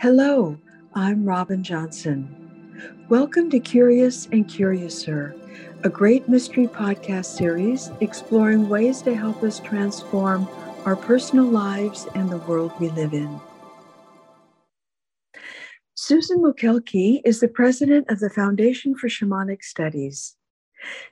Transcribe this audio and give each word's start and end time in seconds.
Hello, 0.00 0.56
I'm 0.94 1.26
Robin 1.26 1.62
Johnson. 1.62 2.34
Welcome 3.10 3.50
to 3.50 3.60
Curious 3.60 4.28
and 4.32 4.48
Curiouser, 4.48 5.36
a 5.84 5.90
great 5.90 6.26
mystery 6.26 6.66
podcast 6.66 7.26
series 7.26 7.90
exploring 8.00 8.70
ways 8.70 9.02
to 9.02 9.14
help 9.14 9.42
us 9.42 9.60
transform 9.60 10.48
our 10.86 10.96
personal 10.96 11.44
lives 11.44 12.08
and 12.14 12.30
the 12.30 12.38
world 12.38 12.72
we 12.80 12.88
live 12.88 13.12
in. 13.12 13.38
Susan 15.92 16.38
Mokelke 16.38 17.20
is 17.26 17.40
the 17.40 17.48
president 17.48 18.08
of 18.08 18.20
the 18.20 18.30
Foundation 18.30 18.94
for 18.94 19.08
Shamanic 19.08 19.62
Studies. 19.62 20.34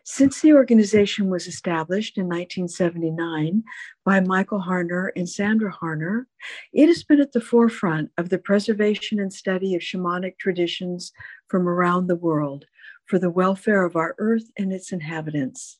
Since 0.04 0.40
the 0.40 0.54
organization 0.54 1.28
was 1.28 1.46
established 1.46 2.16
in 2.16 2.24
1979 2.24 3.62
by 4.04 4.20
Michael 4.20 4.60
Harner 4.60 5.10
and 5.16 5.28
Sandra 5.28 5.72
Harner, 5.72 6.26
it 6.72 6.86
has 6.86 7.04
been 7.04 7.20
at 7.20 7.32
the 7.32 7.40
forefront 7.40 8.10
of 8.16 8.28
the 8.28 8.38
preservation 8.38 9.20
and 9.20 9.32
study 9.32 9.74
of 9.74 9.82
shamanic 9.82 10.38
traditions 10.38 11.12
from 11.48 11.68
around 11.68 12.06
the 12.06 12.16
world 12.16 12.64
for 13.06 13.18
the 13.18 13.30
welfare 13.30 13.84
of 13.84 13.96
our 13.96 14.14
earth 14.18 14.50
and 14.56 14.72
its 14.72 14.92
inhabitants. 14.92 15.78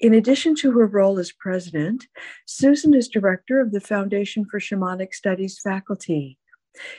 In 0.00 0.14
addition 0.14 0.54
to 0.56 0.72
her 0.72 0.86
role 0.86 1.18
as 1.18 1.32
president, 1.32 2.06
Susan 2.46 2.94
is 2.94 3.08
director 3.08 3.60
of 3.60 3.72
the 3.72 3.80
Foundation 3.80 4.44
for 4.44 4.58
Shamanic 4.58 5.12
Studies 5.12 5.58
faculty 5.58 6.38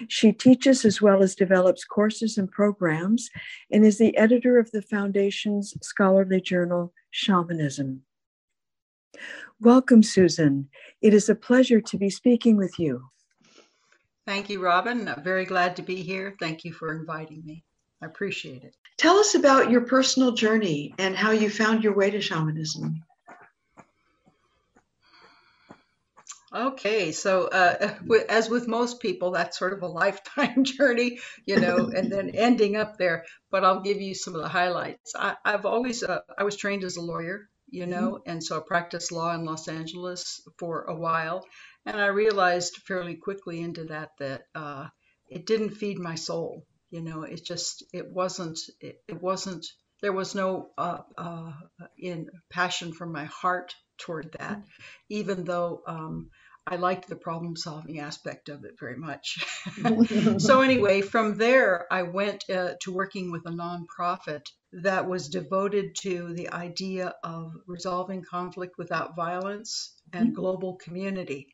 she 0.07 0.31
teaches 0.31 0.85
as 0.85 1.01
well 1.01 1.23
as 1.23 1.35
develops 1.35 1.83
courses 1.83 2.37
and 2.37 2.51
programs 2.51 3.29
and 3.71 3.85
is 3.85 3.97
the 3.97 4.15
editor 4.17 4.57
of 4.59 4.71
the 4.71 4.81
Foundation's 4.81 5.73
scholarly 5.81 6.41
journal, 6.41 6.93
Shamanism. 7.11 8.01
Welcome, 9.59 10.03
Susan. 10.03 10.69
It 11.01 11.13
is 11.13 11.29
a 11.29 11.35
pleasure 11.35 11.81
to 11.81 11.97
be 11.97 12.09
speaking 12.09 12.55
with 12.55 12.79
you. 12.79 13.09
Thank 14.25 14.49
you, 14.49 14.61
Robin. 14.61 15.07
I'm 15.07 15.23
very 15.23 15.45
glad 15.45 15.75
to 15.77 15.81
be 15.81 15.97
here. 15.97 16.35
Thank 16.39 16.63
you 16.63 16.71
for 16.71 16.95
inviting 16.95 17.43
me. 17.45 17.63
I 18.01 18.05
appreciate 18.05 18.63
it. 18.63 18.75
Tell 18.97 19.17
us 19.17 19.35
about 19.35 19.71
your 19.71 19.81
personal 19.81 20.33
journey 20.33 20.93
and 20.99 21.15
how 21.15 21.31
you 21.31 21.49
found 21.49 21.83
your 21.83 21.95
way 21.95 22.09
to 22.11 22.21
shamanism. 22.21 23.03
Okay, 26.53 27.11
so 27.11 27.47
uh, 27.47 27.93
as 28.29 28.49
with 28.49 28.67
most 28.67 28.99
people, 28.99 29.31
that's 29.31 29.59
sort 29.59 29.73
of 29.73 29.83
a 29.83 29.87
lifetime 30.01 30.63
journey, 30.63 31.19
you 31.45 31.59
know, 31.59 31.91
and 31.95 32.11
then 32.11 32.29
ending 32.33 32.75
up 32.75 32.97
there. 32.97 33.25
But 33.51 33.63
I'll 33.63 33.81
give 33.81 34.01
you 34.01 34.15
some 34.15 34.35
of 34.35 34.41
the 34.41 34.49
highlights. 34.49 35.13
I, 35.15 35.35
have 35.45 35.65
always, 35.65 36.03
uh, 36.03 36.19
I 36.37 36.43
was 36.43 36.55
trained 36.55 36.83
as 36.83 36.97
a 36.97 37.01
lawyer, 37.01 37.49
you 37.69 37.85
know, 37.85 38.13
mm-hmm. 38.13 38.29
and 38.29 38.43
so 38.43 38.57
I 38.57 38.61
practiced 38.65 39.11
law 39.11 39.33
in 39.33 39.45
Los 39.45 39.67
Angeles 39.67 40.41
for 40.57 40.83
a 40.83 40.95
while, 40.95 41.45
and 41.85 41.99
I 42.01 42.07
realized 42.07 42.77
fairly 42.87 43.15
quickly 43.15 43.61
into 43.61 43.85
that 43.85 44.09
that 44.19 44.43
uh, 44.55 44.87
it 45.27 45.45
didn't 45.45 45.71
feed 45.71 45.99
my 45.99 46.15
soul, 46.15 46.65
you 46.89 47.01
know, 47.01 47.23
it 47.23 47.45
just, 47.45 47.83
it 47.93 48.11
wasn't, 48.11 48.59
it, 48.79 49.01
it 49.07 49.21
wasn't. 49.21 49.65
There 50.01 50.13
was 50.13 50.33
no 50.33 50.69
uh, 50.77 50.99
uh, 51.17 51.51
in 51.97 52.29
passion 52.49 52.93
from 52.93 53.11
my 53.11 53.25
heart 53.25 53.75
toward 53.99 54.31
that, 54.39 54.57
mm-hmm. 54.57 54.83
even 55.09 55.43
though 55.43 55.81
um, 55.87 56.29
I 56.65 56.75
liked 56.75 57.09
the 57.09 57.15
problem 57.15 57.55
solving 57.55 57.99
aspect 57.99 58.49
of 58.49 58.63
it 58.63 58.79
very 58.79 58.95
much. 58.95 59.43
so, 60.39 60.61
anyway, 60.61 61.01
from 61.01 61.37
there, 61.37 61.87
I 61.91 62.03
went 62.03 62.49
uh, 62.49 62.73
to 62.81 62.91
working 62.91 63.31
with 63.31 63.45
a 63.45 63.51
nonprofit 63.51 64.45
that 64.71 65.09
was 65.09 65.29
devoted 65.29 65.95
to 66.01 66.33
the 66.33 66.49
idea 66.49 67.15
of 67.23 67.53
resolving 67.65 68.23
conflict 68.23 68.77
without 68.77 69.15
violence 69.15 69.93
and 70.13 70.27
mm-hmm. 70.27 70.35
global 70.35 70.75
community. 70.75 71.47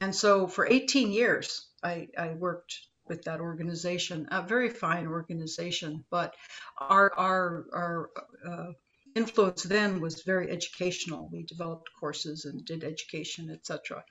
And 0.00 0.14
so, 0.14 0.46
for 0.46 0.66
18 0.66 1.12
years, 1.12 1.66
I, 1.82 2.08
I 2.18 2.34
worked 2.34 2.76
with 3.08 3.22
that 3.24 3.40
organization, 3.40 4.28
a 4.30 4.42
very 4.42 4.68
fine 4.68 5.06
organization, 5.06 6.04
but 6.10 6.34
our 6.78 7.12
our 7.16 7.64
our 7.72 8.10
uh, 8.46 8.72
influence 9.14 9.62
then 9.62 10.00
was 10.00 10.22
very 10.22 10.50
educational. 10.50 11.28
We 11.32 11.44
developed 11.44 11.90
courses 11.98 12.44
and 12.44 12.64
did 12.64 12.84
education, 12.84 13.50
etc. 13.50 14.04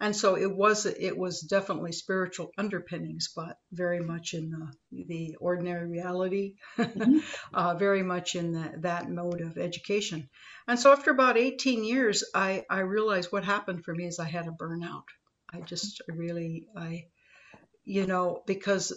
And 0.00 0.14
so 0.14 0.36
it 0.36 0.54
was 0.54 0.86
it 0.86 1.16
was 1.16 1.40
definitely 1.40 1.92
spiritual 1.92 2.50
underpinnings, 2.58 3.28
but 3.34 3.56
very 3.72 4.00
much 4.00 4.34
in 4.34 4.50
the, 4.50 5.04
the 5.06 5.36
ordinary 5.40 5.88
reality, 5.88 6.54
mm-hmm. 6.76 7.18
uh, 7.54 7.74
very 7.74 8.02
much 8.02 8.34
in 8.34 8.52
the, 8.52 8.72
that 8.78 9.10
mode 9.10 9.40
of 9.40 9.58
education. 9.58 10.28
And 10.66 10.78
so 10.78 10.92
after 10.92 11.10
about 11.10 11.38
18 11.38 11.84
years, 11.84 12.24
I, 12.34 12.64
I 12.68 12.80
realized 12.80 13.32
what 13.32 13.44
happened 13.44 13.84
for 13.84 13.94
me 13.94 14.06
is 14.06 14.18
I 14.18 14.28
had 14.28 14.46
a 14.46 14.50
burnout. 14.50 15.04
I 15.52 15.60
just 15.60 16.02
really 16.08 16.66
I 16.76 17.06
you 17.84 18.06
know 18.06 18.42
because 18.46 18.92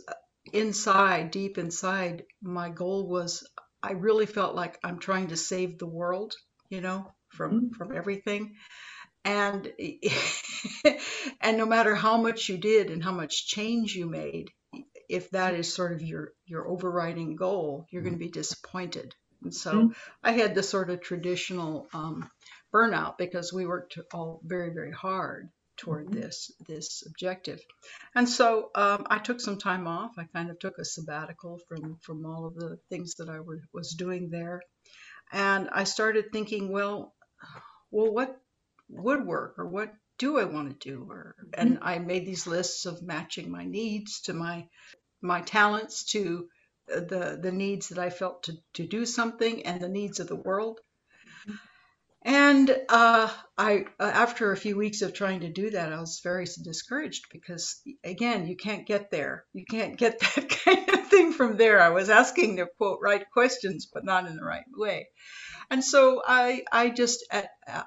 inside 0.52 1.32
deep 1.32 1.58
inside 1.58 2.24
my 2.42 2.70
goal 2.70 3.08
was 3.08 3.48
I 3.84 3.94
really 3.94 4.26
felt 4.26 4.56
like 4.56 4.80
I'm 4.84 5.00
trying 5.00 5.28
to 5.30 5.38
save 5.38 5.78
the 5.78 5.88
world, 5.88 6.36
you 6.70 6.82
know, 6.82 7.12
from 7.30 7.52
mm-hmm. 7.52 7.74
from 7.74 7.96
everything. 7.96 8.56
And 9.24 9.72
and 11.42 11.58
no 11.58 11.66
matter 11.66 11.96
how 11.96 12.18
much 12.18 12.50
you 12.50 12.58
did 12.58 12.90
and 12.90 13.04
how 13.04 13.12
much 13.12 13.48
change 13.48 13.96
you 13.96 14.08
made, 14.08 14.52
if 15.10 15.30
that 15.32 15.56
is 15.56 15.74
sort 15.74 15.94
of 15.94 16.02
your 16.02 16.34
your 16.46 16.68
overriding 16.68 17.36
goal, 17.36 17.88
you're 17.90 18.04
going 18.04 18.14
to 18.16 18.20
be 18.20 18.30
disappointed. 18.30 19.16
And 19.44 19.54
so 19.54 19.74
mm-hmm. 19.74 19.92
I 20.24 20.34
had 20.34 20.54
the 20.54 20.64
sort 20.64 20.90
of 20.90 21.02
traditional 21.02 21.88
um, 21.94 22.30
burnout 22.74 23.18
because 23.18 23.52
we 23.52 23.66
worked 23.66 23.98
all 24.14 24.42
very 24.44 24.74
very 24.74 24.92
hard 24.92 25.50
toward 25.82 26.06
mm-hmm. 26.06 26.22
this 26.22 26.52
this 26.68 27.04
objective. 27.08 27.60
And 28.16 28.30
so 28.30 28.70
um, 28.76 29.08
I 29.10 29.18
took 29.18 29.42
some 29.42 29.58
time 29.58 29.88
off. 29.88 30.12
I 30.18 30.26
kind 30.26 30.50
of 30.52 30.60
took 30.60 30.78
a 30.78 30.86
sabbatical 30.86 31.60
from 31.68 31.98
from 32.02 32.26
all 32.26 32.46
of 32.46 32.56
the 32.56 32.78
things 32.90 33.16
that 33.16 33.30
I 33.30 33.40
were, 33.40 33.62
was 33.74 33.92
doing 33.92 34.30
there, 34.30 34.62
and 35.32 35.70
I 35.72 35.84
started 35.86 36.32
thinking, 36.32 36.72
well, 36.72 37.14
well, 37.90 38.14
what 38.14 38.40
would 38.90 39.26
work, 39.26 39.56
or 39.58 39.68
what 39.68 39.94
do 40.20 40.38
I 40.38 40.44
want 40.44 40.80
to 40.80 40.90
do? 40.90 41.08
Or 41.10 41.36
and 41.54 41.76
mm-hmm. 41.76 41.88
I 41.88 42.00
made 42.00 42.26
these 42.26 42.46
lists 42.46 42.86
of 42.86 43.02
matching 43.02 43.52
my 43.52 43.66
needs 43.66 44.22
to 44.22 44.34
my 44.34 44.68
my 45.22 45.42
talents 45.42 46.06
to 46.12 46.48
the 46.88 47.40
the 47.42 47.52
needs 47.52 47.90
that 47.90 48.00
I 48.00 48.10
felt 48.10 48.44
to 48.44 48.54
to 48.74 48.88
do 48.88 49.06
something 49.06 49.66
and 49.66 49.82
the 49.82 49.90
needs 49.90 50.20
of 50.20 50.28
the 50.28 50.36
world. 50.36 50.80
And 52.24 52.70
uh, 52.88 53.32
I, 53.58 53.86
uh, 54.00 54.04
after 54.04 54.52
a 54.52 54.58
few 54.58 54.78
weeks 54.78 55.02
of 55.02 55.14
trying 55.14 55.40
to 55.40 55.50
do 55.50 55.72
that, 55.72 55.92
I 55.92 56.00
was 56.00 56.20
very 56.24 56.46
discouraged 56.64 57.26
because, 57.32 57.82
again, 58.04 58.46
you 58.46 58.56
can't 58.56 58.86
get 58.86 59.10
there. 59.10 59.46
You 59.54 59.66
can't 59.66 59.98
get 59.98 60.20
that 60.36 60.50
kind 60.50 60.88
of 60.90 61.08
thing 61.08 61.34
from 61.34 61.58
there. 61.58 61.82
I 61.82 61.90
was 61.90 62.10
asking 62.10 62.56
the 62.56 62.68
quote 62.78 63.00
right 63.02 63.26
questions, 63.34 63.88
but 63.92 64.06
not 64.06 64.28
in 64.28 64.36
the 64.36 64.44
right 64.44 64.66
way. 64.76 65.08
And 65.72 65.84
so 65.84 66.22
I, 66.26 66.64
I 66.72 66.90
just, 66.90 67.26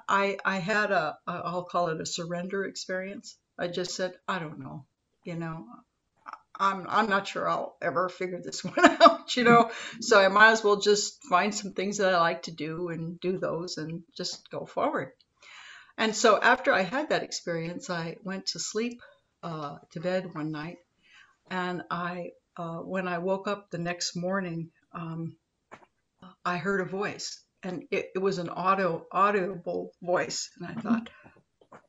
I, 0.09 0.37
I 0.43 0.57
had 0.57 0.91
a, 0.91 1.15
I'll 1.25 1.63
call 1.63 1.89
it 1.89 2.01
a 2.01 2.05
surrender 2.05 2.65
experience. 2.65 3.37
I 3.57 3.67
just 3.67 3.95
said, 3.95 4.15
I 4.27 4.39
don't 4.39 4.59
know, 4.59 4.85
you 5.23 5.35
know, 5.35 5.65
I'm 6.59 6.85
I'm 6.89 7.09
not 7.09 7.27
sure 7.27 7.47
I'll 7.47 7.75
ever 7.81 8.09
figure 8.09 8.41
this 8.41 8.63
one 8.63 8.73
out, 9.01 9.35
you 9.35 9.43
know. 9.43 9.71
so 9.99 10.19
I 10.19 10.27
might 10.27 10.51
as 10.51 10.63
well 10.63 10.77
just 10.77 11.23
find 11.23 11.53
some 11.53 11.73
things 11.73 11.97
that 11.97 12.13
I 12.13 12.19
like 12.19 12.43
to 12.43 12.51
do 12.51 12.89
and 12.89 13.19
do 13.19 13.37
those 13.37 13.77
and 13.77 14.03
just 14.15 14.49
go 14.49 14.65
forward. 14.65 15.11
And 15.97 16.15
so 16.15 16.39
after 16.39 16.73
I 16.73 16.81
had 16.81 17.09
that 17.09 17.23
experience, 17.23 17.89
I 17.89 18.17
went 18.23 18.47
to 18.47 18.59
sleep 18.59 19.01
uh, 19.43 19.77
to 19.91 19.99
bed 19.99 20.33
one 20.33 20.51
night, 20.51 20.77
and 21.49 21.83
I 21.89 22.31
uh, 22.57 22.79
when 22.79 23.07
I 23.07 23.17
woke 23.19 23.47
up 23.47 23.69
the 23.69 23.77
next 23.77 24.15
morning, 24.15 24.71
um, 24.93 25.35
I 26.43 26.57
heard 26.57 26.81
a 26.81 26.85
voice, 26.85 27.41
and 27.63 27.83
it, 27.91 28.11
it 28.15 28.19
was 28.19 28.37
an 28.37 28.49
audio 28.49 29.05
audible 29.11 29.91
voice, 30.01 30.49
and 30.57 30.67
I 30.67 30.81
thought, 30.81 31.09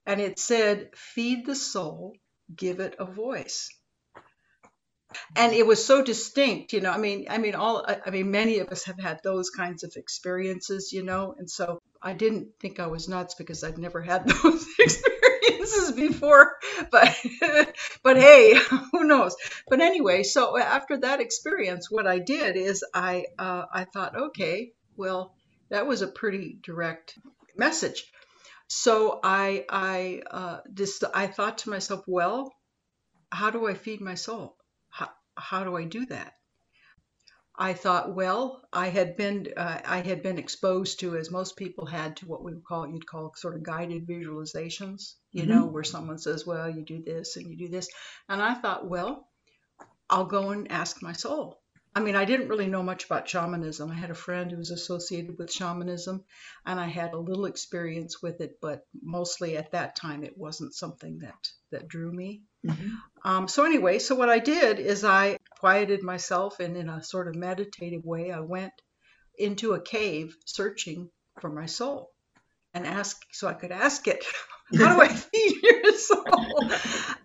and 0.05 0.21
it 0.21 0.38
said, 0.38 0.91
"Feed 0.94 1.47
the 1.47 1.56
soul, 1.56 2.15
give 2.55 2.81
it 2.81 2.97
a 2.99 3.05
voice." 3.05 3.69
And 5.37 5.53
it 5.53 5.67
was 5.67 5.85
so 5.85 6.03
distinct 6.03 6.73
you 6.73 6.81
know 6.81 6.91
i 6.91 6.99
mean 6.99 7.27
i 7.31 7.39
mean 7.39 7.55
all 7.55 7.85
i 8.05 8.11
mean 8.11 8.31
many 8.31 8.59
of 8.59 8.69
us 8.69 8.85
have 8.85 8.99
had 8.99 9.21
those 9.23 9.51
kinds 9.51 9.85
of 9.85 9.93
experiences 9.97 10.93
you 10.93 11.03
know? 11.03 11.35
And 11.39 11.51
so 11.51 11.81
i 12.03 12.13
didn't 12.13 12.49
think 12.61 12.81
i 12.81 12.87
was 12.87 13.09
nuts 13.09 13.35
because 13.35 13.63
i'd 13.65 13.79
never 13.79 14.03
had 14.03 14.27
those 14.43 14.67
experiences 14.79 15.93
before 15.93 16.57
but 16.91 17.17
but 18.03 18.17
hey 18.17 18.55
who 18.93 19.05
knows? 19.05 19.37
But 19.69 19.81
anyway 19.81 20.23
so 20.23 20.59
after 20.59 20.99
that 20.99 21.21
experience 21.21 21.91
what 21.91 22.07
i 22.07 22.19
did 22.19 22.57
is 22.57 22.85
i 22.95 23.25
uh, 23.39 23.65
i 23.73 23.85
thought 23.85 24.17
okay 24.17 24.73
well 24.97 25.35
that 25.71 25.87
was 25.87 26.01
a 26.03 26.07
pretty 26.07 26.59
direct 26.63 27.19
message. 27.57 28.05
So 28.69 29.21
i 29.23 29.65
i 29.69 30.23
uh, 30.31 30.59
just 30.73 31.05
i 31.15 31.27
thought 31.27 31.59
to 31.59 31.71
myself 31.71 32.05
well 32.07 32.53
how 33.31 33.51
do 33.51 33.67
i 33.67 33.75
feed 33.75 34.01
my 34.01 34.15
soul 34.15 34.56
how 35.37 35.65
do 35.65 35.77
I 35.77 35.85
do 35.85 36.06
that? 36.06 36.35
I 37.59 37.73
thought, 37.73 38.15
well, 38.15 38.62
I 38.73 38.88
had 38.88 39.17
been 39.17 39.49
uh, 39.56 39.81
I 39.85 40.00
had 40.00 40.23
been 40.23 40.38
exposed 40.38 41.00
to, 41.00 41.17
as 41.17 41.31
most 41.31 41.56
people 41.56 41.87
had, 41.87 42.17
to 42.17 42.27
what 42.27 42.44
we 42.44 42.53
would 42.53 42.65
call 42.65 42.87
you'd 42.87 43.06
call 43.06 43.33
sort 43.35 43.55
of 43.55 43.62
guided 43.62 44.06
visualizations, 44.06 45.15
you 45.33 45.43
mm-hmm. 45.43 45.50
know, 45.50 45.67
where 45.67 45.85
someone 45.85 46.19
says, 46.19 46.47
well, 46.47 46.69
you 46.69 46.83
do 46.83 47.03
this 47.03 47.37
and 47.37 47.47
you 47.49 47.56
do 47.56 47.69
this, 47.69 47.88
and 48.29 48.43
I 48.43 48.55
thought, 48.55 48.88
well, 48.88 49.29
I'll 50.11 50.27
go 50.27 50.50
and 50.50 50.71
ask 50.71 51.03
my 51.03 51.12
soul. 51.12 51.62
I 51.96 52.00
mean, 52.00 52.14
I 52.14 52.26
didn't 52.26 52.48
really 52.48 52.66
know 52.66 52.82
much 52.82 53.06
about 53.06 53.26
shamanism. 53.26 53.90
I 53.90 53.94
had 53.94 54.10
a 54.10 54.14
friend 54.14 54.50
who 54.50 54.58
was 54.58 54.70
associated 54.70 55.38
with 55.38 55.50
shamanism, 55.50 56.25
and 56.66 56.78
I 56.78 56.88
had 56.88 57.14
a 57.14 57.19
little 57.19 57.46
experience 57.46 58.20
with 58.20 58.43
it, 58.43 58.58
but 58.60 58.82
mostly 59.02 59.56
at 59.56 59.72
that 59.72 59.96
time 59.96 60.22
it 60.22 60.37
wasn't 60.37 60.75
something 60.75 61.20
that 61.20 61.48
that 61.70 61.88
drew 61.88 62.12
me. 62.12 62.43
Mm-hmm. 62.66 62.90
Um, 63.25 63.48
so 63.48 63.64
anyway, 63.64 63.98
so 63.98 64.14
what 64.14 64.28
I 64.28 64.40
did 64.40 64.78
is 64.78 65.04
I 65.04 65.38
quieted 65.58 66.02
myself, 66.02 66.60
and 66.60 66.76
in 66.76 66.90
a 66.90 67.02
sort 67.02 67.28
of 67.28 67.34
meditative 67.34 68.04
way, 68.04 68.31
I 68.31 68.40
went 68.40 68.75
into 69.38 69.72
a 69.72 69.81
cave 69.81 70.37
searching 70.44 71.08
for 71.40 71.48
my 71.48 71.64
soul 71.64 72.10
and 72.75 72.87
ask 72.87 73.16
so 73.32 73.48
I 73.48 73.54
could 73.54 73.72
ask 73.72 74.06
it, 74.06 74.22
how 74.75 74.95
do 74.95 75.01
I 75.03 75.09
feed 75.09 75.63
your 75.63 75.93
soul? 75.93 76.71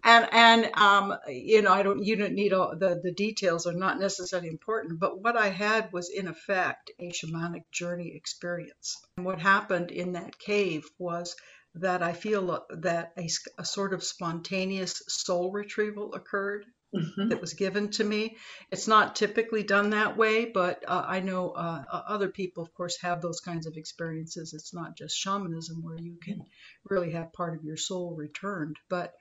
And 0.03 0.27
and 0.31 0.75
um, 0.75 1.15
you 1.27 1.61
know, 1.61 1.71
I 1.71 1.83
don't 1.83 2.03
you 2.03 2.15
don't 2.15 2.33
need 2.33 2.53
all 2.53 2.75
the 2.77 2.99
the 3.01 3.11
details 3.11 3.65
are 3.67 3.73
not 3.73 3.99
necessarily 3.99 4.49
important, 4.49 4.99
but 4.99 5.21
what 5.21 5.37
I 5.37 5.49
had 5.49 5.91
was 5.91 6.09
in 6.09 6.27
effect 6.27 6.91
a 6.99 7.11
shamanic 7.11 7.63
journey 7.71 8.13
experience. 8.15 8.97
And 9.17 9.25
what 9.25 9.39
happened 9.39 9.91
in 9.91 10.13
that 10.13 10.37
cave 10.37 10.85
was 10.97 11.35
that 11.75 12.03
I 12.03 12.13
feel 12.13 12.65
that 12.69 13.13
a, 13.17 13.29
a 13.57 13.65
sort 13.65 13.93
of 13.93 14.03
spontaneous 14.03 15.01
soul 15.07 15.51
retrieval 15.51 16.13
occurred 16.13 16.65
mm-hmm. 16.95 17.29
that 17.29 17.41
was 17.41 17.53
given 17.53 17.89
to 17.91 18.03
me. 18.03 18.37
It's 18.71 18.87
not 18.87 19.15
typically 19.15 19.63
done 19.63 19.91
that 19.91 20.17
way, 20.17 20.45
but 20.45 20.83
uh, 20.87 21.03
I 21.05 21.19
know 21.19 21.51
uh, 21.51 21.83
other 21.91 22.29
people, 22.29 22.63
of 22.63 22.73
course, 22.73 22.97
have 23.01 23.21
those 23.21 23.39
kinds 23.39 23.67
of 23.67 23.77
experiences. 23.77 24.53
It's 24.53 24.73
not 24.73 24.97
just 24.97 25.17
shamanism 25.17 25.83
where 25.83 25.97
you 25.97 26.17
can 26.23 26.41
really 26.89 27.11
have 27.11 27.33
part 27.33 27.57
of 27.57 27.63
your 27.63 27.77
soul 27.77 28.15
returned, 28.15 28.77
but 28.89 29.13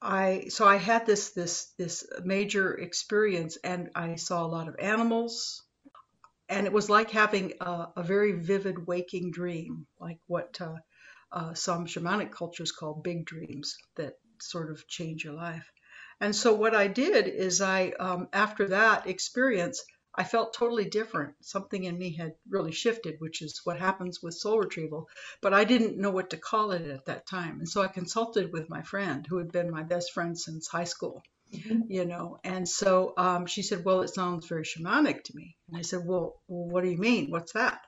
I 0.00 0.46
so 0.48 0.66
I 0.66 0.76
had 0.76 1.06
this 1.06 1.30
this 1.30 1.66
this 1.78 2.04
major 2.24 2.74
experience, 2.74 3.56
and 3.62 3.90
I 3.94 4.16
saw 4.16 4.44
a 4.44 4.48
lot 4.48 4.68
of 4.68 4.76
animals, 4.80 5.62
and 6.48 6.66
it 6.66 6.72
was 6.72 6.90
like 6.90 7.10
having 7.10 7.52
a, 7.60 7.88
a 7.96 8.02
very 8.02 8.32
vivid 8.32 8.86
waking 8.86 9.30
dream, 9.30 9.86
like 10.00 10.18
what 10.26 10.60
uh, 10.60 10.74
uh, 11.30 11.54
some 11.54 11.86
shamanic 11.86 12.32
cultures 12.32 12.72
call 12.72 12.94
big 12.94 13.24
dreams 13.24 13.76
that 13.94 14.14
sort 14.40 14.72
of 14.72 14.86
change 14.88 15.22
your 15.22 15.34
life. 15.34 15.70
And 16.22 16.36
so 16.36 16.54
what 16.54 16.72
I 16.72 16.86
did 16.86 17.26
is 17.26 17.60
I, 17.60 17.90
um, 17.98 18.28
after 18.32 18.68
that 18.68 19.08
experience, 19.08 19.82
I 20.14 20.22
felt 20.22 20.54
totally 20.54 20.84
different. 20.84 21.34
Something 21.40 21.82
in 21.82 21.98
me 21.98 22.14
had 22.14 22.34
really 22.48 22.70
shifted, 22.70 23.16
which 23.18 23.42
is 23.42 23.60
what 23.64 23.80
happens 23.80 24.22
with 24.22 24.34
soul 24.34 24.60
retrieval. 24.60 25.08
But 25.40 25.52
I 25.52 25.64
didn't 25.64 25.98
know 25.98 26.12
what 26.12 26.30
to 26.30 26.36
call 26.36 26.70
it 26.70 26.82
at 26.82 27.06
that 27.06 27.26
time. 27.26 27.58
And 27.58 27.68
so 27.68 27.82
I 27.82 27.88
consulted 27.88 28.52
with 28.52 28.70
my 28.70 28.82
friend, 28.82 29.26
who 29.26 29.38
had 29.38 29.50
been 29.50 29.68
my 29.68 29.82
best 29.82 30.12
friend 30.12 30.38
since 30.38 30.68
high 30.68 30.84
school, 30.84 31.24
mm-hmm. 31.52 31.90
you 31.90 32.04
know. 32.04 32.38
And 32.44 32.68
so 32.68 33.14
um, 33.16 33.46
she 33.46 33.62
said, 33.62 33.84
Well, 33.84 34.02
it 34.02 34.14
sounds 34.14 34.46
very 34.46 34.62
shamanic 34.62 35.24
to 35.24 35.34
me. 35.34 35.56
And 35.68 35.76
I 35.76 35.82
said, 35.82 36.02
Well, 36.04 36.40
what 36.46 36.84
do 36.84 36.90
you 36.90 36.98
mean? 36.98 37.32
What's 37.32 37.54
that? 37.54 37.80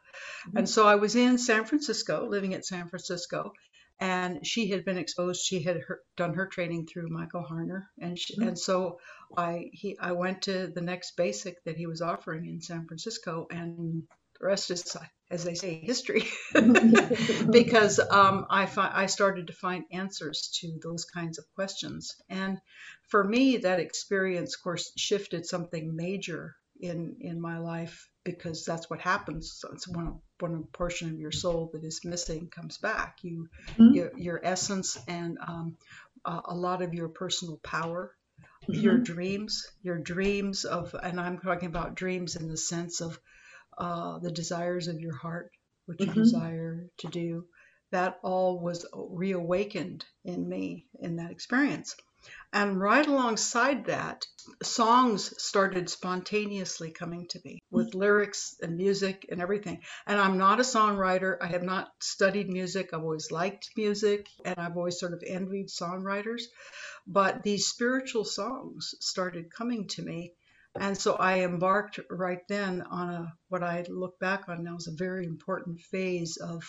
Mm-hmm. 0.49 0.59
And 0.59 0.69
so 0.69 0.89
I 0.89 0.97
was 0.97 1.15
in 1.15 1.39
San 1.39 1.67
Francisco, 1.67 2.27
living 2.29 2.55
at 2.55 2.67
San 2.67 2.89
Francisco, 2.89 3.53
and 4.01 4.47
she 4.47 4.69
had 4.69 4.85
been 4.85 4.99
exposed. 4.99 5.45
She 5.45 5.63
had 5.63 5.81
her, 5.87 6.01
done 6.17 6.35
her 6.35 6.47
training 6.47 6.87
through 6.87 7.09
Michael 7.09 7.45
Harner, 7.49 7.87
and 8.01 8.19
she, 8.19 8.37
mm-hmm. 8.37 8.49
and 8.49 8.59
so 8.59 8.99
I 9.37 9.71
he 9.73 9.97
I 9.99 10.13
went 10.13 10.43
to 10.43 10.67
the 10.67 10.81
next 10.81 11.17
basic 11.17 11.63
that 11.65 11.77
he 11.77 11.87
was 11.87 12.03
offering 12.03 12.47
in 12.47 12.61
San 12.61 12.87
Francisco, 12.87 13.47
and 13.51 14.03
the 14.41 14.47
rest 14.47 14.71
is, 14.71 14.97
as 15.31 15.45
they 15.45 15.55
say, 15.55 15.75
history, 15.75 16.25
because 17.51 18.01
um, 18.01 18.47
I 18.51 18.67
fi- 18.67 18.93
I 18.93 19.07
started 19.07 19.47
to 19.47 19.53
find 19.53 19.85
answers 19.93 20.51
to 20.61 20.79
those 20.83 21.05
kinds 21.05 21.39
of 21.39 21.45
questions, 21.55 22.17
and 22.29 22.59
for 23.09 23.23
me 23.23 23.59
that 23.59 23.81
experience, 23.81 24.57
of 24.57 24.63
course, 24.63 24.93
shifted 24.97 25.47
something 25.47 25.95
major 25.95 26.57
in 26.81 27.17
in 27.21 27.41
my 27.41 27.59
life 27.59 28.09
because 28.25 28.65
that's 28.65 28.91
what 28.91 29.01
happens. 29.01 29.57
So 29.57 29.69
it's 29.73 29.87
one 29.87 30.19
one 30.41 30.65
portion 30.73 31.11
of 31.11 31.19
your 31.19 31.33
soul 31.33 31.71
that 31.73 31.85
is 31.85 32.05
missing 32.05 32.49
comes 32.49 32.79
back. 32.79 33.19
You 33.23 33.49
mm-hmm. 33.79 33.95
your, 33.95 34.13
your 34.17 34.41
essence 34.43 34.99
and 35.09 35.39
um, 35.47 35.77
uh, 36.25 36.41
a 36.45 36.55
lot 36.55 36.83
of 36.83 36.95
your 36.95 37.09
personal 37.09 37.59
power, 37.63 38.15
mm-hmm. 38.69 38.81
your 38.81 38.99
dreams, 38.99 39.67
your 39.83 39.99
dreams 39.99 40.65
of, 40.65 40.95
and 41.03 41.21
I'm 41.21 41.39
talking 41.39 41.69
about 41.69 41.95
dreams 41.95 42.37
in 42.37 42.49
the 42.49 42.57
sense 42.57 43.01
of 43.01 43.19
uh, 43.79 44.19
the 44.19 44.31
desires 44.31 44.89
of 44.89 45.01
your 45.01 45.15
heart, 45.15 45.51
what 45.87 46.01
you 46.01 46.07
mm-hmm. 46.07 46.23
desire 46.23 46.87
to 46.99 47.09
do. 47.09 47.47
That 47.91 48.19
all 48.23 48.59
was 48.59 48.85
reawakened 48.93 50.05
in 50.25 50.49
me 50.49 50.87
in 50.99 51.17
that 51.17 51.31
experience. 51.31 51.95
And 52.53 52.81
right 52.81 53.07
alongside 53.07 53.87
that, 53.87 54.27
songs 54.63 55.35
started 55.43 55.91
spontaneously 55.91 56.93
coming 56.93 57.27
to 57.29 57.41
me 57.45 57.61
with 57.71 57.91
mm. 57.91 57.95
lyrics 57.97 58.57
and 58.63 58.77
music 58.77 59.27
and 59.29 59.43
everything. 59.43 59.83
And 60.07 60.21
I'm 60.21 60.39
not 60.39 60.61
a 60.61 60.63
songwriter. 60.63 61.37
I 61.41 61.49
have 61.49 61.65
not 61.65 61.91
studied 62.01 62.49
music. 62.49 62.91
I've 62.93 63.03
always 63.03 63.33
liked 63.33 63.71
music 63.77 64.29
and 64.45 64.57
I've 64.57 64.77
always 64.77 65.01
sort 65.01 65.15
of 65.15 65.25
envied 65.27 65.69
songwriters. 65.69 66.43
But 67.07 67.43
these 67.43 67.67
spiritual 67.67 68.25
songs 68.25 68.95
started 69.01 69.51
coming 69.51 69.89
to 69.89 70.03
me. 70.03 70.35
And 70.77 70.97
so 70.97 71.15
I 71.15 71.41
embarked 71.41 72.01
right 72.09 72.47
then 72.49 72.83
on 72.83 73.11
a 73.11 73.33
what 73.49 73.63
I 73.63 73.85
look 73.89 74.19
back 74.19 74.49
on 74.49 74.65
now 74.65 74.77
as 74.77 74.87
a 74.87 74.93
very 74.93 75.27
important 75.27 75.81
phase 75.81 76.37
of 76.37 76.63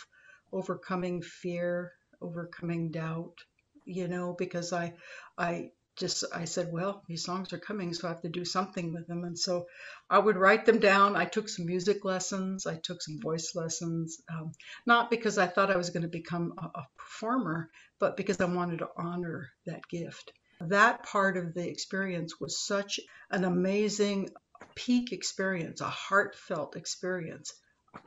overcoming 0.52 1.22
fear, 1.22 1.94
overcoming 2.22 2.92
doubt, 2.92 3.38
you 3.86 4.08
know, 4.08 4.36
because 4.38 4.74
I 4.74 4.94
I 5.38 5.72
just 5.96 6.26
I 6.34 6.46
said, 6.46 6.72
well, 6.72 7.04
these 7.08 7.24
songs 7.24 7.54
are 7.54 7.58
coming, 7.58 7.94
so 7.94 8.08
I 8.08 8.12
have 8.12 8.22
to 8.22 8.30
do 8.30 8.44
something 8.44 8.94
with 8.94 9.08
them. 9.08 9.24
And 9.24 9.38
so 9.38 9.68
I 10.10 10.20
would 10.20 10.36
write 10.36 10.66
them 10.66 10.80
down. 10.80 11.16
I 11.16 11.26
took 11.26 11.48
some 11.48 11.66
music 11.66 12.04
lessons, 12.04 12.66
I 12.66 12.76
took 12.76 13.02
some 13.02 13.20
voice 13.22 13.54
lessons, 13.56 14.22
um, 14.30 14.52
not 14.86 15.10
because 15.10 15.38
I 15.38 15.48
thought 15.48 15.72
I 15.72 15.78
was 15.78 15.90
going 15.90 16.04
to 16.04 16.10
become 16.10 16.54
a, 16.58 16.66
a 16.80 16.88
performer, 16.98 17.70
but 18.00 18.18
because 18.18 18.42
I 18.42 18.46
wanted 18.46 18.80
to 18.80 18.90
honor 18.98 19.50
that 19.66 19.88
gift. 19.90 20.34
That 20.60 21.04
part 21.04 21.38
of 21.38 21.54
the 21.54 21.68
experience 21.68 22.40
was 22.40 22.66
such 22.66 23.00
an 23.30 23.44
amazing 23.44 24.30
peak 24.76 25.12
experience, 25.12 25.82
a 25.82 25.90
heartfelt 25.90 26.76
experience. 26.76 27.54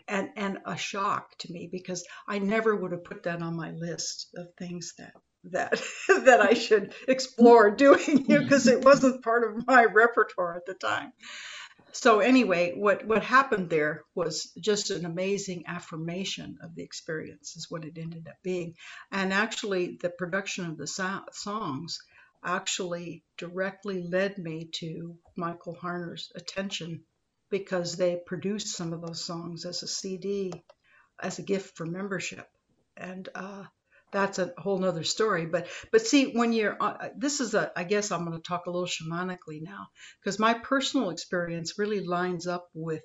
And, 0.06 0.28
and 0.36 0.58
a 0.66 0.76
shock 0.76 1.30
to 1.38 1.52
me 1.52 1.66
because 1.72 2.04
I 2.28 2.40
never 2.40 2.76
would 2.76 2.92
have 2.92 3.04
put 3.04 3.22
that 3.22 3.40
on 3.40 3.56
my 3.56 3.70
list 3.70 4.28
of 4.36 4.48
things 4.58 4.92
that 4.98 5.14
that 5.52 5.80
that 6.08 6.40
I 6.40 6.54
should 6.54 6.94
explore 7.06 7.70
doing 7.70 8.24
because 8.28 8.66
it 8.66 8.84
wasn't 8.84 9.22
part 9.22 9.44
of 9.44 9.66
my 9.66 9.84
repertoire 9.84 10.56
at 10.56 10.66
the 10.66 10.74
time. 10.74 11.12
So 11.92 12.20
anyway, 12.20 12.74
what 12.76 13.06
what 13.06 13.24
happened 13.24 13.70
there 13.70 14.04
was 14.14 14.52
just 14.60 14.90
an 14.90 15.04
amazing 15.06 15.64
affirmation 15.66 16.58
of 16.62 16.74
the 16.74 16.82
experience 16.82 17.56
is 17.56 17.70
what 17.70 17.84
it 17.84 17.98
ended 17.98 18.28
up 18.28 18.36
being, 18.42 18.74
and 19.10 19.32
actually 19.32 19.98
the 20.00 20.10
production 20.10 20.66
of 20.66 20.76
the 20.76 20.86
so- 20.86 21.24
songs 21.32 21.98
actually 22.44 23.24
directly 23.36 24.02
led 24.02 24.38
me 24.38 24.70
to 24.74 25.18
Michael 25.36 25.74
Harner's 25.74 26.30
attention 26.34 27.02
because 27.50 27.96
they 27.96 28.20
produced 28.26 28.76
some 28.76 28.92
of 28.92 29.00
those 29.00 29.24
songs 29.24 29.64
as 29.64 29.82
a 29.82 29.88
CD 29.88 30.52
as 31.20 31.38
a 31.38 31.42
gift 31.42 31.76
for 31.76 31.86
membership, 31.86 32.46
and 32.96 33.28
uh, 33.34 33.64
that's 34.12 34.38
a 34.38 34.52
whole 34.58 34.78
nother 34.78 35.04
story 35.04 35.46
but 35.46 35.66
but 35.92 36.06
see 36.06 36.32
when 36.32 36.52
you're 36.52 36.76
uh, 36.80 37.08
this 37.16 37.40
is 37.40 37.54
a 37.54 37.70
i 37.76 37.84
guess 37.84 38.10
i'm 38.10 38.24
going 38.24 38.36
to 38.36 38.42
talk 38.42 38.66
a 38.66 38.70
little 38.70 38.86
shamanically 38.86 39.62
now 39.62 39.86
because 40.20 40.38
my 40.38 40.54
personal 40.54 41.10
experience 41.10 41.78
really 41.78 42.00
lines 42.00 42.46
up 42.46 42.68
with 42.74 43.02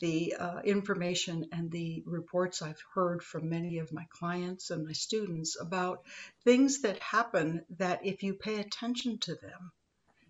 the 0.00 0.34
uh, 0.38 0.60
information 0.60 1.46
and 1.52 1.70
the 1.70 2.02
reports 2.06 2.62
I've 2.62 2.82
heard 2.94 3.22
from 3.22 3.50
many 3.50 3.78
of 3.78 3.92
my 3.92 4.06
clients 4.10 4.70
and 4.70 4.86
my 4.86 4.92
students 4.92 5.60
about 5.60 6.02
things 6.44 6.82
that 6.82 6.98
happen 7.00 7.64
that 7.78 8.04
if 8.04 8.22
you 8.22 8.34
pay 8.34 8.60
attention 8.60 9.18
to 9.18 9.34
them, 9.34 9.72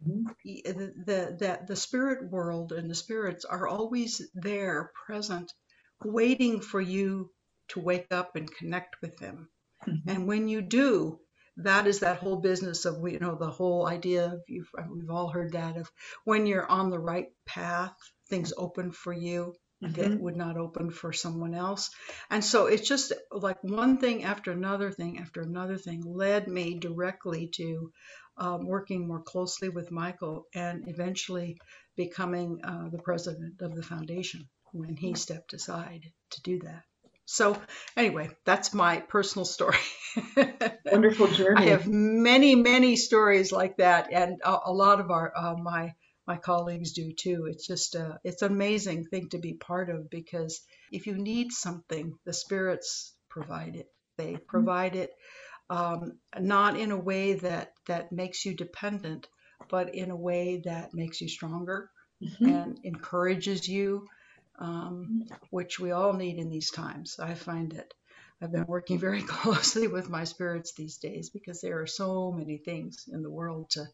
mm-hmm. 0.07 0.33
the, 0.45 0.63
the, 0.65 1.37
the, 1.39 1.61
the 1.69 1.77
spirit 1.77 2.31
world 2.31 2.73
and 2.73 2.91
the 2.91 2.95
spirits 2.95 3.45
are 3.45 3.69
always 3.69 4.23
there, 4.35 4.91
present, 5.07 5.53
waiting 6.05 6.61
for 6.61 6.81
you 6.81 7.31
to 7.69 7.81
wake 7.81 8.09
up 8.11 8.35
and 8.37 8.53
connect 8.53 9.01
with 9.01 9.17
them. 9.19 9.49
Mm-hmm. 9.89 10.09
And 10.11 10.27
when 10.27 10.49
you 10.49 10.63
do, 10.63 11.19
that 11.59 11.87
is 11.87 12.01
that 12.01 12.19
whole 12.19 12.41
business 12.41 12.85
of 12.87 13.07
you 13.07 13.19
know 13.19 13.35
the 13.35 13.51
whole 13.51 13.87
idea 13.87 14.27
of 14.27 14.41
you've, 14.49 14.71
we've 14.91 15.11
all 15.11 15.29
heard 15.29 15.53
that 15.53 15.77
of 15.77 15.91
when 16.25 16.47
you're 16.47 16.71
on 16.71 16.91
the 16.91 16.99
right 16.99 17.29
path, 17.47 17.95
things 18.29 18.53
open 18.57 18.91
for 18.91 19.13
you 19.13 19.55
mm-hmm. 19.83 20.01
that 20.01 20.21
would 20.21 20.37
not 20.37 20.57
open 20.57 20.91
for 20.91 21.13
someone 21.13 21.55
else. 21.55 21.91
And 22.31 22.45
so 22.45 22.67
it's 22.67 22.89
just 22.89 23.13
like 23.31 23.63
one 23.63 23.99
thing 23.99 24.25
after 24.25 24.51
another 24.51 24.91
thing 24.91 25.19
after 25.19 25.43
another 25.43 25.77
thing 25.77 26.03
led 26.05 26.49
me 26.49 26.79
directly 26.79 27.49
to 27.57 27.93
um, 28.39 28.67
working 28.67 29.07
more 29.07 29.23
closely 29.23 29.69
with 29.69 29.91
Michael 29.91 30.47
and 30.55 30.89
eventually 30.89 31.59
becoming 31.97 32.61
uh, 32.65 32.89
the 32.89 32.99
president 32.99 33.61
of 33.61 33.75
the 33.75 33.83
foundation 33.83 34.49
when 34.73 34.97
he 34.97 35.15
stepped 35.15 35.53
aside 35.53 36.07
to 36.31 36.43
do 36.43 36.59
that. 36.61 36.83
So, 37.25 37.61
anyway, 37.97 38.31
that's 38.45 38.75
my 38.75 39.01
personal 39.01 39.45
story. 39.45 39.79
Wonderful 40.85 41.29
journey. 41.29 41.67
I 41.67 41.71
have 41.71 41.87
many, 41.87 42.55
many 42.55 42.97
stories 42.97 43.53
like 43.53 43.77
that, 43.79 44.13
and 44.13 44.41
a, 44.45 44.59
a 44.67 44.73
lot 44.73 45.01
of 45.01 45.11
our 45.11 45.33
uh, 45.37 45.55
my 45.57 45.95
my 46.27 46.37
colleagues 46.37 46.93
do 46.93 47.13
too. 47.13 47.47
It's 47.49 47.67
just 47.67 47.95
a, 47.95 48.19
it's 48.25 48.43
an 48.43 48.53
amazing 48.53 49.07
thing 49.07 49.29
to 49.31 49.39
be 49.39 49.55
part 49.55 49.91
of 49.91 50.11
because 50.11 50.61
if 50.91 51.07
you 51.07 51.15
need 51.17 51.53
something, 51.53 52.17
the 52.25 52.33
spirits 52.33 53.15
provide 53.29 53.77
it. 53.77 53.87
They 54.19 54.35
mm-hmm. 54.35 54.47
provide 54.47 54.97
it 54.97 55.11
um, 55.71 56.19
not 56.39 56.79
in 56.79 56.91
a 56.91 56.97
way 56.97 57.35
that 57.35 57.73
that 57.87 58.13
makes 58.13 58.45
you 58.45 58.55
dependent, 58.55 59.29
but 59.71 59.95
in 59.95 60.11
a 60.11 60.17
way 60.17 60.63
that 60.65 60.93
makes 60.93 61.21
you 61.21 61.29
stronger 61.29 61.91
mm-hmm. 62.23 62.45
and 62.45 62.79
encourages 62.85 63.67
you, 63.67 64.07
um, 64.59 65.25
which 65.51 65.81
we 65.81 65.91
all 65.91 66.13
need 66.13 66.39
in 66.39 66.51
these 66.51 66.71
times. 66.71 67.19
I 67.19 67.35
find 67.35 67.73
it. 67.73 67.93
I've 68.41 68.53
been 68.53 68.67
working 68.67 68.99
very 68.99 69.23
closely 69.27 69.87
with 69.87 70.11
my 70.11 70.25
spirits 70.25 70.75
these 70.75 70.99
days 70.99 71.31
because 71.31 71.61
there 71.61 71.81
are 71.81 71.87
so 71.87 72.33
many 72.33 72.59
things 72.59 73.09
in 73.13 73.23
the 73.23 73.31
world 73.31 73.71
to 73.71 73.87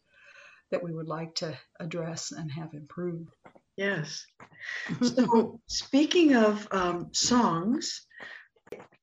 that 0.71 0.83
we 0.83 0.93
would 0.93 1.07
like 1.07 1.33
to 1.35 1.57
address 1.79 2.31
and 2.31 2.51
have 2.51 2.73
improved. 2.73 3.29
Yes. 3.77 4.25
So, 5.01 5.59
speaking 5.67 6.35
of 6.35 6.67
um, 6.71 7.09
songs, 7.13 8.05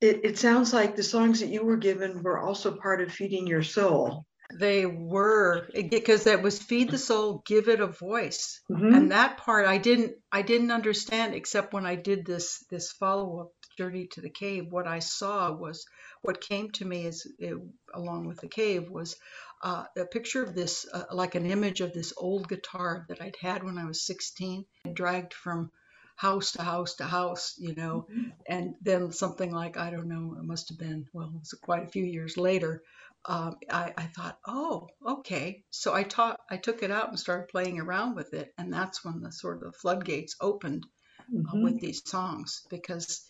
it, 0.00 0.20
it 0.24 0.38
sounds 0.38 0.72
like 0.72 0.96
the 0.96 1.02
songs 1.02 1.40
that 1.40 1.48
you 1.48 1.64
were 1.64 1.76
given 1.76 2.22
were 2.22 2.40
also 2.40 2.76
part 2.76 3.00
of 3.00 3.12
feeding 3.12 3.46
your 3.46 3.62
soul. 3.62 4.26
They 4.54 4.86
were 4.86 5.68
because 5.90 6.24
that 6.24 6.42
was 6.42 6.62
feed 6.62 6.90
the 6.90 6.98
soul, 6.98 7.42
give 7.44 7.68
it 7.68 7.80
a 7.80 7.86
voice, 7.86 8.60
mm-hmm. 8.70 8.94
and 8.94 9.10
that 9.10 9.38
part 9.38 9.66
I 9.66 9.78
didn't 9.78 10.12
I 10.30 10.42
didn't 10.42 10.70
understand 10.70 11.34
except 11.34 11.72
when 11.72 11.84
I 11.84 11.96
did 11.96 12.24
this 12.24 12.64
this 12.70 12.92
follow 12.92 13.40
up 13.40 13.52
journey 13.76 14.06
to 14.12 14.20
the 14.20 14.30
cave. 14.30 14.66
What 14.70 14.86
I 14.86 15.00
saw 15.00 15.52
was 15.52 15.84
what 16.22 16.40
came 16.40 16.70
to 16.72 16.84
me 16.84 17.06
is 17.06 17.26
it, 17.38 17.56
along 17.94 18.26
with 18.26 18.40
the 18.40 18.48
cave 18.48 18.88
was 18.90 19.16
uh, 19.62 19.84
a 19.96 20.04
picture 20.04 20.42
of 20.42 20.54
this, 20.54 20.86
uh, 20.92 21.04
like 21.12 21.34
an 21.34 21.46
image 21.46 21.80
of 21.80 21.92
this 21.92 22.12
old 22.16 22.48
guitar 22.48 23.06
that 23.08 23.20
I'd 23.22 23.36
had 23.40 23.62
when 23.62 23.78
I 23.78 23.86
was 23.86 24.04
16, 24.04 24.64
and 24.84 24.96
dragged 24.96 25.34
from 25.34 25.70
house 26.16 26.52
to 26.52 26.62
house 26.62 26.94
to 26.96 27.04
house, 27.04 27.54
you 27.58 27.74
know, 27.74 28.06
mm-hmm. 28.10 28.30
and 28.48 28.74
then 28.80 29.12
something 29.12 29.52
like, 29.52 29.76
I 29.76 29.90
don't 29.90 30.08
know, 30.08 30.36
it 30.38 30.44
must 30.44 30.70
have 30.70 30.78
been, 30.78 31.06
well, 31.12 31.30
it 31.34 31.38
was 31.38 31.54
quite 31.62 31.84
a 31.84 31.90
few 31.90 32.04
years 32.04 32.36
later. 32.36 32.82
Um, 33.28 33.56
I, 33.70 33.92
I, 33.96 34.02
thought, 34.04 34.38
oh, 34.46 34.88
okay. 35.04 35.64
So 35.70 35.92
I 35.92 36.04
taught, 36.04 36.38
I 36.48 36.58
took 36.58 36.82
it 36.82 36.92
out 36.92 37.08
and 37.08 37.18
started 37.18 37.48
playing 37.48 37.80
around 37.80 38.14
with 38.14 38.34
it, 38.34 38.52
and 38.56 38.72
that's 38.72 39.04
when 39.04 39.20
the 39.20 39.32
sort 39.32 39.56
of 39.56 39.72
the 39.72 39.78
floodgates 39.78 40.36
opened 40.40 40.86
mm-hmm. 41.32 41.58
uh, 41.58 41.62
with 41.62 41.80
these 41.80 42.02
songs. 42.08 42.62
Because 42.70 43.28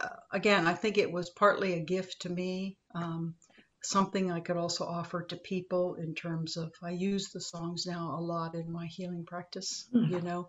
uh, 0.00 0.08
again, 0.32 0.66
I 0.66 0.74
think 0.74 0.98
it 0.98 1.10
was 1.10 1.30
partly 1.30 1.72
a 1.72 1.80
gift 1.80 2.22
to 2.22 2.28
me. 2.28 2.76
Um, 2.94 3.34
something 3.82 4.30
I 4.30 4.40
could 4.40 4.56
also 4.56 4.84
offer 4.84 5.22
to 5.22 5.36
people 5.36 5.94
in 5.96 6.14
terms 6.14 6.56
of 6.56 6.72
I 6.82 6.90
use 6.90 7.30
the 7.30 7.40
songs 7.40 7.86
now 7.86 8.16
a 8.18 8.20
lot 8.20 8.54
in 8.54 8.72
my 8.72 8.86
healing 8.86 9.24
practice. 9.26 9.86
Mm. 9.94 10.10
You 10.10 10.20
know, 10.20 10.48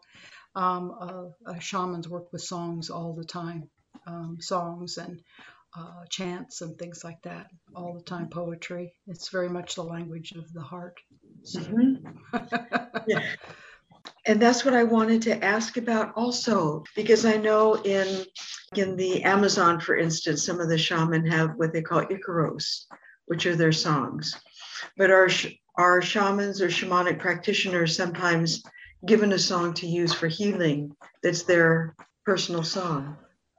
um, 0.56 0.96
uh, 1.00 1.52
uh, 1.52 1.60
shamans 1.60 2.08
work 2.08 2.32
with 2.32 2.42
songs 2.42 2.90
all 2.90 3.14
the 3.14 3.26
time, 3.26 3.70
um, 4.08 4.38
songs 4.40 4.98
and 4.98 5.22
uh, 5.78 6.06
chants 6.10 6.62
and 6.62 6.78
things 6.78 7.04
like 7.04 7.22
that 7.24 7.48
all 7.76 7.94
the 7.94 8.04
time. 8.04 8.28
Poetry. 8.30 8.94
It's 9.08 9.30
very 9.30 9.50
much 9.50 9.76
the 9.76 9.84
language 9.84 10.32
of 10.34 10.52
the 10.54 10.62
heart. 10.62 11.00
So. 11.44 11.60
Mm-hmm. 11.60 12.38
yeah. 13.08 13.22
And 14.28 14.40
that's 14.40 14.64
what 14.64 14.74
I 14.74 14.84
wanted 14.84 15.22
to 15.24 15.44
ask 15.44 15.78
about 15.78 16.14
also, 16.16 16.84
because 16.96 17.26
I 17.26 17.38
know 17.38 17.76
in 17.76 18.26
in 18.76 18.96
the 18.96 19.24
Amazon, 19.24 19.80
for 19.80 19.96
instance, 19.96 20.46
some 20.46 20.60
of 20.60 20.70
the 20.70 20.78
shaman 20.78 21.26
have 21.28 21.56
what 21.56 21.74
they 21.74 21.82
call 21.82 22.06
icaros, 22.06 22.86
which 23.26 23.46
are 23.46 23.56
their 23.56 23.72
songs. 23.72 24.36
But 24.98 25.10
our, 25.10 25.30
our 25.78 26.02
shamans 26.02 26.62
or 26.62 26.68
shamanic 26.68 27.20
practitioners 27.20 27.96
sometimes 27.96 28.64
given 29.06 29.34
a 29.34 29.40
song 29.40 29.74
to 29.76 29.88
use 29.88 30.14
for 30.14 30.28
healing 30.28 30.96
that's 31.22 31.44
their 31.44 31.96
personal 32.26 32.64
song? 32.64 33.18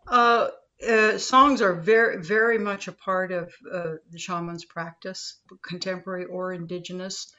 Uh, 0.08 0.48
uh, 0.82 1.18
songs 1.18 1.62
are 1.62 1.74
very, 1.74 2.22
very 2.22 2.58
much 2.58 2.88
a 2.88 2.92
part 2.92 3.32
of 3.32 3.52
uh, 3.72 3.94
the 4.10 4.18
shaman's 4.18 4.64
practice, 4.64 5.38
contemporary 5.62 6.26
or 6.26 6.52
indigenous. 6.52 7.32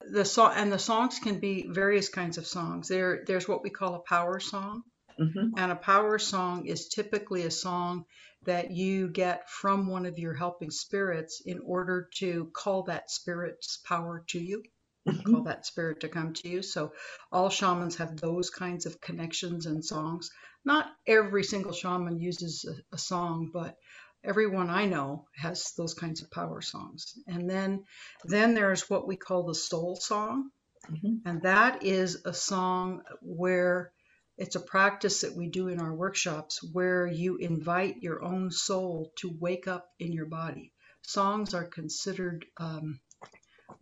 The 0.00 0.24
song 0.24 0.52
and 0.54 0.72
the 0.72 0.78
songs 0.78 1.18
can 1.18 1.38
be 1.38 1.66
various 1.68 2.08
kinds 2.08 2.38
of 2.38 2.46
songs. 2.46 2.88
There, 2.88 3.24
there's 3.26 3.48
what 3.48 3.62
we 3.62 3.70
call 3.70 3.94
a 3.94 4.00
power 4.00 4.40
song, 4.40 4.84
mm-hmm. 5.20 5.58
and 5.58 5.72
a 5.72 5.76
power 5.76 6.18
song 6.18 6.66
is 6.66 6.88
typically 6.88 7.42
a 7.42 7.50
song 7.50 8.04
that 8.44 8.70
you 8.70 9.08
get 9.08 9.50
from 9.50 9.88
one 9.88 10.06
of 10.06 10.18
your 10.18 10.34
helping 10.34 10.70
spirits 10.70 11.42
in 11.44 11.60
order 11.64 12.08
to 12.18 12.50
call 12.54 12.84
that 12.84 13.10
spirit's 13.10 13.78
power 13.78 14.24
to 14.28 14.38
you. 14.38 14.62
Mm-hmm. 15.06 15.32
Call 15.34 15.42
that 15.44 15.66
spirit 15.66 16.00
to 16.00 16.08
come 16.08 16.32
to 16.34 16.48
you. 16.48 16.62
So, 16.62 16.92
all 17.32 17.50
shamans 17.50 17.96
have 17.96 18.16
those 18.16 18.50
kinds 18.50 18.86
of 18.86 19.00
connections 19.00 19.66
and 19.66 19.84
songs. 19.84 20.30
Not 20.68 20.86
every 21.06 21.44
single 21.44 21.72
shaman 21.72 22.20
uses 22.20 22.66
a, 22.66 22.94
a 22.96 22.98
song, 22.98 23.50
but 23.54 23.78
everyone 24.22 24.68
I 24.68 24.84
know 24.84 25.24
has 25.34 25.72
those 25.78 25.94
kinds 25.94 26.20
of 26.20 26.30
power 26.30 26.60
songs. 26.60 27.18
And 27.26 27.48
then, 27.48 27.84
then 28.24 28.52
there's 28.52 28.90
what 28.90 29.08
we 29.08 29.16
call 29.16 29.44
the 29.44 29.54
soul 29.54 29.96
song, 29.96 30.50
mm-hmm. 30.90 31.26
and 31.26 31.40
that 31.42 31.84
is 31.84 32.22
a 32.26 32.34
song 32.34 33.00
where 33.22 33.92
it's 34.36 34.56
a 34.56 34.60
practice 34.60 35.22
that 35.22 35.34
we 35.34 35.48
do 35.48 35.68
in 35.68 35.80
our 35.80 35.94
workshops 35.94 36.62
where 36.74 37.06
you 37.06 37.36
invite 37.38 38.02
your 38.02 38.22
own 38.22 38.50
soul 38.50 39.10
to 39.20 39.34
wake 39.40 39.66
up 39.66 39.88
in 39.98 40.12
your 40.12 40.26
body. 40.26 40.74
Songs 41.00 41.54
are 41.54 41.64
considered 41.64 42.44
um, 42.58 43.00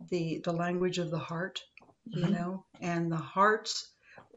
the 0.07 0.39
the 0.41 0.53
language 0.53 0.99
of 0.99 1.11
the 1.11 1.19
heart, 1.19 1.59
you 2.05 2.23
mm-hmm. 2.23 2.33
know, 2.33 2.65
and 2.79 3.11
the 3.11 3.17
heart's 3.35 3.91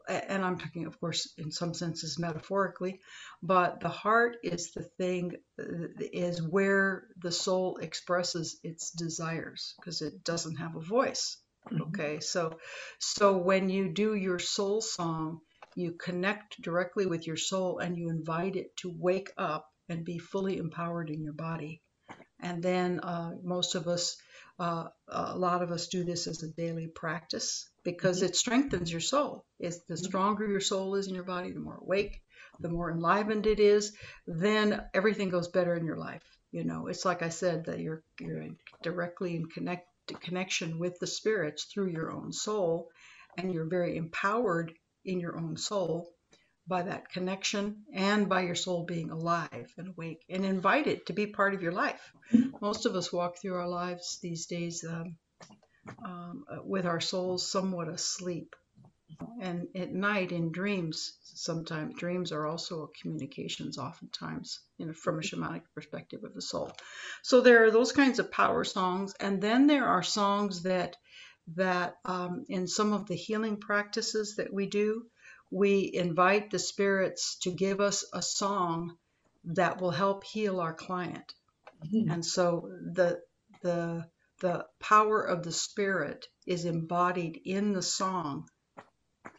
and 0.07 0.43
I'm 0.43 0.57
talking, 0.57 0.85
of 0.85 0.99
course, 0.99 1.33
in 1.37 1.51
some 1.51 1.73
senses 1.73 2.19
metaphorically, 2.19 2.99
but 3.41 3.79
the 3.79 3.89
heart 3.89 4.37
is 4.43 4.71
the 4.71 4.83
thing, 4.83 5.33
is 5.57 6.41
where 6.41 7.07
the 7.17 7.31
soul 7.31 7.77
expresses 7.77 8.59
its 8.63 8.91
desires 8.91 9.73
because 9.79 10.01
it 10.01 10.23
doesn't 10.23 10.57
have 10.57 10.75
a 10.75 10.81
voice. 10.81 11.37
Mm-hmm. 11.71 11.83
Okay, 11.83 12.19
so 12.19 12.57
so 12.99 13.37
when 13.37 13.69
you 13.69 13.93
do 13.93 14.15
your 14.15 14.39
soul 14.39 14.81
song, 14.81 15.41
you 15.75 15.93
connect 15.93 16.61
directly 16.61 17.05
with 17.05 17.27
your 17.27 17.37
soul 17.37 17.79
and 17.79 17.97
you 17.97 18.09
invite 18.09 18.55
it 18.55 18.75
to 18.77 18.93
wake 18.97 19.31
up 19.37 19.67
and 19.87 20.03
be 20.03 20.17
fully 20.17 20.57
empowered 20.57 21.09
in 21.09 21.23
your 21.23 21.33
body. 21.33 21.81
And 22.41 22.63
then 22.63 22.99
uh, 23.01 23.31
most 23.43 23.75
of 23.75 23.87
us, 23.87 24.17
uh, 24.59 24.87
a 25.07 25.37
lot 25.37 25.61
of 25.61 25.71
us 25.71 25.87
do 25.87 26.03
this 26.03 26.27
as 26.27 26.43
a 26.43 26.47
daily 26.49 26.87
practice 26.87 27.69
because 27.83 28.17
mm-hmm. 28.17 28.27
it 28.27 28.35
strengthens 28.35 28.91
your 28.91 29.01
soul. 29.01 29.45
It's 29.59 29.79
the 29.87 29.95
mm-hmm. 29.95 30.03
stronger 30.03 30.47
your 30.47 30.61
soul 30.61 30.95
is 30.95 31.07
in 31.07 31.15
your 31.15 31.23
body, 31.23 31.51
the 31.51 31.59
more 31.59 31.79
awake, 31.81 32.21
the 32.59 32.69
more 32.69 32.91
enlivened 32.91 33.47
it 33.47 33.59
is, 33.59 33.95
then 34.27 34.83
everything 34.93 35.29
goes 35.29 35.47
better 35.47 35.75
in 35.75 35.85
your 35.85 35.97
life. 35.97 36.23
You 36.51 36.63
know, 36.65 36.87
it's 36.87 37.05
like 37.05 37.21
I 37.21 37.29
said 37.29 37.65
that 37.65 37.79
you're 37.79 38.03
you're 38.19 38.45
directly 38.83 39.35
in 39.35 39.45
connect 39.45 39.87
connection 40.19 40.79
with 40.79 40.99
the 40.99 41.07
spirits 41.07 41.65
through 41.65 41.87
your 41.87 42.11
own 42.11 42.33
soul, 42.33 42.89
and 43.37 43.53
you're 43.53 43.69
very 43.69 43.95
empowered 43.95 44.73
in 45.05 45.19
your 45.19 45.37
own 45.37 45.55
soul 45.57 46.11
by 46.71 46.83
that 46.83 47.09
connection 47.09 47.83
and 47.93 48.29
by 48.29 48.43
your 48.43 48.55
soul 48.55 48.85
being 48.85 49.11
alive 49.11 49.73
and 49.77 49.89
awake 49.89 50.23
and 50.29 50.45
invited 50.45 51.05
to 51.05 51.11
be 51.11 51.27
part 51.27 51.53
of 51.53 51.61
your 51.61 51.73
life. 51.73 52.13
Most 52.61 52.85
of 52.85 52.95
us 52.95 53.11
walk 53.11 53.37
through 53.37 53.55
our 53.55 53.67
lives 53.67 54.19
these 54.21 54.45
days 54.45 54.85
um, 54.87 55.17
um, 56.01 56.45
with 56.63 56.85
our 56.85 57.01
souls 57.01 57.51
somewhat 57.51 57.89
asleep. 57.89 58.55
And 59.41 59.67
at 59.75 59.91
night 59.91 60.31
in 60.31 60.53
dreams, 60.53 61.17
sometimes 61.21 61.95
dreams 61.95 62.31
are 62.31 62.47
also 62.47 62.89
communications, 63.01 63.77
oftentimes, 63.77 64.61
you 64.77 64.85
know, 64.85 64.93
from 64.93 65.19
a 65.19 65.21
shamanic 65.21 65.63
perspective 65.75 66.23
of 66.23 66.33
the 66.33 66.41
soul. 66.41 66.71
So 67.21 67.41
there 67.41 67.65
are 67.65 67.71
those 67.71 67.91
kinds 67.91 68.19
of 68.19 68.31
power 68.31 68.63
songs, 68.63 69.13
and 69.19 69.41
then 69.41 69.67
there 69.67 69.87
are 69.87 70.03
songs 70.03 70.63
that 70.63 70.95
that 71.55 71.95
um, 72.05 72.45
in 72.47 72.65
some 72.67 72.93
of 72.93 73.07
the 73.07 73.15
healing 73.15 73.57
practices 73.57 74.35
that 74.37 74.53
we 74.53 74.67
do, 74.67 75.05
we 75.51 75.91
invite 75.93 76.49
the 76.49 76.59
spirits 76.59 77.37
to 77.39 77.51
give 77.51 77.81
us 77.81 78.05
a 78.13 78.21
song 78.21 78.97
that 79.43 79.81
will 79.81 79.91
help 79.91 80.23
heal 80.23 80.59
our 80.59 80.73
client. 80.73 81.33
Mm-hmm. 81.85 82.11
And 82.11 82.25
so 82.25 82.69
the 82.93 83.21
the 83.61 84.05
the 84.39 84.65
power 84.79 85.21
of 85.21 85.43
the 85.43 85.51
spirit 85.51 86.25
is 86.47 86.65
embodied 86.65 87.41
in 87.45 87.73
the 87.73 87.81
song 87.81 88.47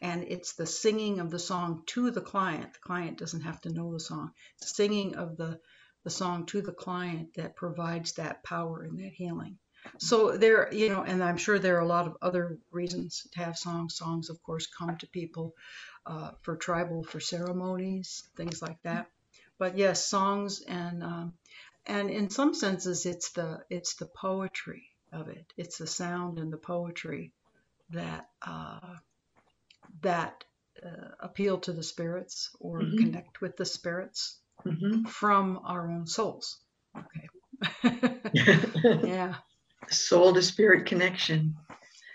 and 0.01 0.23
it's 0.23 0.53
the 0.53 0.65
singing 0.65 1.19
of 1.19 1.29
the 1.29 1.39
song 1.39 1.83
to 1.87 2.11
the 2.11 2.21
client. 2.21 2.73
The 2.73 2.79
client 2.79 3.17
doesn't 3.17 3.41
have 3.41 3.59
to 3.61 3.73
know 3.73 3.91
the 3.91 3.99
song. 3.99 4.31
It's 4.57 4.69
the 4.71 4.75
singing 4.75 5.15
of 5.15 5.35
the 5.35 5.59
the 6.03 6.09
song 6.09 6.45
to 6.47 6.61
the 6.61 6.73
client 6.73 7.33
that 7.35 7.55
provides 7.55 8.13
that 8.13 8.43
power 8.43 8.83
and 8.83 8.99
that 8.99 9.13
healing. 9.13 9.57
So 9.99 10.37
there, 10.37 10.73
you 10.73 10.89
know, 10.89 11.03
and 11.03 11.23
I'm 11.23 11.37
sure 11.37 11.59
there 11.59 11.77
are 11.77 11.81
a 11.81 11.87
lot 11.87 12.07
of 12.07 12.17
other 12.21 12.57
reasons 12.71 13.27
to 13.33 13.39
have 13.39 13.57
songs. 13.57 13.95
Songs, 13.97 14.29
of 14.29 14.41
course, 14.43 14.67
come 14.67 14.97
to 14.97 15.07
people 15.07 15.53
uh, 16.05 16.31
for 16.41 16.55
tribal, 16.57 17.03
for 17.03 17.19
ceremonies, 17.19 18.23
things 18.37 18.61
like 18.61 18.81
that. 18.83 19.07
But 19.59 19.77
yes, 19.77 20.05
songs 20.07 20.61
and 20.67 21.03
um, 21.03 21.33
and 21.85 22.09
in 22.09 22.29
some 22.29 22.53
senses, 22.53 23.05
it's 23.05 23.31
the 23.31 23.63
it's 23.69 23.95
the 23.95 24.07
poetry 24.07 24.83
of 25.11 25.29
it. 25.29 25.53
It's 25.57 25.77
the 25.77 25.87
sound 25.87 26.39
and 26.39 26.51
the 26.51 26.57
poetry 26.57 27.33
that 27.91 28.27
uh, 28.45 28.95
that 30.01 30.43
uh, 30.85 31.09
appeal 31.19 31.59
to 31.59 31.71
the 31.73 31.83
spirits 31.83 32.49
or 32.59 32.83
Mhm. 32.83 32.97
connect 32.97 33.41
with 33.41 33.57
the 33.57 33.65
spirits 33.65 34.39
Mhm. 34.65 35.05
from 35.07 35.59
our 35.63 35.89
own 35.89 36.07
souls. 36.07 36.59
Okay. 36.97 37.29
yeah. 39.03 39.35
Soul 39.93 40.33
to 40.33 40.41
spirit 40.41 40.85
connection. 40.85 41.55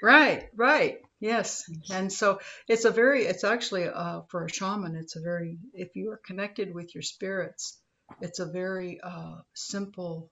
Right, 0.03 0.49
right. 0.55 0.99
Yes. 1.21 1.65
And 1.91 2.13
so 2.13 2.41
it's 2.69 2.85
a 2.85 2.91
very, 2.91 3.25
it's 3.25 3.45
actually 3.45 3.89
uh, 3.89 4.23
for 4.29 4.45
a 4.45 4.53
shaman, 4.53 4.95
it's 4.95 5.17
a 5.17 5.21
very, 5.21 5.59
if 5.73 5.97
you 5.97 6.13
are 6.13 6.21
connected 6.25 6.73
with 6.73 6.95
your 6.95 7.03
spirits, 7.03 7.81
it's 8.21 8.39
a 8.39 8.47
very 8.47 9.01
uh, 9.03 9.37
simple 9.55 10.31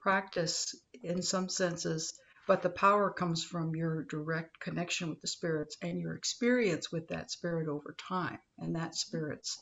practice 0.00 0.74
in 1.02 1.22
some 1.22 1.48
senses, 1.48 2.14
but 2.48 2.62
the 2.62 2.70
power 2.70 3.10
comes 3.10 3.44
from 3.44 3.76
your 3.76 4.04
direct 4.04 4.58
connection 4.58 5.10
with 5.10 5.20
the 5.20 5.28
spirits 5.28 5.76
and 5.82 6.00
your 6.00 6.14
experience 6.14 6.90
with 6.90 7.08
that 7.08 7.30
spirit 7.30 7.68
over 7.68 7.94
time 8.08 8.38
and 8.58 8.74
that 8.74 8.96
spirit's 8.96 9.58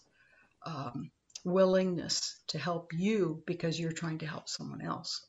um, 0.65 1.11
willingness 1.45 2.41
to 2.49 2.59
help 2.59 2.93
you 2.93 3.43
because 3.47 3.79
you're 3.79 3.93
trying 3.93 4.19
to 4.19 4.27
help 4.27 4.49
someone 4.49 4.83
else. 4.83 5.27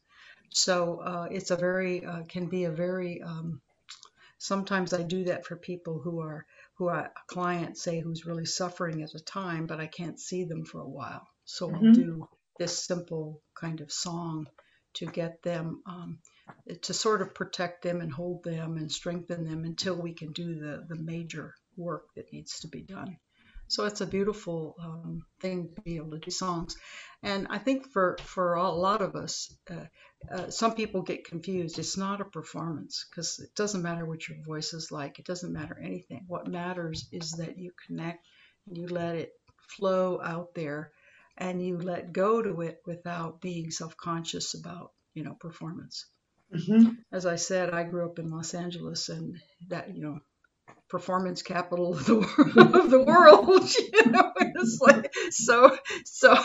So 0.51 0.99
uh, 1.01 1.27
it's 1.31 1.51
a 1.51 1.55
very, 1.55 2.05
uh, 2.05 2.23
can 2.27 2.47
be 2.47 2.65
a 2.65 2.71
very, 2.71 3.21
um, 3.21 3.61
sometimes 4.39 4.93
I 4.93 5.03
do 5.03 5.25
that 5.25 5.45
for 5.45 5.55
people 5.55 5.99
who 5.99 6.19
are, 6.21 6.45
who 6.75 6.87
are 6.89 7.05
a 7.05 7.11
client, 7.27 7.77
say, 7.77 7.99
who's 7.99 8.25
really 8.25 8.45
suffering 8.45 9.01
at 9.03 9.15
a 9.15 9.19
time, 9.19 9.67
but 9.67 9.79
I 9.79 9.87
can't 9.87 10.19
see 10.19 10.43
them 10.45 10.65
for 10.65 10.81
a 10.81 10.89
while. 10.89 11.27
So 11.45 11.73
I'll 11.73 11.81
Mhm. 11.81 11.93
do 11.93 12.27
this 12.59 12.85
simple 12.85 13.41
kind 13.55 13.81
of 13.81 13.91
song 13.91 14.47
to 14.95 15.05
get 15.07 15.41
them 15.43 15.81
um, 15.85 16.19
to 16.81 16.93
sort 16.93 17.21
of 17.21 17.33
protect 17.33 17.81
them 17.83 18.01
and 18.01 18.11
hold 18.11 18.43
them 18.43 18.77
and 18.77 18.91
strengthen 18.91 19.45
them 19.45 19.63
until 19.65 19.95
we 19.95 20.13
can 20.13 20.31
do 20.33 20.55
the 20.59 20.85
the 20.89 20.95
major 20.95 21.55
work 21.77 22.07
that 22.15 22.31
needs 22.33 22.59
to 22.61 22.67
be 22.67 22.81
done. 22.81 23.17
So 23.71 23.85
it's 23.85 24.01
a 24.01 24.05
beautiful 24.17 24.75
um, 24.79 25.25
thing 25.39 25.69
to 25.75 25.81
be 25.81 25.95
able 25.97 26.11
to 26.11 26.19
do 26.19 26.31
songs, 26.31 26.75
and 27.23 27.47
I 27.49 27.57
think 27.57 27.91
for 27.93 28.17
for 28.23 28.55
a 28.55 28.69
lot 28.69 29.01
of 29.01 29.15
us, 29.15 29.35
uh, 29.69 29.85
uh, 30.31 30.49
some 30.49 30.75
people 30.75 31.01
get 31.03 31.25
confused. 31.25 31.79
It's 31.79 31.97
not 31.97 32.21
a 32.21 32.25
performance 32.25 33.05
because 33.09 33.39
it 33.39 33.55
doesn't 33.55 33.81
matter 33.81 34.05
what 34.05 34.27
your 34.27 34.37
voice 34.43 34.73
is 34.73 34.91
like. 34.91 35.19
It 35.19 35.25
doesn't 35.25 35.53
matter 35.53 35.77
anything. 35.81 36.25
What 36.27 36.47
matters 36.47 37.07
is 37.11 37.31
that 37.33 37.57
you 37.57 37.71
connect 37.87 38.25
and 38.67 38.77
you 38.77 38.87
let 38.87 39.15
it 39.15 39.31
flow 39.77 40.21
out 40.21 40.53
there 40.53 40.91
and 41.37 41.65
you 41.65 41.77
let 41.77 42.11
go 42.13 42.41
to 42.41 42.61
it 42.61 42.81
without 42.85 43.41
being 43.41 43.71
self-conscious 43.71 44.53
about 44.53 44.91
you 45.13 45.23
know 45.23 45.35
performance 45.35 46.05
Mhm. 46.53 46.97
as 47.11 47.25
i 47.25 47.35
said 47.37 47.73
i 47.73 47.83
grew 47.83 48.05
up 48.05 48.19
in 48.19 48.29
los 48.29 48.53
angeles 48.53 49.09
and 49.09 49.39
that 49.69 49.95
you 49.95 50.01
know 50.03 50.19
performance 50.91 51.41
capital 51.41 51.93
of 51.93 52.05
the, 52.05 52.17
of 52.75 52.91
the 52.91 53.01
world 53.01 53.63
you 53.93 54.11
know 54.11 54.33
it's 54.35 54.79
like 54.81 55.13
so 55.29 55.77
so 56.03 56.37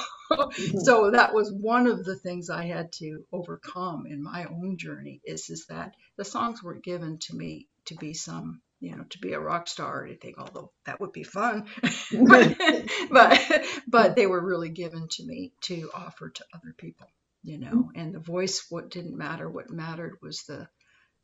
so 0.81 1.11
that 1.11 1.35
was 1.35 1.53
one 1.53 1.89
of 1.89 2.05
the 2.05 2.15
things 2.15 2.49
i 2.49 2.65
had 2.65 2.93
to 2.93 3.25
overcome 3.33 4.07
in 4.07 4.23
my 4.23 4.45
own 4.45 4.79
journey 4.79 5.21
is 5.25 5.51
is 5.51 5.67
that 5.67 5.95
the 6.17 6.25
songs 6.25 6.63
weren't 6.63 6.85
given 6.85 7.19
to 7.19 7.35
me 7.35 7.67
to 7.87 7.97
be 7.97 8.15
some 8.15 8.61
you 8.79 8.95
know 8.95 9.03
to 9.11 9.19
be 9.19 9.33
a 9.33 9.41
rock 9.41 9.67
star 9.67 10.03
or 10.03 10.07
anything 10.07 10.35
although 10.39 10.71
that 10.85 11.01
would 11.01 11.13
be 11.13 11.25
fun. 11.25 11.67
But, 12.13 12.57
but 13.11 13.65
but 13.89 14.17
they 14.17 14.27
were 14.27 14.45
really 14.45 14.69
given 14.69 15.09
to 15.09 15.25
me 15.25 15.53
to 15.63 15.91
offer 15.95 16.29
to 16.29 16.45
other 16.55 16.75
people 16.77 17.09
you 17.43 17.59
know 17.59 17.91
and 17.95 18.15
the 18.15 18.21
voice 18.21 18.67
what 18.69 18.91
didn't 18.91 19.17
matter. 19.17 19.49
What 19.49 19.71
mattered 19.71 20.19
was 20.23 20.43
the 20.43 20.69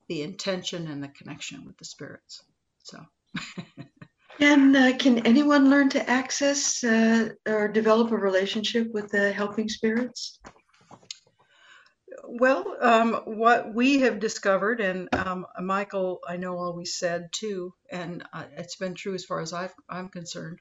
the 0.09 0.23
intention 0.23 0.89
and 0.89 1.03
the 1.03 1.09
connection 1.09 1.65
with 1.65 1.77
the 1.79 1.85
spirits 1.85 2.43
so 2.83 2.99
And 4.43 4.77
uh, 4.77 4.97
can 4.97 5.25
anyone 5.25 5.71
learn 5.71 5.91
to 5.91 6.11
access 6.11 6.83
uh, 6.83 7.29
or 7.47 7.69
develop 7.69 8.11
a 8.11 8.17
relationship 8.17 8.89
with 8.93 9.11
the 9.11 9.33
helping 9.33 9.69
spirits? 9.69 10.41
Well, 12.25 12.77
um, 12.81 13.15
what 13.25 13.73
we 13.73 14.01
have 14.01 14.19
discovered, 14.19 14.81
and 14.81 15.09
um, 15.15 15.47
Michael, 15.61 16.21
I 16.27 16.39
know 16.39 16.59
always 16.59 16.99
said 16.99 17.29
too, 17.33 17.73
and 17.91 18.25
uh, 18.33 18.45
it's 18.57 18.77
been 18.77 18.95
true 18.95 19.15
as 19.15 19.25
far 19.25 19.41
as 19.41 19.53
I've, 19.53 19.75
I'm 19.89 20.09
concerned. 20.09 20.59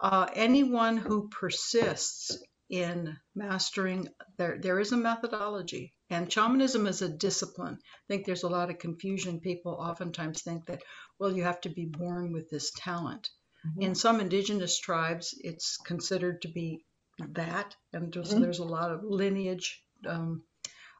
Uh, 0.00 0.26
anyone 0.34 0.96
who 0.96 1.28
persists 1.28 2.38
in 2.70 3.16
mastering, 3.34 4.08
there 4.38 4.58
there 4.58 4.80
is 4.80 4.92
a 4.92 4.96
methodology, 4.96 5.92
and 6.10 6.32
shamanism 6.32 6.86
is 6.86 7.02
a 7.02 7.08
discipline. 7.08 7.78
I 7.82 8.04
think 8.08 8.26
there's 8.26 8.42
a 8.42 8.48
lot 8.48 8.70
of 8.70 8.78
confusion. 8.78 9.40
People 9.40 9.72
oftentimes 9.72 10.42
think 10.42 10.66
that, 10.66 10.82
well, 11.18 11.32
you 11.32 11.44
have 11.44 11.60
to 11.62 11.68
be 11.70 11.86
born 11.86 12.32
with 12.32 12.50
this 12.50 12.72
talent. 12.76 13.30
In 13.78 13.94
some 13.94 14.20
indigenous 14.20 14.78
tribes, 14.78 15.34
it's 15.38 15.76
considered 15.76 16.42
to 16.42 16.48
be 16.48 16.84
that, 17.18 17.76
and 17.92 18.12
there's, 18.12 18.32
Mhm. 18.34 18.40
there's 18.40 18.58
a 18.58 18.64
lot 18.64 18.90
of 18.90 19.04
lineage. 19.04 19.84
Um, 20.06 20.42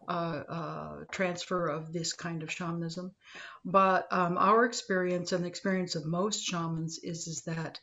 uh, 0.08 0.42
uh, 0.48 1.04
transfer 1.12 1.66
of 1.66 1.92
this 1.92 2.12
kind 2.14 2.42
of 2.42 2.50
shamanism. 2.50 3.14
But 3.64 4.10
um, 4.10 4.38
our 4.38 4.64
experience 4.64 5.32
and 5.32 5.44
the 5.44 5.48
experience 5.48 5.94
of 5.94 6.06
most 6.06 6.42
shamans 6.42 6.98
is 7.02 7.28
is 7.28 7.42
that 7.42 7.78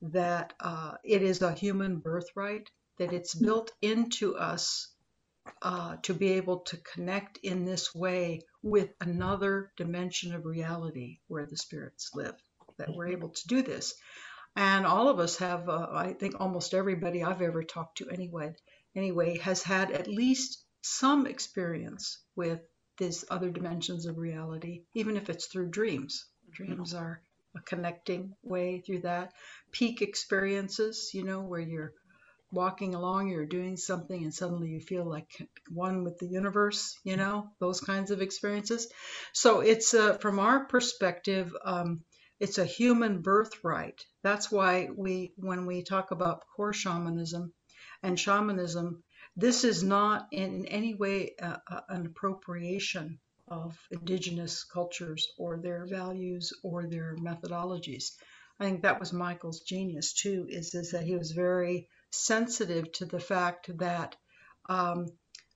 that 0.00 0.54
uh, 0.60 0.94
it 1.04 1.22
is 1.22 1.42
a 1.42 1.52
human 1.52 1.98
birthright 1.98 2.70
that 2.98 3.12
it's 3.12 3.34
built 3.34 3.72
into 3.82 4.36
us 4.36 4.88
uh, 5.62 5.96
to 6.02 6.14
be 6.14 6.34
able 6.34 6.60
to 6.60 6.76
connect 6.78 7.38
in 7.38 7.64
this 7.64 7.94
way 7.94 8.42
with 8.62 8.90
another 9.00 9.72
dimension 9.76 10.34
of 10.34 10.44
reality 10.44 11.18
where 11.28 11.46
the 11.46 11.56
spirits 11.56 12.10
live. 12.14 12.34
That 12.78 12.94
we're 12.94 13.08
able 13.08 13.30
to 13.30 13.48
do 13.48 13.62
this, 13.62 13.94
and 14.54 14.86
all 14.86 15.08
of 15.08 15.18
us 15.18 15.36
have. 15.38 15.68
Uh, 15.68 15.88
I 15.90 16.12
think 16.12 16.36
almost 16.38 16.74
everybody 16.74 17.24
I've 17.24 17.42
ever 17.42 17.64
talked 17.64 17.98
to 17.98 18.08
anyway 18.08 18.54
anyway 18.94 19.38
has 19.38 19.62
had 19.62 19.90
at 19.90 20.06
least 20.06 20.64
some 20.82 21.26
experience 21.26 22.18
with 22.36 22.60
these 22.98 23.24
other 23.30 23.50
dimensions 23.50 24.06
of 24.06 24.18
reality, 24.18 24.82
even 24.94 25.16
if 25.16 25.30
it's 25.30 25.46
through 25.46 25.70
dreams. 25.70 26.26
Dreams 26.50 26.94
are 26.94 27.20
a 27.56 27.60
connecting 27.60 28.34
way 28.42 28.80
through 28.80 29.00
that. 29.00 29.32
Peak 29.70 30.02
experiences, 30.02 31.10
you 31.14 31.24
know, 31.24 31.42
where 31.42 31.60
you're 31.60 31.92
walking 32.50 32.94
along, 32.94 33.28
you're 33.28 33.46
doing 33.46 33.76
something, 33.76 34.22
and 34.22 34.32
suddenly 34.32 34.68
you 34.68 34.80
feel 34.80 35.04
like 35.04 35.30
one 35.70 36.04
with 36.04 36.18
the 36.18 36.26
universe, 36.26 36.98
you 37.04 37.16
know, 37.16 37.48
those 37.60 37.80
kinds 37.80 38.10
of 38.10 38.22
experiences. 38.22 38.90
So 39.32 39.60
it's 39.60 39.92
uh, 39.94 40.14
from 40.18 40.38
our 40.38 40.64
perspective, 40.66 41.54
um, 41.64 42.00
it's 42.40 42.58
a 42.58 42.64
human 42.64 43.20
birthright. 43.20 44.00
That's 44.22 44.50
why 44.50 44.88
we, 44.96 45.32
when 45.36 45.66
we 45.66 45.82
talk 45.82 46.10
about 46.10 46.44
core 46.56 46.72
shamanism 46.72 47.52
and 48.02 48.18
shamanism, 48.18 49.02
this 49.36 49.64
is 49.64 49.82
not 49.82 50.26
in 50.32 50.66
any 50.66 50.94
way 50.94 51.34
uh, 51.42 51.56
uh, 51.70 51.80
an 51.88 52.06
appropriation 52.06 53.18
of 53.48 53.78
indigenous 53.90 54.64
cultures 54.64 55.26
or 55.38 55.58
their 55.58 55.86
values 55.86 56.52
or 56.62 56.86
their 56.86 57.16
methodologies. 57.16 58.12
I 58.60 58.64
think 58.64 58.82
that 58.82 59.00
was 59.00 59.12
Michael's 59.12 59.60
genius 59.60 60.12
too, 60.12 60.46
is, 60.48 60.74
is 60.74 60.90
that 60.90 61.04
he 61.04 61.14
was 61.14 61.32
very 61.32 61.88
sensitive 62.10 62.90
to 62.92 63.04
the 63.06 63.20
fact 63.20 63.76
that 63.78 64.16
um, 64.68 65.06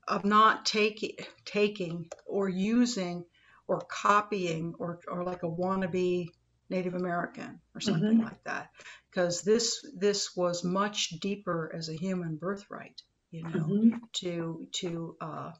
of 0.08 0.24
not 0.24 0.66
taking 0.66 1.16
taking 1.44 2.08
or 2.26 2.48
using 2.48 3.24
or 3.68 3.80
copying 3.88 4.74
or, 4.78 5.00
or 5.08 5.24
like 5.24 5.42
a 5.42 5.50
wannabe 5.50 6.28
Native 6.70 6.94
American 6.94 7.60
or 7.74 7.80
something 7.80 8.18
Mhm. 8.18 8.24
like 8.24 8.42
that, 8.44 8.70
because 9.10 9.42
this 9.42 9.84
this 9.96 10.34
was 10.36 10.64
much 10.64 11.10
deeper 11.20 11.70
as 11.74 11.88
a 11.88 11.94
human 11.94 12.36
birthright, 12.36 13.02
you 13.30 13.42
know 13.44 13.50
Mhm. 13.50 14.00
to 14.14 14.66
to 14.72 15.16
uh, 15.20 15.52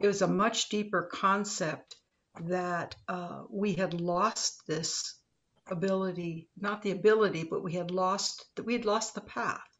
it 0.00 0.06
was 0.06 0.22
a 0.22 0.28
much 0.28 0.68
deeper 0.68 1.08
concept 1.12 1.96
that 2.44 2.96
uh, 3.08 3.42
we 3.50 3.74
had 3.74 4.00
lost 4.00 4.62
this 4.66 5.14
ability 5.70 6.48
not 6.56 6.82
the 6.82 6.90
ability 6.90 7.44
but 7.44 7.62
we 7.62 7.72
had 7.72 7.90
lost 7.90 8.44
that 8.56 8.66
we 8.66 8.72
had 8.72 8.84
lost 8.84 9.14
the 9.14 9.20
path 9.20 9.71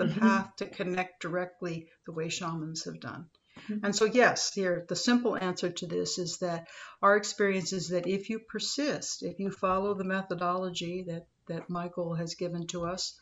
the 0.00 0.06
Mhm. 0.06 0.20
path 0.20 0.56
to 0.56 0.66
connect 0.66 1.22
directly 1.22 1.76
the 2.06 2.12
way 2.18 2.28
shamans 2.28 2.84
have 2.84 3.00
done 3.00 3.26
Mhm. 3.58 3.80
and 3.84 3.96
so 3.96 4.04
yes 4.20 4.52
here 4.54 4.84
the 4.88 4.96
simple 4.96 5.36
answer 5.36 5.70
to 5.70 5.86
this 5.86 6.18
is 6.18 6.38
that 6.38 6.68
our 7.02 7.16
experience 7.16 7.72
is 7.72 7.88
that 7.88 8.06
if 8.18 8.30
you 8.30 8.38
persist 8.54 9.22
if 9.22 9.38
you 9.38 9.50
follow 9.50 9.94
the 9.94 10.10
methodology 10.16 11.04
that 11.10 11.26
that 11.48 11.68
michael 11.78 12.14
has 12.14 12.34
given 12.44 12.66
to 12.66 12.86
us 12.86 13.18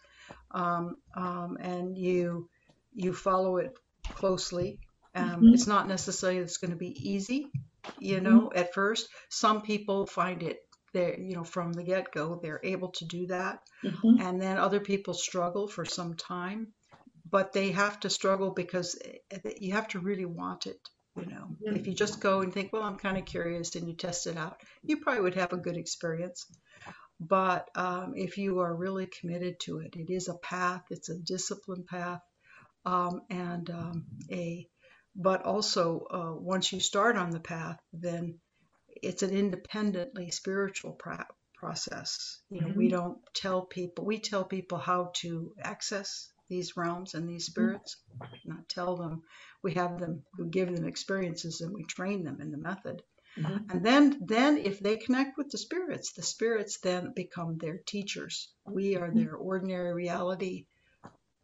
um, 0.50 0.96
um, 1.14 1.56
and 1.60 1.96
you 1.96 2.48
you 2.94 3.12
follow 3.12 3.58
it 3.58 3.72
closely. 4.14 4.78
Um, 5.14 5.42
Mhm. 5.42 5.54
It's 5.54 5.66
not 5.66 5.88
necessarily 5.88 6.38
it's 6.38 6.58
going 6.58 6.70
to 6.70 6.76
be 6.76 6.94
easy, 7.14 7.50
you 7.98 8.20
know, 8.20 8.50
at 8.54 8.74
first. 8.74 9.08
Some 9.28 9.62
people 9.62 10.06
find 10.06 10.42
it 10.42 10.58
there, 10.92 11.18
you 11.18 11.34
know, 11.36 11.44
from 11.44 11.72
the 11.72 11.82
get 11.84 12.12
go, 12.12 12.38
they're 12.42 12.60
able 12.64 12.90
to 12.92 13.04
do 13.06 13.26
that. 13.28 13.60
Mhm. 13.84 14.20
And 14.20 14.40
then 14.40 14.58
other 14.58 14.80
people 14.80 15.14
struggle 15.14 15.68
for 15.68 15.84
some 15.84 16.14
time, 16.14 16.68
but 17.30 17.52
they 17.52 17.70
have 17.72 18.00
to 18.00 18.10
struggle 18.10 18.50
because 18.52 18.98
eh, 19.30 19.38
you 19.60 19.72
have 19.72 19.88
to 19.88 20.00
really 20.00 20.24
want 20.26 20.66
it. 20.66 20.80
You 21.16 21.26
know, 21.26 21.56
Mhm. 21.62 21.76
if 21.76 21.86
you 21.86 21.94
just 21.94 22.20
go 22.20 22.40
and 22.40 22.52
think, 22.52 22.72
well, 22.72 22.82
I'm 22.82 22.98
kind 22.98 23.18
of 23.18 23.24
curious 23.24 23.74
and 23.76 23.88
you 23.88 23.94
test 23.96 24.26
it 24.26 24.36
out, 24.36 24.60
you 24.82 24.98
probably 24.98 25.22
would 25.22 25.34
have 25.34 25.52
a 25.52 25.56
good 25.58 25.76
experience. 25.76 26.46
But 27.20 27.68
um, 27.76 28.14
if 28.16 28.38
you 28.38 28.60
are 28.60 28.74
really 28.74 29.06
committed 29.06 29.60
to 29.60 29.78
it, 29.80 29.94
it 29.96 30.10
is 30.12 30.28
a 30.28 30.34
path. 30.38 30.84
It's 30.90 31.08
a 31.08 31.18
disciplined 31.18 31.86
path, 31.86 32.20
um, 32.84 33.22
and 33.30 33.68
um, 33.70 34.06
a. 34.30 34.68
But 35.16 35.44
also, 35.44 36.06
uh, 36.10 36.34
once 36.40 36.72
you 36.72 36.80
start 36.80 37.16
on 37.16 37.30
the 37.30 37.40
path, 37.40 37.78
then 37.92 38.40
it's 39.02 39.22
an 39.22 39.30
independently 39.30 40.30
spiritual 40.30 40.98
process. 41.54 42.40
You 42.50 42.60
know, 42.60 42.68
mm-hmm. 42.68 42.78
we 42.78 42.88
don't 42.88 43.18
tell 43.34 43.62
people. 43.62 44.04
We 44.04 44.18
tell 44.18 44.44
people 44.44 44.78
how 44.78 45.12
to 45.16 45.52
access 45.60 46.30
these 46.48 46.76
realms 46.76 47.14
and 47.14 47.28
these 47.28 47.48
mm-hmm. 47.48 47.52
spirits. 47.52 47.96
Mm-hmm. 48.20 48.50
Not 48.50 48.68
tell 48.68 48.96
them. 48.96 49.22
We 49.62 49.74
have 49.74 49.98
them. 49.98 50.22
We 50.38 50.48
give 50.48 50.74
them 50.74 50.86
experiences, 50.86 51.60
and 51.60 51.72
we 51.72 51.84
train 51.84 52.24
them 52.24 52.40
in 52.40 52.50
the 52.50 52.58
method. 52.58 53.02
Mm-hmm. 53.36 53.70
And 53.70 53.84
then, 53.84 54.18
then 54.20 54.58
if 54.58 54.80
they 54.80 54.96
connect 54.96 55.36
with 55.36 55.50
the 55.50 55.58
spirits, 55.58 56.12
the 56.12 56.22
spirits 56.22 56.78
then 56.80 57.12
become 57.14 57.58
their 57.58 57.78
teachers. 57.78 58.48
We 58.66 58.96
are 58.96 59.10
their 59.12 59.34
ordinary 59.36 59.92
reality 59.92 60.66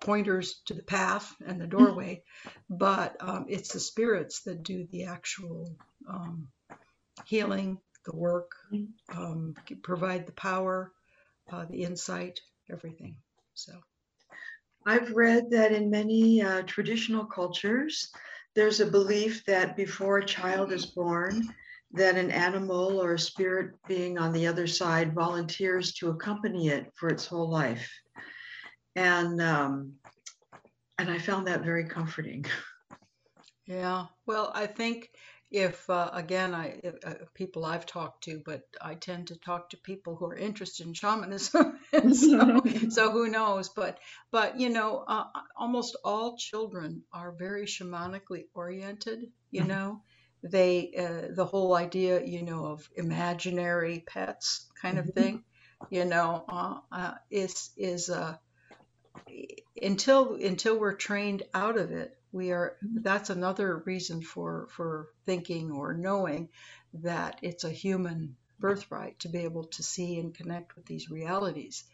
pointers 0.00 0.60
to 0.66 0.74
the 0.74 0.82
path 0.82 1.34
and 1.46 1.60
the 1.60 1.66
doorway, 1.66 2.22
but 2.70 3.16
um, 3.20 3.46
it's 3.48 3.72
the 3.72 3.80
spirits 3.80 4.42
that 4.42 4.62
do 4.62 4.86
the 4.90 5.04
actual 5.04 5.76
um, 6.08 6.48
healing, 7.26 7.78
the 8.04 8.16
work, 8.16 8.52
um, 9.14 9.54
provide 9.82 10.26
the 10.26 10.32
power, 10.32 10.92
uh, 11.50 11.64
the 11.66 11.84
insight, 11.84 12.40
everything. 12.70 13.16
So. 13.54 13.72
I've 14.86 15.12
read 15.12 15.50
that 15.50 15.72
in 15.72 15.88
many 15.88 16.42
uh, 16.42 16.62
traditional 16.62 17.24
cultures, 17.24 18.12
there's 18.54 18.80
a 18.80 18.86
belief 18.86 19.44
that 19.46 19.76
before 19.76 20.18
a 20.18 20.26
child 20.26 20.72
is 20.72 20.86
born, 20.86 21.42
that 21.92 22.16
an 22.16 22.30
animal 22.30 23.00
or 23.00 23.14
a 23.14 23.18
spirit 23.18 23.76
being 23.88 24.18
on 24.18 24.32
the 24.32 24.46
other 24.46 24.66
side 24.66 25.14
volunteers 25.14 25.94
to 25.94 26.10
accompany 26.10 26.68
it 26.68 26.92
for 26.96 27.08
its 27.08 27.24
whole 27.26 27.48
life. 27.48 27.90
And 28.94 29.40
um, 29.40 29.94
and 30.98 31.10
I 31.10 31.18
found 31.18 31.46
that 31.46 31.64
very 31.64 31.88
comforting. 31.88 32.44
Yeah. 33.66 34.06
Well, 34.26 34.52
I 34.54 34.66
think 34.66 35.10
if 35.50 35.88
uh, 35.88 36.10
again, 36.12 36.54
I 36.54 36.80
if, 36.82 36.94
uh, 37.04 37.14
people 37.34 37.64
I've 37.64 37.86
talked 37.86 38.24
to, 38.24 38.42
but 38.44 38.62
I 38.80 38.94
tend 38.94 39.28
to 39.28 39.36
talk 39.36 39.70
to 39.70 39.76
people 39.76 40.16
who 40.16 40.26
are 40.26 40.36
interested 40.36 40.86
in 40.86 40.94
shamanism. 40.94 41.78
so, 42.12 42.62
so 42.90 43.10
who 43.12 43.28
knows? 43.28 43.68
But 43.68 43.98
but 44.30 44.58
you 44.58 44.70
know, 44.70 45.04
uh, 45.06 45.24
almost 45.56 45.96
all 46.04 46.36
children 46.36 47.02
are 47.12 47.32
very 47.32 47.66
shamanically 47.66 48.44
oriented. 48.54 49.30
You 49.50 49.60
mm-hmm. 49.60 49.68
know, 49.68 50.02
they 50.44 50.92
uh, 50.96 51.34
the 51.34 51.46
whole 51.46 51.74
idea 51.74 52.22
you 52.24 52.42
know 52.42 52.66
of 52.66 52.88
imaginary 52.96 54.04
pets 54.06 54.66
kind 54.80 54.98
of 54.98 55.06
mm-hmm. 55.06 55.20
thing 55.20 55.44
you 55.90 56.04
know 56.04 56.44
uh, 56.48 56.74
uh, 56.92 57.14
is 57.30 57.70
is 57.76 58.10
uh, 58.10 58.36
until 59.80 60.34
until 60.34 60.78
we're 60.78 60.94
trained 60.94 61.42
out 61.54 61.78
of 61.78 61.90
it 61.90 62.16
we 62.34 62.50
are 62.52 62.76
that's 62.82 63.30
another 63.30 63.78
reason 63.86 64.20
for 64.20 64.68
for 64.70 65.08
thinking 65.24 65.70
or 65.70 65.94
knowing 65.94 66.48
that 66.94 67.38
it's 67.42 67.64
a 67.64 67.70
human 67.70 68.36
birthright 68.58 69.18
to 69.20 69.28
be 69.28 69.38
able 69.38 69.64
to 69.64 69.82
see 69.82 70.18
and 70.18 70.34
connect 70.34 70.76
with 70.76 70.86
these 70.86 71.10
realities 71.10 71.84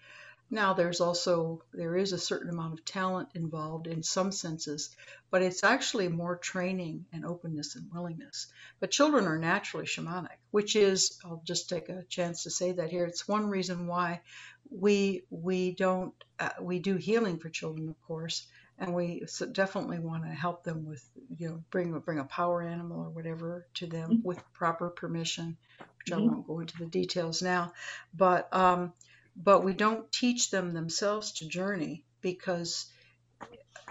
now 0.53 0.75
there's 0.75 1.01
also 1.01 1.63
there 1.73 1.97
is 1.97 2.13
a 2.13 2.19
certain 2.19 2.51
amount 2.51 2.73
of 2.73 2.85
talent 2.85 3.29
involved 3.35 3.87
in 3.87 4.03
some 4.03 4.33
senses, 4.33 4.91
but 5.31 5.43
it's 5.43 5.63
actually 5.63 6.09
more 6.09 6.37
training 6.37 7.07
and 7.13 7.25
openness 7.25 7.77
and 7.77 7.91
willingness. 7.93 8.49
But 8.81 8.91
children 8.91 9.27
are 9.27 9.39
naturally 9.39 9.87
shamanic, 9.87 10.39
which 10.51 10.75
is 10.75 11.21
I'll 11.25 11.43
just 11.45 11.69
take 11.69 11.89
a 11.89 12.03
chance 12.09 12.43
to 12.43 12.51
say 12.51 12.73
that 12.73 12.91
here. 12.91 13.05
It's 13.05 13.29
one 13.29 13.49
reason 13.49 13.87
why 13.87 14.23
we 14.69 15.23
we 15.31 15.73
don't 15.73 16.15
uh, 16.41 16.51
we 16.61 16.81
do 16.81 16.97
healing 16.97 17.39
for 17.39 17.49
children, 17.49 17.89
of 17.89 18.03
course, 18.03 18.45
and 18.81 18.95
we 18.95 19.23
definitely 19.53 19.99
want 19.99 20.25
to 20.25 20.31
help 20.31 20.65
them 20.65 20.87
with 20.87 21.07
you 21.37 21.49
know 21.49 21.63
bring 21.71 21.97
bring 22.01 22.19
a 22.19 22.25
power 22.25 22.63
animal 22.63 23.05
or 23.05 23.11
whatever 23.11 23.67
to 23.75 23.87
them 23.87 24.11
mm-hmm. 24.11 24.27
with 24.27 24.43
proper 24.55 24.89
permission, 24.89 25.59
which 25.79 26.13
mm-hmm. 26.13 26.29
I 26.29 26.33
won't 26.33 26.47
go 26.47 26.61
into 26.61 26.79
the 26.79 26.87
details 26.87 27.43
now, 27.43 27.73
but 28.15 28.49
um, 28.53 28.95
but 29.37 29.63
we 29.63 29.75
don't 29.75 30.11
teach 30.11 30.51
them 30.51 30.73
themselves 30.73 31.33
to 31.35 31.49
journey 31.49 32.05
because 32.23 32.87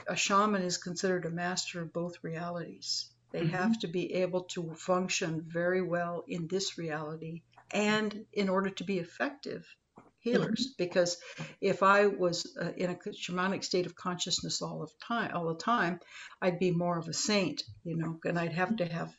a 0.08 0.16
shaman 0.16 0.64
is 0.64 0.78
considered 0.78 1.26
a 1.26 1.30
master 1.30 1.82
of 1.82 1.94
both 1.94 2.24
realities. 2.24 3.10
They 3.32 3.42
mm-hmm. 3.42 3.56
have 3.56 3.80
to 3.80 3.88
be 3.88 4.16
able 4.16 4.44
to 4.56 4.74
function 4.74 5.46
very 5.48 5.84
well 5.84 6.24
in 6.28 6.48
this 6.48 6.80
reality 6.80 7.44
and 7.72 8.26
in 8.34 8.50
order 8.50 8.72
to 8.72 8.84
be 8.84 8.98
effective 8.98 9.68
healers 10.20 10.68
mm-hmm. 10.68 10.84
because 10.84 11.18
if 11.62 11.84
i 11.84 12.08
was 12.08 12.46
uh, 12.62 12.72
in 12.76 12.90
a 12.90 12.96
shamanic 12.96 13.64
state 13.64 13.86
of 13.86 13.96
consciousness 13.96 14.62
all 14.62 14.80
the 14.80 15.06
time 15.06 15.32
all 15.34 15.48
the 15.48 15.60
time 15.60 16.00
i'd 16.42 16.60
be 16.60 16.72
more 16.72 16.98
of 16.98 17.08
a 17.08 17.14
saint 17.14 17.64
you 17.84 17.98
know 17.98 18.20
and 18.26 18.38
i'd 18.38 18.54
have 18.54 18.76
to 18.76 18.86
have 18.86 19.12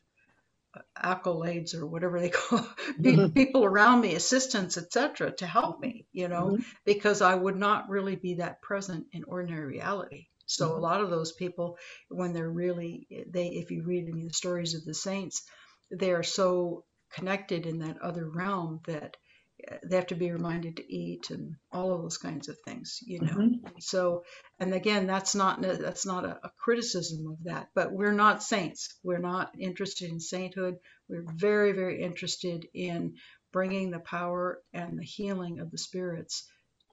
accolades 0.97 1.75
or 1.75 1.87
whatever 1.87 2.21
they 2.21 2.29
call 2.31 2.61
mm-hmm. 3.01 3.29
people 3.29 3.65
around 3.65 4.01
me 4.01 4.15
assistants 4.15 4.77
etc 4.77 5.33
to 5.33 5.47
help 5.47 5.81
me 5.81 6.07
you 6.13 6.29
know 6.29 6.53
mm-hmm. 6.53 6.63
because 6.85 7.23
i 7.23 7.35
would 7.35 7.57
not 7.57 7.89
really 7.89 8.17
be 8.17 8.35
that 8.35 8.63
present 8.63 9.07
in 9.13 9.25
ordinary 9.25 9.67
reality 9.67 10.27
so 10.47 10.69
mm-hmm. 10.69 10.79
a 10.79 10.81
lot 10.81 11.01
of 11.01 11.11
those 11.11 11.33
people 11.33 11.77
when 12.09 12.33
they're 12.33 12.51
really 12.51 13.07
they 13.29 13.49
if 13.49 13.71
you 13.71 13.83
read 13.85 14.09
any 14.09 14.23
of 14.23 14.29
the 14.29 14.35
stories 14.35 14.75
of 14.75 14.85
the 14.85 14.95
saints 14.95 15.43
they 15.91 16.13
are 16.13 16.23
so 16.23 16.85
connected 17.13 17.67
in 17.67 17.81
that 17.81 18.01
other 18.01 18.29
realm 18.29 18.81
that 18.87 19.17
they 19.83 19.97
have 19.97 20.07
to 20.07 20.15
be 20.15 20.31
reminded 20.31 20.77
to 20.77 20.93
eat 20.93 21.31
and 21.31 21.55
all 21.73 21.93
of 21.93 22.03
those 22.03 22.19
kinds 22.19 22.49
of 22.49 22.57
things 22.65 22.99
you 23.03 23.21
know 23.21 23.33
mm-hmm. 23.33 23.67
so 23.79 24.23
and 24.59 24.75
again 24.75 25.07
that's 25.07 25.35
not 25.35 25.61
that's 25.61 26.07
not 26.07 26.25
a, 26.25 26.39
a, 26.45 26.51
criticism 26.59 27.27
of 27.27 27.45
that 27.45 27.69
but 27.75 27.93
we're 27.93 28.13
not 28.13 28.43
saints 28.43 28.95
we're 29.03 29.19
not 29.19 29.53
interested 29.59 30.11
in 30.11 30.21
sainthood 30.21 30.77
we're 31.09 31.25
very 31.35 31.73
very 31.73 32.03
interested 32.03 32.67
in 32.75 33.15
bringing 33.53 33.91
the 33.91 33.99
power 34.01 34.59
and 34.73 34.99
the 34.99 35.05
healing 35.05 35.61
of 35.61 35.71
the 35.71 35.79
spirits 35.79 36.49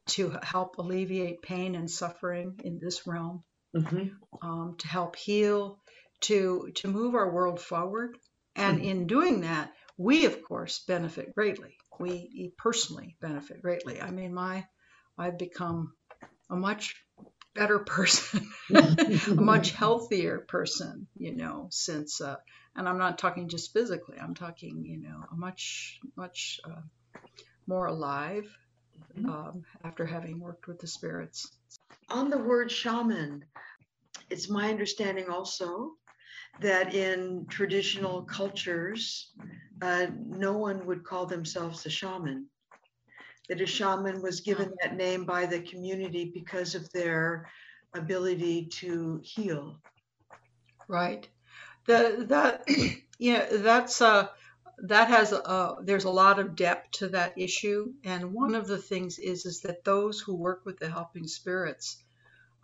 to 0.08 0.38
help 0.42 0.78
alleviate 0.78 1.42
pain 1.42 1.76
and 1.76 1.90
suffering 1.90 2.60
in 2.64 2.80
this 2.82 3.06
realm 3.06 3.44
mm-hmm. 3.76 4.08
um, 4.42 4.76
to 4.80 4.88
help 4.88 5.16
heal 5.16 5.80
to 6.22 6.72
to 6.76 6.88
move 6.88 7.14
our 7.16 7.32
world 7.32 7.60
forward 7.60 8.18
and 8.56 8.80
mm-hmm. 8.80 8.90
in 8.90 9.08
doing 9.08 9.42
that 9.42 9.72
we 9.98 10.26
of 10.26 10.44
course 10.44 10.84
benefit 10.88 11.34
greatly 11.34 11.78
we 12.00 12.54
personally 12.58 13.16
benefit 13.22 13.62
greatly. 13.62 14.02
I 14.02 14.12
mean, 14.12 14.34
my 14.34 14.66
I've 15.18 15.38
become 15.38 15.94
a 16.50 16.56
much 16.56 16.96
better 17.56 17.80
person, 17.80 18.52
a 18.74 19.34
much 19.34 19.72
healthier 19.72 20.40
person, 20.40 21.08
you 21.18 21.36
know, 21.36 21.68
since 21.72 22.22
uh, 22.22 22.36
and 22.76 22.88
I'm 22.88 23.00
not 23.00 23.18
talking 23.18 23.50
just 23.50 23.74
physically. 23.74 24.18
I'm 24.22 24.36
talking, 24.36 24.86
you 24.86 24.98
know, 24.98 25.24
a 25.32 25.36
much 25.36 26.00
much 26.16 26.60
uh, 26.64 26.82
more 27.66 27.88
alive 27.88 28.48
mm-hmm. 29.18 29.30
um, 29.30 29.64
after 29.84 30.06
having 30.06 30.40
worked 30.40 30.68
with 30.68 30.80
the 30.80 30.88
spirits. 30.88 31.52
On 32.10 32.30
the 32.30 32.38
word 32.38 32.72
shaman, 32.72 33.44
it's 34.30 34.50
my 34.50 34.70
understanding 34.70 35.30
also 35.30 35.94
that 36.62 36.94
in 36.94 37.46
traditional 37.50 38.24
cultures, 38.24 39.32
uh, 39.82 40.08
no 40.26 40.54
one 40.58 40.86
would 40.86 41.04
call 41.04 41.26
themselves 41.26 41.86
a 41.86 41.90
shaman. 41.90 42.48
That 43.50 43.62
a 43.62 43.66
shaman 43.66 44.22
was 44.22 44.42
given 44.42 44.74
that 44.82 44.98
name 44.98 45.24
by 45.24 45.46
the 45.46 45.62
community 45.62 46.32
because 46.34 46.76
of 46.76 46.92
their 46.92 47.50
ability 47.94 48.66
to 48.66 49.22
heal. 49.24 49.82
Right. 50.88 51.28
The, 51.86 52.26
that 52.28 52.64
yeah, 53.20 53.48
that's 53.50 54.02
uh, 54.02 54.28
that 54.80 55.08
has 55.08 55.32
a, 55.32 55.76
there's 55.82 56.04
a 56.04 56.10
lot 56.10 56.40
of 56.40 56.56
depth 56.56 56.92
to 57.00 57.10
that 57.10 57.38
issue, 57.38 57.94
and 58.04 58.34
one 58.34 58.54
of 58.54 58.68
the 58.68 58.78
things 58.78 59.18
is 59.18 59.46
is 59.46 59.62
that 59.62 59.84
those 59.84 60.20
who 60.20 60.36
work 60.36 60.66
with 60.66 60.78
the 60.78 60.90
helping 60.90 61.28
spirits 61.28 62.04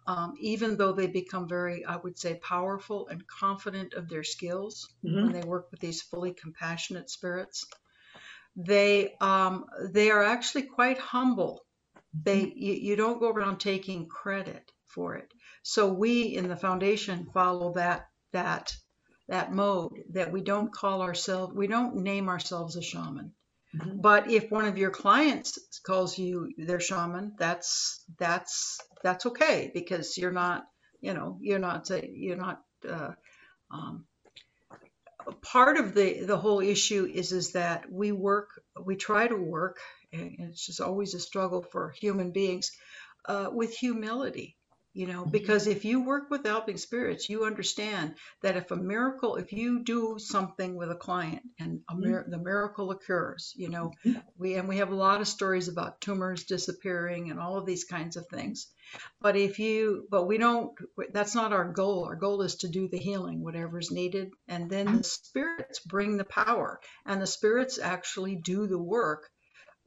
um, 0.07 0.35
even 0.39 0.77
though 0.77 0.91
they 0.91 1.07
become 1.07 1.47
very, 1.47 1.85
I 1.85 1.97
would 1.97 2.17
say, 2.17 2.35
powerful 2.35 3.07
and 3.07 3.25
confident 3.27 3.93
of 3.93 4.09
their 4.09 4.23
skills 4.23 4.89
mm-hmm. 5.03 5.15
when 5.15 5.31
they 5.31 5.47
work 5.47 5.71
with 5.71 5.79
these 5.79 6.01
fully 6.01 6.33
compassionate 6.33 7.09
spirits, 7.09 7.65
they 8.55 9.15
um, 9.21 9.65
they 9.91 10.11
are 10.11 10.23
actually 10.23 10.63
quite 10.63 10.99
humble. 10.99 11.65
They 12.13 12.41
mm-hmm. 12.41 12.57
you, 12.57 12.73
you 12.73 12.95
don't 12.95 13.19
go 13.19 13.29
around 13.29 13.59
taking 13.59 14.07
credit 14.07 14.71
for 14.87 15.15
it. 15.15 15.33
So 15.63 15.91
we 15.91 16.35
in 16.35 16.49
the 16.49 16.57
foundation 16.57 17.29
follow 17.33 17.73
that 17.73 18.07
that 18.33 18.75
that 19.29 19.53
mode 19.53 20.03
that 20.09 20.31
we 20.31 20.41
don't 20.41 20.73
call 20.73 21.01
ourselves 21.01 21.53
we 21.53 21.67
don't 21.67 21.95
name 21.95 22.27
ourselves 22.27 22.75
a 22.75 22.81
shaman 22.81 23.31
But 23.73 24.29
if 24.29 24.51
one 24.51 24.65
of 24.65 24.77
your 24.77 24.91
clients 24.91 25.57
calls 25.85 26.17
you 26.17 26.51
their 26.57 26.79
shaman, 26.79 27.33
that's 27.37 28.03
that's 28.19 28.79
that's 29.03 29.25
okay 29.25 29.71
because 29.73 30.17
you're 30.17 30.31
not, 30.31 30.65
you 31.01 31.13
know, 31.13 31.37
you're 31.41 31.59
not 31.59 31.89
you're 31.89 32.37
not. 32.37 32.61
Uh, 32.87 33.13
um, 33.71 34.05
part 35.41 35.77
of 35.77 35.93
the 35.93 36.23
the 36.25 36.37
whole 36.37 36.59
issue 36.59 37.09
is 37.11 37.31
is 37.31 37.53
that 37.53 37.91
we 37.91 38.11
work, 38.11 38.49
we 38.83 38.95
try 38.95 39.27
to 39.27 39.35
work 39.35 39.79
and 40.13 40.35
it's 40.39 40.65
just 40.65 40.81
always 40.81 41.13
a 41.13 41.19
struggle 41.19 41.61
for 41.61 41.93
human 41.99 42.31
beings 42.31 42.71
uh, 43.25 43.49
with 43.51 43.75
humility 43.75 44.55
you 44.93 45.07
know 45.07 45.21
mm-hmm. 45.21 45.31
because 45.31 45.67
if 45.67 45.85
you 45.85 46.03
work 46.03 46.29
with 46.29 46.45
helping 46.45 46.77
spirits 46.77 47.29
you 47.29 47.45
understand 47.45 48.15
that 48.41 48.57
if 48.57 48.71
a 48.71 48.75
miracle 48.75 49.35
if 49.35 49.51
you 49.51 49.83
do 49.83 50.17
something 50.17 50.75
with 50.75 50.91
a 50.91 50.95
client 50.95 51.41
and 51.59 51.81
a 51.89 51.93
mm-hmm. 51.93 52.01
mir- 52.01 52.25
the 52.29 52.37
miracle 52.37 52.91
occurs 52.91 53.53
you 53.55 53.69
know 53.69 53.91
mm-hmm. 54.05 54.19
we 54.37 54.55
and 54.55 54.67
we 54.67 54.77
have 54.77 54.91
a 54.91 54.95
lot 54.95 55.21
of 55.21 55.27
stories 55.27 55.67
about 55.67 55.99
tumors 56.01 56.45
disappearing 56.45 57.29
and 57.29 57.39
all 57.39 57.57
of 57.57 57.65
these 57.65 57.83
kinds 57.83 58.15
of 58.17 58.27
things. 58.27 58.67
But 59.19 59.35
if 59.35 59.59
you 59.59 60.07
but 60.09 60.25
we 60.25 60.37
don't 60.37 60.71
that's 61.11 61.35
not 61.35 61.53
our 61.53 61.71
goal. 61.71 62.05
Our 62.05 62.15
goal 62.15 62.41
is 62.41 62.55
to 62.57 62.67
do 62.67 62.87
the 62.87 62.97
healing 62.97 63.43
whatever's 63.43 63.91
needed. 63.91 64.31
And 64.47 64.69
then 64.69 64.97
the 64.97 65.03
spirits 65.03 65.79
bring 65.79 66.17
the 66.17 66.25
power 66.25 66.79
and 67.05 67.21
the 67.21 67.27
spirits 67.27 67.79
actually 67.79 68.35
do 68.35 68.67
the 68.67 68.79
work 68.79 69.29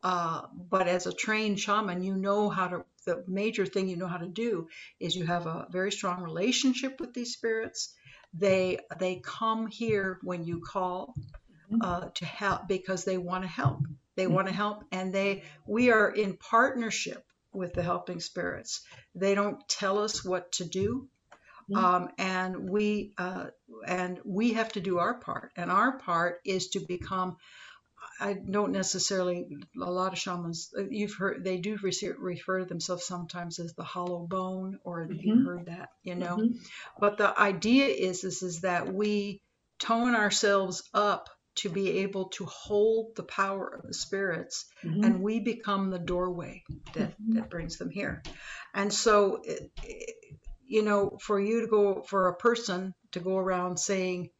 uh, 0.08 0.42
but 0.70 0.86
as 0.88 1.06
a 1.06 1.12
trained 1.12 1.58
shaman, 1.60 2.02
you 2.02 2.14
know 2.16 2.48
how 2.48 2.68
to, 2.68 2.84
the 3.06 3.24
major 3.26 3.66
thing 3.66 3.88
you 3.88 3.96
know 3.96 4.08
how 4.08 4.18
to 4.18 4.28
do 4.28 4.68
is 5.00 5.16
you 5.16 5.24
have 5.26 5.46
a 5.46 5.66
very 5.70 5.92
strong 5.92 6.22
relationship 6.22 7.00
with 7.00 7.12
these 7.14 7.32
spirits. 7.32 7.94
They, 8.34 8.78
they 9.00 9.22
come 9.24 9.66
here 9.66 10.18
when 10.22 10.44
you 10.44 10.60
call 10.60 11.18
Mm-hmm. 11.70 11.80
uh, 11.80 12.08
to 12.14 12.24
help 12.24 12.68
because 12.68 13.04
they 13.04 13.18
want 13.18 13.44
to 13.44 13.48
help. 13.48 13.86
They 14.16 14.26
want 14.26 14.48
to 14.48 14.54
help, 14.54 14.84
and 14.92 15.12
they, 15.12 15.44
we 15.66 15.90
are 15.90 16.10
in 16.10 16.36
partnership 16.36 17.24
with 17.52 17.74
the 17.74 17.82
helping 17.82 18.20
spirits. 18.20 18.82
They 19.14 19.34
don't 19.34 19.66
tell 19.68 19.98
us 19.98 20.24
what 20.24 20.52
to 20.52 20.64
do. 20.64 21.08
Mhm. 21.68 21.84
Um, 21.84 22.10
and 22.18 22.70
we 22.70 23.12
uh, 23.18 23.46
and 23.86 24.20
we 24.24 24.54
have 24.54 24.72
to 24.72 24.80
do 24.80 24.98
our 24.98 25.14
part, 25.14 25.52
and 25.56 25.70
our 25.70 25.98
part 25.98 26.40
is 26.44 26.68
to 26.70 26.80
become 26.80 27.36
I 28.20 28.34
don't 28.34 28.72
necessarily. 28.72 29.46
A 29.80 29.90
lot 29.90 30.12
of 30.12 30.18
shamans, 30.18 30.70
uh, 30.78 30.84
you've 30.90 31.14
heard, 31.14 31.44
they 31.44 31.58
do 31.58 31.76
refer, 32.18 32.58
to 32.60 32.64
themselves 32.64 33.04
sometimes 33.04 33.58
as 33.58 33.74
the 33.74 33.84
hollow 33.84 34.26
bone, 34.26 34.78
or 34.84 35.08
you've 35.10 35.38
Mhm. 35.38 35.44
heard 35.44 35.66
that, 35.66 35.90
you 36.02 36.14
know. 36.14 36.36
Mhm. 36.36 36.58
But 36.98 37.18
the 37.18 37.38
idea 37.38 37.86
is, 37.86 38.24
is, 38.24 38.42
is 38.42 38.60
that 38.62 38.92
we 38.92 39.42
tone 39.78 40.14
ourselves 40.14 40.82
up 40.94 41.28
to 41.56 41.68
be 41.70 41.98
able 42.00 42.28
to 42.28 42.44
hold 42.46 43.16
the 43.16 43.22
power 43.22 43.66
of 43.66 43.86
the 43.86 43.94
spirits, 43.94 44.66
Mhm. 44.84 45.04
and 45.04 45.22
we 45.22 45.40
become 45.40 45.90
the 45.90 45.98
doorway 45.98 46.62
that 46.94 47.14
that 47.30 47.50
brings 47.50 47.78
them 47.78 47.90
here. 47.90 48.22
And 48.74 48.92
so, 48.92 49.40
it, 49.44 49.70
it- 49.82 50.16
you 50.68 50.82
know, 50.82 51.16
for 51.22 51.38
you 51.38 51.60
to 51.60 51.68
go, 51.68 52.02
for 52.02 52.26
a 52.28 52.34
person 52.36 52.92
to 53.12 53.20
go 53.20 53.36
around 53.36 53.78
saying, 53.78 54.30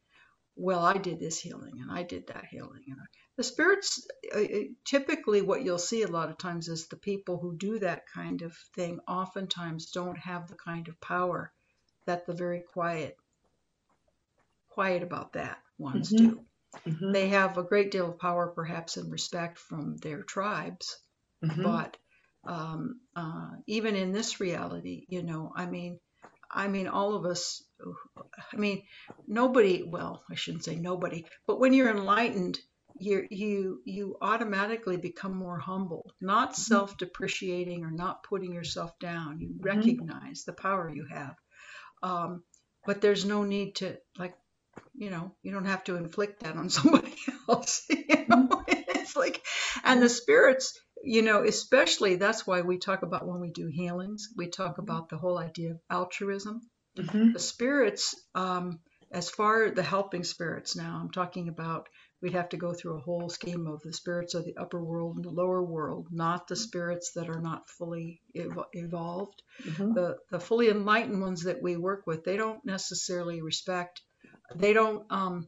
well, 0.57 0.83
I 0.85 0.97
did 0.97 1.19
this 1.19 1.39
healing 1.39 1.79
and 1.81 1.91
I 1.91 2.03
did 2.03 2.27
that 2.27 2.45
healing. 2.45 2.83
And 2.87 2.99
the 3.37 3.43
spirits, 3.43 4.05
uh, 4.35 4.39
uh, 4.39 4.63
typically, 4.85 5.41
what 5.41 5.63
you'll 5.63 5.77
see 5.77 6.01
a 6.03 6.07
lot 6.07 6.29
of 6.29 6.37
times 6.37 6.67
is 6.67 6.87
the 6.87 6.97
people 6.97 7.39
who 7.39 7.55
do 7.57 7.79
that 7.79 8.07
kind 8.07 8.41
of 8.41 8.55
thing 8.75 8.99
oftentimes 9.07 9.91
don't 9.91 10.17
have 10.17 10.47
the 10.47 10.55
kind 10.57 10.87
of 10.87 10.99
power 11.01 11.53
that 12.05 12.25
the 12.25 12.33
very 12.33 12.61
quiet, 12.61 13.17
quiet 14.69 15.03
about 15.03 15.33
that 15.33 15.61
ones 15.77 16.13
Mhm. 16.13 16.13
do. 16.13 16.45
Mhm. 16.85 17.13
They 17.13 17.29
have 17.29 17.57
a 17.57 17.63
great 17.63 17.91
deal 17.91 18.11
of 18.11 18.19
power, 18.19 18.49
perhaps, 18.49 18.97
and 18.97 19.11
respect 19.11 19.57
from 19.59 19.97
their 19.97 20.23
tribes, 20.23 20.97
Mhm. 21.41 21.63
but 21.63 21.97
um, 22.45 23.01
uh, 23.15 23.51
even 23.67 23.95
in 23.95 24.11
this 24.13 24.39
reality, 24.39 25.05
you 25.09 25.23
know, 25.23 25.51
I 25.55 25.65
mean, 25.67 25.99
I 26.57 26.67
mean, 26.67 26.87
all 26.87 27.15
of 27.15 27.25
us. 27.25 27.63
I 28.51 28.57
mean, 28.57 28.81
nobody. 29.27 29.83
Well, 29.83 30.23
I 30.29 30.35
shouldn't 30.35 30.63
say 30.63 30.75
nobody, 30.75 31.25
but 31.45 31.59
when 31.59 31.71
you're 31.71 31.91
enlightened, 31.91 32.59
you 32.99 33.27
you 33.29 33.81
you 33.85 34.17
automatically 34.21 34.97
become 34.97 35.35
more 35.35 35.59
humble, 35.59 36.11
not 36.19 36.53
mm-hmm. 36.53 36.61
self-depreciating 36.61 37.85
or 37.85 37.91
not 37.91 38.23
putting 38.23 38.53
yourself 38.53 38.97
down. 38.99 39.39
You 39.39 39.49
mm-hmm. 39.49 39.63
recognize 39.63 40.45
the 40.45 40.53
power 40.53 40.89
you 40.89 41.05
have, 41.11 41.35
um, 42.01 42.43
but 42.87 43.01
there's 43.01 43.23
no 43.23 43.43
need 43.43 43.75
to 43.75 43.97
like, 44.17 44.33
you 44.95 45.11
know, 45.11 45.35
you 45.43 45.51
don't 45.51 45.65
have 45.65 45.83
to 45.83 45.95
inflict 45.95 46.41
that 46.41 46.55
on 46.55 46.69
somebody 46.77 47.15
else. 47.47 47.85
You 47.89 48.25
know, 48.27 48.47
mm-hmm. 48.47 48.61
it's 48.67 49.15
like, 49.15 49.43
and 49.83 50.01
the 50.01 50.09
spirits 50.09 50.79
you 51.03 51.21
know, 51.21 51.43
especially 51.43 52.15
that's 52.15 52.45
why 52.47 52.61
we 52.61 52.77
talk 52.77 53.03
about 53.03 53.27
when 53.27 53.39
we 53.39 53.51
do 53.51 53.67
healings, 53.67 54.29
we 54.35 54.47
talk 54.49 54.77
about 54.77 55.09
the 55.09 55.17
whole 55.17 55.37
idea 55.37 55.71
of 55.71 55.79
altruism. 55.89 56.61
Mhm. 56.97 57.33
The 57.33 57.39
spirits, 57.39 58.15
um, 58.35 58.79
as 59.11 59.29
far 59.29 59.69
the 59.69 59.83
helping 59.83 60.23
spirits 60.23 60.75
now, 60.75 60.99
I'm 60.99 61.11
talking 61.11 61.47
about 61.49 61.87
we'd 62.21 62.33
have 62.33 62.49
to 62.49 62.57
go 62.57 62.73
through 62.73 62.97
a 62.97 63.01
whole 63.01 63.29
scheme 63.29 63.67
of 63.67 63.81
the 63.83 63.93
spirits 63.93 64.33
of 64.33 64.43
the 64.43 64.57
upper 64.57 64.83
world 64.83 65.15
and 65.17 65.25
the 65.25 65.29
lower 65.29 65.63
world, 65.63 66.07
not 66.11 66.47
the 66.47 66.55
spirits 66.55 67.11
that 67.13 67.29
are 67.29 67.39
not 67.39 67.69
fully 67.69 68.21
ev- 68.35 68.65
evolved. 68.73 69.41
Mhm. 69.61 69.93
The, 69.93 70.17
the 70.31 70.39
fully 70.39 70.69
enlightened 70.69 71.21
ones 71.21 71.43
that 71.43 71.61
we 71.61 71.77
work 71.77 72.07
with, 72.07 72.23
they 72.23 72.37
don't 72.37 72.65
necessarily 72.65 73.41
respect, 73.41 74.01
they 74.55 74.73
don't, 74.73 75.05
um, 75.11 75.47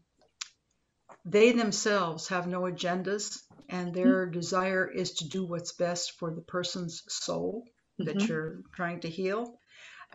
they 1.26 1.52
themselves 1.52 2.28
have 2.28 2.48
no 2.48 2.62
agendas 2.62 3.40
and 3.70 3.94
their 3.94 4.26
desire 4.26 4.88
is 4.90 5.14
to 5.14 5.30
do 5.30 5.46
what's 5.46 5.74
best 5.74 6.14
for 6.20 6.34
the 6.34 6.42
person's 6.42 7.04
soul 7.08 7.66
that 8.00 8.16
Mhm. 8.16 8.30
you're 8.30 8.62
trying 8.76 9.00
to 9.02 9.10
heal. 9.10 9.60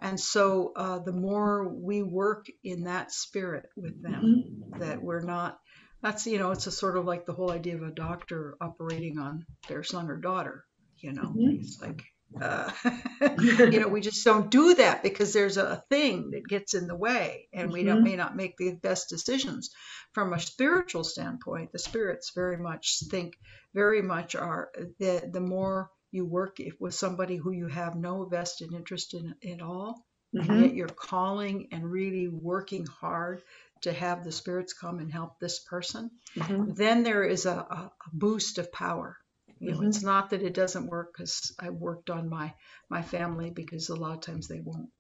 And 0.01 0.19
so 0.19 0.73
uh, 0.77 0.99
the 0.99 1.13
more 1.13 1.69
we 1.69 2.03
work 2.03 2.47
in 2.65 2.85
that 2.85 3.13
spirit 3.13 3.67
with 3.77 4.01
them, 4.03 4.23
Mhm. 4.25 4.79
that 4.79 5.03
we're 5.03 5.21
not, 5.21 5.59
that's, 6.03 6.27
you 6.27 6.39
know, 6.39 6.51
it's 6.51 6.67
a 6.67 6.73
sort 6.73 6.97
of 6.97 7.05
like 7.05 7.27
the 7.27 7.33
whole 7.33 7.51
idea 7.51 7.77
of 7.77 7.83
a 7.83 7.93
doctor 7.93 8.57
operating 8.61 9.19
on 9.19 9.47
their 9.69 9.83
son 9.85 10.11
or 10.11 10.17
daughter, 10.17 10.65
you 10.99 11.13
know, 11.13 11.35
Mhm. 11.37 11.61
it's 11.61 11.81
like, 11.81 12.03
uh, 12.41 12.71
you 13.71 13.81
know, 13.81 13.89
we 13.89 14.01
just 14.01 14.25
don't 14.25 14.51
do 14.51 14.75
that 14.75 15.03
because 15.03 15.33
there's 15.33 15.57
a 15.57 15.83
thing 15.89 16.31
that 16.33 16.49
gets 16.49 16.75
in 16.75 16.87
the 16.87 16.97
way 16.97 17.49
and 17.53 17.73
we 17.73 17.85
don't, 17.85 18.01
Mhm. 18.01 18.05
may 18.05 18.17
not 18.17 18.37
make 18.37 18.57
the 18.57 18.73
best 18.73 19.09
decisions. 19.09 19.71
From 20.13 20.33
a 20.33 20.41
spiritual 20.41 21.05
standpoint, 21.05 21.73
the 21.73 21.79
spirits 21.79 22.33
very 22.35 22.57
much 22.57 23.01
think, 23.11 23.35
very 23.75 24.03
much 24.03 24.35
are, 24.35 24.71
the, 24.99 25.29
the 25.33 25.41
more 25.41 25.91
you 26.13 26.25
work 26.25 26.59
with 26.81 26.95
somebody 26.95 27.37
who 27.37 27.51
you 27.53 27.67
have 27.69 27.97
no 27.97 28.25
vested 28.25 28.73
interest 28.73 29.15
in 29.15 29.35
at 29.49 29.61
all, 29.61 30.05
and 30.39 30.49
Mhm. 30.49 30.61
yet 30.61 30.75
you're 30.75 30.89
calling 30.89 31.69
and 31.73 31.91
really 31.91 32.29
working 32.29 32.87
hard 32.87 33.43
to 33.83 33.93
have 33.93 34.25
the 34.25 34.33
spirits 34.33 34.73
come 34.73 34.99
and 34.99 35.13
help 35.13 35.39
this 35.39 35.59
person, 35.61 36.11
Mhm. 36.37 36.75
then 36.77 37.03
there 37.03 37.25
is 37.25 37.47
a, 37.47 37.57
a 37.57 37.93
boost 38.13 38.59
of 38.59 38.73
power. 38.73 39.17
You 39.59 39.73
know, 39.73 39.81
Mhm. 39.81 39.89
it's 39.89 40.03
not 40.03 40.31
that 40.31 40.43
it 40.43 40.55
doesn't 40.55 40.87
work 40.87 41.13
because 41.17 41.53
I 41.59 41.71
worked 41.71 42.11
on 42.11 42.29
my 42.29 42.55
my 42.91 43.03
family 43.03 43.51
because 43.51 43.89
a 43.89 43.97
lot 43.97 44.15
of 44.15 44.21
times 44.21 44.49
they 44.49 44.61
won't 44.61 44.91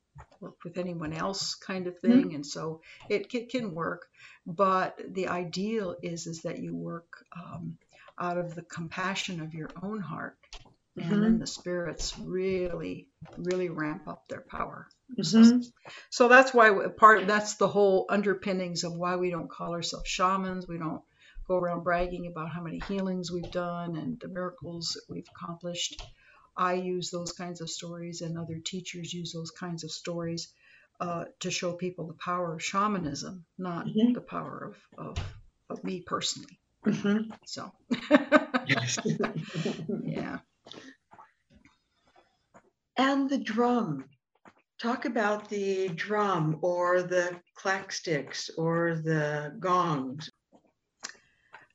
work 0.41 0.57
with 0.65 0.79
anyone 0.79 1.13
else 1.13 1.55
kind 1.57 1.87
of 1.87 1.99
thing, 1.99 2.35
and 2.35 2.47
so 2.47 2.81
it, 3.09 3.33
it 3.35 3.51
can 3.51 3.75
work. 3.75 4.07
But 4.47 5.01
the 5.15 5.29
ideal 5.29 5.97
is 6.03 6.27
is 6.27 6.43
that 6.43 6.59
you 6.61 6.75
work 6.77 7.13
um, 7.37 7.79
out 8.19 8.39
of 8.39 8.55
the 8.55 8.63
compassion 8.63 9.41
of 9.41 9.55
your 9.55 9.73
own 9.83 10.01
heart, 10.01 10.39
and 10.99 11.23
then 11.23 11.39
the 11.39 11.47
spirits 11.47 12.17
really 12.19 13.09
really 13.37 13.69
ramp 13.69 14.07
up 14.09 14.23
their 14.29 14.45
power. 14.51 14.89
Mhm. 15.19 15.65
So 16.11 16.29
that's 16.29 16.55
why 16.55 16.71
part 16.97 17.27
that's 17.27 17.57
the 17.57 17.69
whole 17.69 18.07
underpinnings 18.09 18.85
of 18.85 18.95
why 18.95 19.17
we 19.17 19.31
don't 19.31 19.51
call 19.51 19.73
ourselves 19.75 20.09
shamans. 20.09 20.67
We 20.69 20.79
don't 20.79 21.03
go 21.47 21.57
around 21.57 21.85
bragging 21.85 22.27
about 22.27 22.51
how 22.51 22.63
many 22.63 22.79
healings 22.79 23.31
we've 23.33 23.51
done 23.51 23.97
and 23.97 24.19
the 24.21 24.29
miracles 24.29 24.93
that 24.95 25.13
we've 25.13 25.29
accomplished. 25.37 25.97
I 26.57 26.75
use 26.75 27.11
those 27.11 27.33
kinds 27.33 27.61
of 27.61 27.71
stories, 27.71 28.21
and 28.21 28.39
other 28.39 28.59
teachers 28.65 29.13
use 29.13 29.33
those 29.33 29.51
kinds 29.51 29.85
of 29.85 29.91
stories 29.91 30.53
uh, 31.01 31.25
to 31.41 31.51
show 31.51 31.73
people 31.75 32.07
the 32.07 32.15
power 32.15 32.55
of 32.55 32.63
shamanism, 32.63 33.45
not 33.59 33.87
Mhm. 33.87 34.15
the 34.15 34.21
power 34.21 34.73
of, 34.99 35.07
of, 35.07 35.21
of 35.71 35.85
me 35.85 36.01
personally. 36.03 36.61
Mhm. 36.87 37.33
So, 37.45 37.73
Yes. 38.67 38.99
yeah. 40.05 40.39
And 42.97 43.29
the 43.29 43.39
drum. 43.39 44.09
Talk 44.81 45.05
about 45.05 45.49
the 45.49 45.89
drum 45.89 46.59
or 46.63 47.03
the 47.03 47.41
clack 47.55 47.93
sticks 47.93 48.51
or 48.59 48.97
the 48.97 49.57
gongs. 49.61 50.31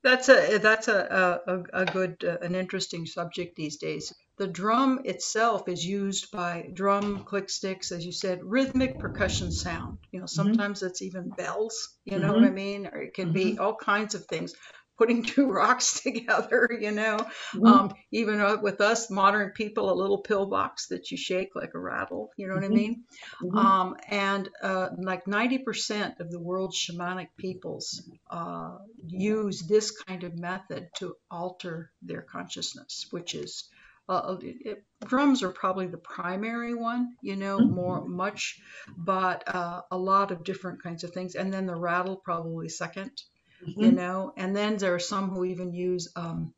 That's 0.02 0.28
a 0.28 0.58
that's 0.58 0.88
a 0.88 1.40
a, 1.46 1.82
a 1.82 1.84
good 1.84 2.24
uh, 2.24 2.38
an 2.40 2.54
interesting 2.54 3.04
subject 3.06 3.56
these 3.56 3.76
days. 3.76 4.14
The 4.38 4.46
drum 4.46 5.00
itself 5.04 5.68
is 5.68 5.84
used 5.84 6.30
by 6.30 6.70
drum 6.72 7.24
click 7.24 7.50
sticks, 7.50 7.92
as 7.92 8.06
you 8.06 8.12
said, 8.12 8.40
rhythmic 8.42 8.98
percussion 8.98 9.52
sound. 9.52 9.98
You 10.12 10.20
know, 10.20 10.24
mm-hmm. 10.24 10.34
sometimes 10.34 10.82
it's 10.82 11.02
even 11.02 11.28
bells. 11.28 11.98
You 12.06 12.18
know 12.18 12.32
mm-hmm. 12.32 12.40
what 12.42 12.50
I 12.50 12.50
mean? 12.50 12.86
Or 12.86 13.02
it 13.02 13.12
can 13.12 13.32
be 13.32 13.52
mm-hmm. 13.52 13.62
all 13.62 13.76
kinds 13.76 14.14
of 14.14 14.24
things. 14.24 14.54
Putting 15.00 15.22
two 15.34 15.50
rocks 15.50 16.00
together, 16.02 16.68
you 16.80 16.92
know. 16.92 17.18
Mhm. 17.52 17.72
Um, 17.72 17.94
even 18.12 18.40
uh, 18.40 18.58
with 18.62 18.80
us 18.80 19.10
modern 19.10 19.50
people, 19.50 19.90
a 19.92 20.00
little 20.02 20.22
pillbox 20.22 20.88
that 20.88 21.10
you 21.10 21.16
shake 21.16 21.50
like 21.56 21.74
a 21.74 21.80
rattle, 21.80 22.30
you 22.36 22.46
know 22.48 22.54
what 22.54 22.64
I 22.64 22.68
Mhm. 22.68 22.80
mean? 22.82 23.04
Mhm. 23.40 23.66
Um, 23.66 23.96
and 24.08 24.48
uh, 24.62 24.90
like 24.98 25.26
90% 25.26 26.20
of 26.20 26.30
the 26.30 26.40
world's 26.40 26.76
shamanic 26.78 27.28
peoples 27.38 28.08
uh, 28.30 28.78
use 29.06 29.66
this 29.66 29.90
kind 30.02 30.24
of 30.24 30.38
method 30.38 30.88
to 30.98 31.16
alter 31.30 31.92
their 32.02 32.22
consciousness, 32.22 33.06
which 33.10 33.34
is 33.34 33.68
uh, 34.08 34.36
it, 34.42 34.56
it- 34.66 34.84
drums 35.06 35.42
are 35.42 35.52
probably 35.52 35.86
the 35.86 35.98
primary 35.98 36.74
one, 36.74 37.16
you 37.22 37.36
know, 37.36 37.64
Mhm. 37.64 37.66
more 37.66 38.06
much, 38.06 38.60
but 38.96 39.42
uh, 39.54 39.82
a 39.90 39.98
lot 39.98 40.30
of 40.30 40.44
different 40.44 40.82
kinds 40.82 41.04
of 41.04 41.10
things, 41.12 41.34
and 41.34 41.52
then 41.52 41.66
the 41.66 41.74
rattle 41.76 42.16
probably 42.24 42.68
second, 42.68 43.12
you 43.62 43.92
Mhm. 43.92 43.96
know, 43.96 44.32
and 44.36 44.56
then 44.56 44.76
there 44.76 44.94
are 44.94 44.98
some 45.00 45.30
who 45.30 45.44
even 45.44 45.72
use 45.74 46.08
um, 46.16 46.54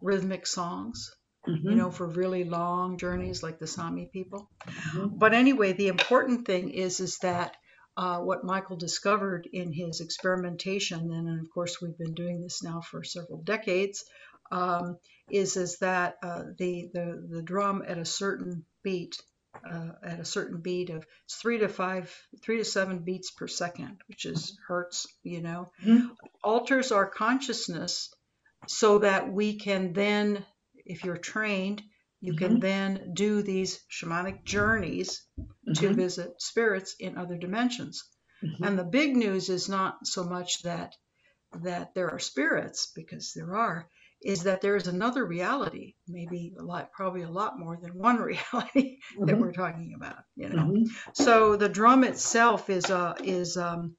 rhythmic 0.00 0.46
songs, 0.46 1.14
you 1.46 1.54
Mhm. 1.54 1.76
know, 1.76 1.90
for 1.90 2.06
really 2.08 2.44
long 2.44 2.98
journeys, 2.98 3.42
like 3.42 3.58
the 3.58 3.66
Sami 3.66 4.06
people 4.12 4.48
Mhm. 4.66 5.18
but 5.18 5.34
anyway, 5.34 5.72
the 5.72 5.88
important 5.88 6.46
thing 6.46 6.70
is 6.70 7.00
is 7.00 7.18
that 7.18 7.56
uh, 7.96 8.20
what 8.20 8.44
Michael 8.44 8.76
discovered 8.76 9.48
in 9.52 9.72
his 9.72 10.00
experimentation, 10.00 11.12
and 11.12 11.40
of 11.40 11.50
course 11.52 11.80
we've 11.80 11.98
been 11.98 12.14
doing 12.14 12.40
this 12.40 12.62
now 12.62 12.80
for 12.80 13.02
several 13.04 13.42
decades, 13.42 14.04
um, 14.52 14.98
is 15.30 15.56
is 15.56 15.78
that 15.80 16.16
uh, 16.22 16.44
the, 16.58 16.90
the 16.94 17.28
the 17.30 17.42
drum 17.42 17.82
at 17.86 17.98
a 17.98 18.04
certain 18.04 18.64
beat, 18.82 19.20
uh, 19.64 19.92
at 20.02 20.20
a 20.20 20.24
certain 20.24 20.60
beat 20.60 20.90
of 20.90 21.06
it's 21.24 21.36
three 21.36 21.58
to 21.58 21.68
five, 21.68 22.14
three 22.42 22.58
to 22.58 22.64
seven 22.64 23.00
beats 23.00 23.30
per 23.30 23.46
second, 23.48 24.00
which 24.08 24.24
is 24.24 24.56
hertz, 24.66 25.06
you 25.22 25.40
know, 25.40 25.70
Mhm. 25.84 26.10
alters 26.42 26.92
our 26.92 27.08
consciousness 27.08 28.12
so 28.66 28.98
that 28.98 29.32
we 29.32 29.58
can 29.58 29.92
then, 29.92 30.44
if 30.74 31.04
you're 31.04 31.16
trained, 31.16 31.82
you 32.20 32.34
can 32.34 32.56
Mhm. 32.56 32.60
then 32.60 33.12
do 33.14 33.42
these 33.42 33.80
shamanic 33.90 34.44
journeys 34.44 35.22
to 35.74 35.88
Mhm. 35.88 35.96
visit 35.96 36.40
spirits 36.40 36.94
in 36.98 37.16
other 37.16 37.36
dimensions. 37.38 38.04
Mhm. 38.42 38.66
And 38.66 38.78
the 38.78 38.84
big 38.84 39.16
news 39.16 39.48
is 39.48 39.68
not 39.68 40.06
so 40.06 40.24
much 40.24 40.62
that 40.62 40.94
that 41.62 41.94
there 41.94 42.10
are 42.10 42.18
spirits, 42.18 42.92
because 42.94 43.32
there 43.32 43.56
are, 43.56 43.88
is 44.22 44.42
that 44.44 44.60
there 44.60 44.76
is 44.76 44.86
another 44.88 45.24
reality, 45.24 45.94
maybe 46.08 46.52
a 46.58 46.62
lot, 46.62 46.92
probably 46.92 47.22
a 47.22 47.30
lot 47.30 47.58
more 47.58 47.78
than 47.80 47.96
one 47.96 48.16
reality 48.32 48.98
that 49.24 49.36
Mhm. 49.36 49.40
we're 49.40 49.52
talking 49.52 49.94
about. 49.96 50.24
You 50.36 50.48
know, 50.48 50.72
Mhm. 50.72 50.86
so 51.12 51.56
the 51.56 51.68
drum 51.68 52.04
itself 52.04 52.68
is 52.70 52.90
uh, 52.90 53.14
is 53.22 53.56
um, 53.56 53.96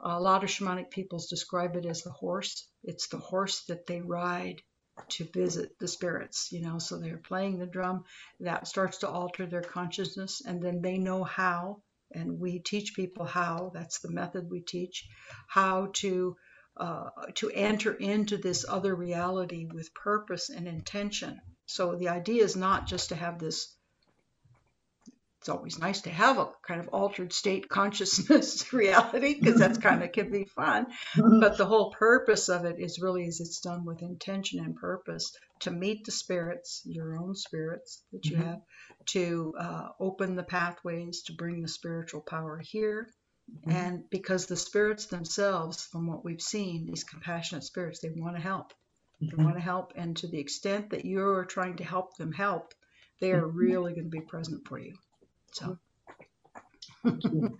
a 0.00 0.18
lot 0.20 0.44
of 0.44 0.50
shamanic 0.50 0.90
peoples 0.90 1.28
describe 1.28 1.76
it 1.76 1.86
as 1.86 2.02
the 2.02 2.10
horse. 2.10 2.68
It's 2.82 3.08
the 3.08 3.18
horse 3.18 3.64
that 3.66 3.86
they 3.86 4.00
ride 4.00 4.62
to 5.10 5.24
visit 5.24 5.78
the 5.78 5.88
spirits. 5.88 6.50
You 6.52 6.62
know, 6.62 6.78
so 6.78 6.98
they're 6.98 7.18
playing 7.18 7.58
the 7.58 7.66
drum. 7.66 8.04
That 8.40 8.66
starts 8.66 8.98
to 8.98 9.08
alter 9.08 9.46
their 9.46 9.62
consciousness, 9.62 10.42
and 10.46 10.62
then 10.62 10.80
they 10.82 10.98
know 10.98 11.24
how. 11.24 11.82
And 12.14 12.38
we 12.38 12.58
teach 12.58 12.94
people 12.94 13.24
how. 13.24 13.70
That's 13.74 14.00
the 14.00 14.10
method 14.10 14.50
we 14.50 14.60
teach. 14.60 15.08
How 15.48 15.88
to 15.94 16.36
uh, 16.82 17.10
to 17.34 17.50
enter 17.50 17.92
into 17.94 18.36
this 18.36 18.64
other 18.68 18.94
reality 18.94 19.66
with 19.72 19.94
purpose 19.94 20.50
and 20.50 20.66
intention. 20.66 21.40
So 21.66 21.96
the 21.96 22.08
idea 22.08 22.42
is 22.44 22.56
not 22.56 22.86
just 22.86 23.10
to 23.10 23.16
have 23.16 23.38
this 23.38 23.76
it's 25.42 25.48
always 25.48 25.76
nice 25.80 26.02
to 26.02 26.10
have 26.10 26.38
a 26.38 26.48
kind 26.66 26.80
of 26.80 26.88
altered 26.88 27.32
state 27.32 27.68
consciousness 27.68 28.72
reality 28.82 29.34
because 29.34 29.58
that's 29.58 29.78
kind 29.88 30.02
of 30.04 30.12
can 30.12 30.30
be 30.30 30.44
fun 30.44 30.86
but 31.40 31.58
the 31.58 31.66
whole 31.66 31.90
purpose 31.90 32.48
of 32.48 32.64
it 32.64 32.76
is 32.78 33.00
really 33.00 33.24
is 33.26 33.40
it's 33.40 33.60
done 33.60 33.84
with 33.84 34.02
intention 34.02 34.60
and 34.60 34.76
purpose 34.76 35.32
to 35.58 35.70
meet 35.72 36.04
the 36.04 36.12
spirits 36.12 36.82
your 36.84 37.16
own 37.18 37.34
spirits 37.34 38.04
that 38.12 38.24
you 38.26 38.36
Mhm. 38.36 38.46
have 38.46 38.60
to 39.06 39.52
uh, 39.58 39.88
open 39.98 40.36
the 40.36 40.44
pathways 40.44 41.22
to 41.22 41.32
bring 41.32 41.60
the 41.60 41.68
spiritual 41.68 42.20
power 42.20 42.60
here 42.62 43.08
Mhm. 43.50 43.72
and 43.74 44.10
because 44.10 44.46
the 44.46 44.56
spirits 44.56 45.06
themselves 45.06 45.84
from 45.84 46.06
what 46.06 46.24
we've 46.24 46.42
seen 46.42 46.86
these 46.86 47.04
compassionate 47.04 47.64
spirits 47.64 48.00
they 48.00 48.10
want 48.10 48.36
to 48.36 48.42
help 48.42 48.72
they 49.30 49.36
Mhm. 49.36 49.44
want 49.44 49.56
to 49.56 49.62
help 49.62 49.92
and 49.96 50.16
to 50.16 50.26
the 50.26 50.38
extent 50.38 50.90
that 50.90 51.04
you're 51.04 51.44
trying 51.44 51.76
to 51.76 51.84
help 51.84 52.16
them 52.16 52.32
help 52.32 52.74
they 53.20 53.32
are 53.32 53.46
Mhm. 53.46 53.54
really 53.54 53.92
going 53.92 54.10
to 54.10 54.10
be 54.10 54.20
present 54.20 54.66
for 54.66 54.78
you 54.78 54.94
so 55.52 55.78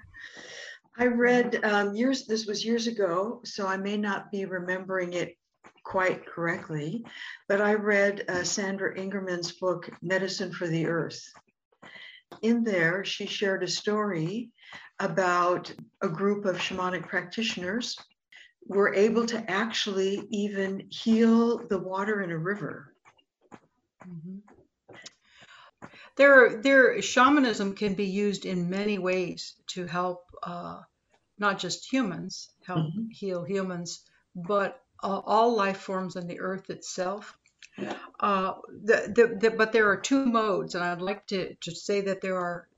I 0.98 1.06
read 1.06 1.64
um, 1.64 1.94
years, 1.94 2.26
this 2.26 2.46
was 2.46 2.64
years 2.64 2.86
ago, 2.86 3.40
so 3.44 3.66
I 3.66 3.76
may 3.76 3.96
not 3.96 4.30
be 4.30 4.44
remembering 4.44 5.14
it 5.14 5.36
quite 5.84 6.26
correctly, 6.26 7.04
but 7.48 7.60
I 7.60 7.74
read 7.74 8.24
uh, 8.28 8.44
Sandra 8.44 8.96
Ingerman's 8.96 9.52
book, 9.52 9.88
Medicine 10.02 10.52
for 10.52 10.66
the 10.68 10.86
Earth. 10.86 11.20
In 12.40 12.64
there, 12.64 13.04
she 13.04 13.26
shared 13.26 13.62
a 13.62 13.68
story 13.68 14.50
about 14.98 15.72
a 16.00 16.08
group 16.08 16.44
of 16.44 16.56
shamanic 16.56 17.06
practitioners 17.08 17.98
were 18.66 18.94
able 18.94 19.26
to 19.26 19.50
actually 19.50 20.26
even 20.30 20.88
heal 20.90 21.58
the 21.68 21.78
water 21.78 22.22
in 22.22 22.30
a 22.30 22.38
river. 22.38 22.94
Mhm. 24.06 24.42
There, 26.16 26.62
there, 26.62 27.00
shamanism 27.02 27.74
can 27.74 27.94
be 27.94 28.06
used 28.06 28.44
in 28.44 28.70
many 28.70 28.98
ways 28.98 29.54
to 29.68 29.86
help 29.86 30.24
uh, 30.42 30.82
not 31.38 31.58
just 31.58 31.90
humans, 31.90 32.50
help 32.66 32.92
Mhm. 32.94 33.12
heal 33.12 33.44
humans, 33.44 34.04
but 34.34 34.80
uh, 35.02 35.20
all 35.24 35.54
life 35.56 35.78
forms 35.80 36.16
on 36.16 36.26
the 36.26 36.40
earth 36.40 36.70
itself. 36.70 37.36
Uh, 38.20 38.54
the, 38.84 39.12
the, 39.14 39.38
the, 39.40 39.50
but 39.56 39.72
there 39.72 39.90
are 39.90 39.96
two 40.00 40.24
modes, 40.26 40.74
and 40.74 40.84
I'd 40.84 41.02
like 41.02 41.26
to, 41.28 41.54
to 41.62 41.70
say 41.74 42.02
that 42.02 42.20
there 42.20 42.38
are, 42.38 42.68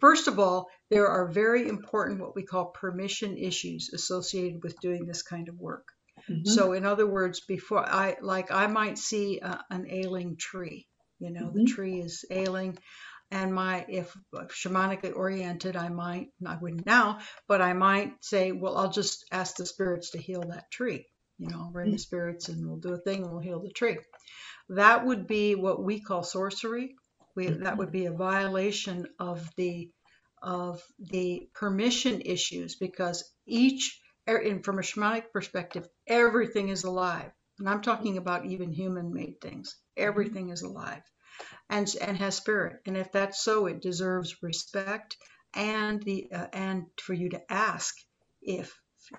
first 0.00 0.28
of 0.28 0.38
all, 0.38 0.68
there 0.90 1.08
are 1.08 1.28
very 1.28 1.68
important 1.68 2.20
what 2.20 2.36
we 2.36 2.44
call 2.44 2.66
permission 2.66 3.36
issues 3.36 3.90
associated 3.92 4.62
with 4.62 4.80
doing 4.80 5.06
this 5.06 5.22
kind 5.22 5.48
of 5.48 5.56
work. 5.58 5.86
Mhm. 6.30 6.46
So, 6.46 6.72
in 6.72 6.84
other 6.86 7.06
words, 7.06 7.40
before 7.40 7.84
I 7.86 8.16
like, 8.22 8.50
I 8.52 8.66
might 8.68 8.98
see 8.98 9.40
a, 9.40 9.64
an 9.70 9.86
ailing 9.90 10.36
tree. 10.36 10.86
You 11.18 11.30
know, 11.30 11.50
the 11.50 11.60
Mhm. 11.60 11.66
tree 11.66 12.00
is 12.00 12.24
ailing, 12.30 12.78
and 13.30 13.54
my 13.54 13.84
if 13.88 14.16
shamanically 14.48 15.14
oriented, 15.16 15.76
I 15.76 15.88
might 15.88 16.28
I 16.46 16.56
wouldn't 16.56 16.86
now, 16.86 17.18
but 17.48 17.60
I 17.62 17.72
might 17.74 18.12
say, 18.24 18.52
well, 18.52 18.76
I'll 18.76 18.90
just 18.92 19.24
ask 19.32 19.56
the 19.56 19.66
spirits 19.66 20.10
to 20.10 20.18
heal 20.18 20.42
that 20.48 20.70
tree. 20.70 21.06
You 21.38 21.48
know, 21.48 21.58
I'll 21.60 21.72
bring 21.72 21.90
the 21.92 21.98
spirits 21.98 22.48
and 22.48 22.66
we'll 22.66 22.78
do 22.78 22.92
a 22.94 22.98
thing 22.98 23.22
and 23.22 23.30
we'll 23.32 23.40
heal 23.40 23.60
the 23.60 23.70
tree. 23.70 23.98
That 24.70 25.06
would 25.06 25.26
be 25.26 25.54
what 25.54 25.82
we 25.82 26.00
call 26.00 26.22
sorcery. 26.24 26.96
We 27.36 27.48
that 27.48 27.78
would 27.78 27.92
be 27.92 28.06
a 28.06 28.12
violation 28.12 29.06
of 29.18 29.48
the 29.56 29.90
of 30.42 30.82
the 30.98 31.48
permission 31.54 32.22
issues 32.22 32.76
because 32.76 33.24
each 33.46 34.00
er, 34.28 34.36
and 34.38 34.64
from 34.64 34.78
a 34.78 34.82
shamanic 34.82 35.32
perspective, 35.32 35.88
everything 36.06 36.70
is 36.70 36.84
alive. 36.84 37.32
And 37.58 37.68
I'm 37.68 37.82
talking 37.82 38.18
about 38.18 38.46
even 38.46 38.72
human 38.72 39.12
made 39.12 39.40
things. 39.40 39.76
Everything 39.96 40.50
is 40.50 40.62
alive 40.62 41.02
and, 41.70 41.92
and 42.00 42.18
has 42.18 42.36
spirit. 42.36 42.80
And 42.86 42.96
if 42.96 43.12
that's 43.12 43.42
so, 43.44 43.66
it 43.66 43.82
deserves 43.82 44.42
respect 44.42 45.16
and 45.54 46.02
the 46.04 46.30
uh, 46.32 46.46
and 46.52 46.86
for 47.02 47.14
you 47.14 47.30
to 47.30 47.42
ask 47.52 47.96
if 48.42 48.78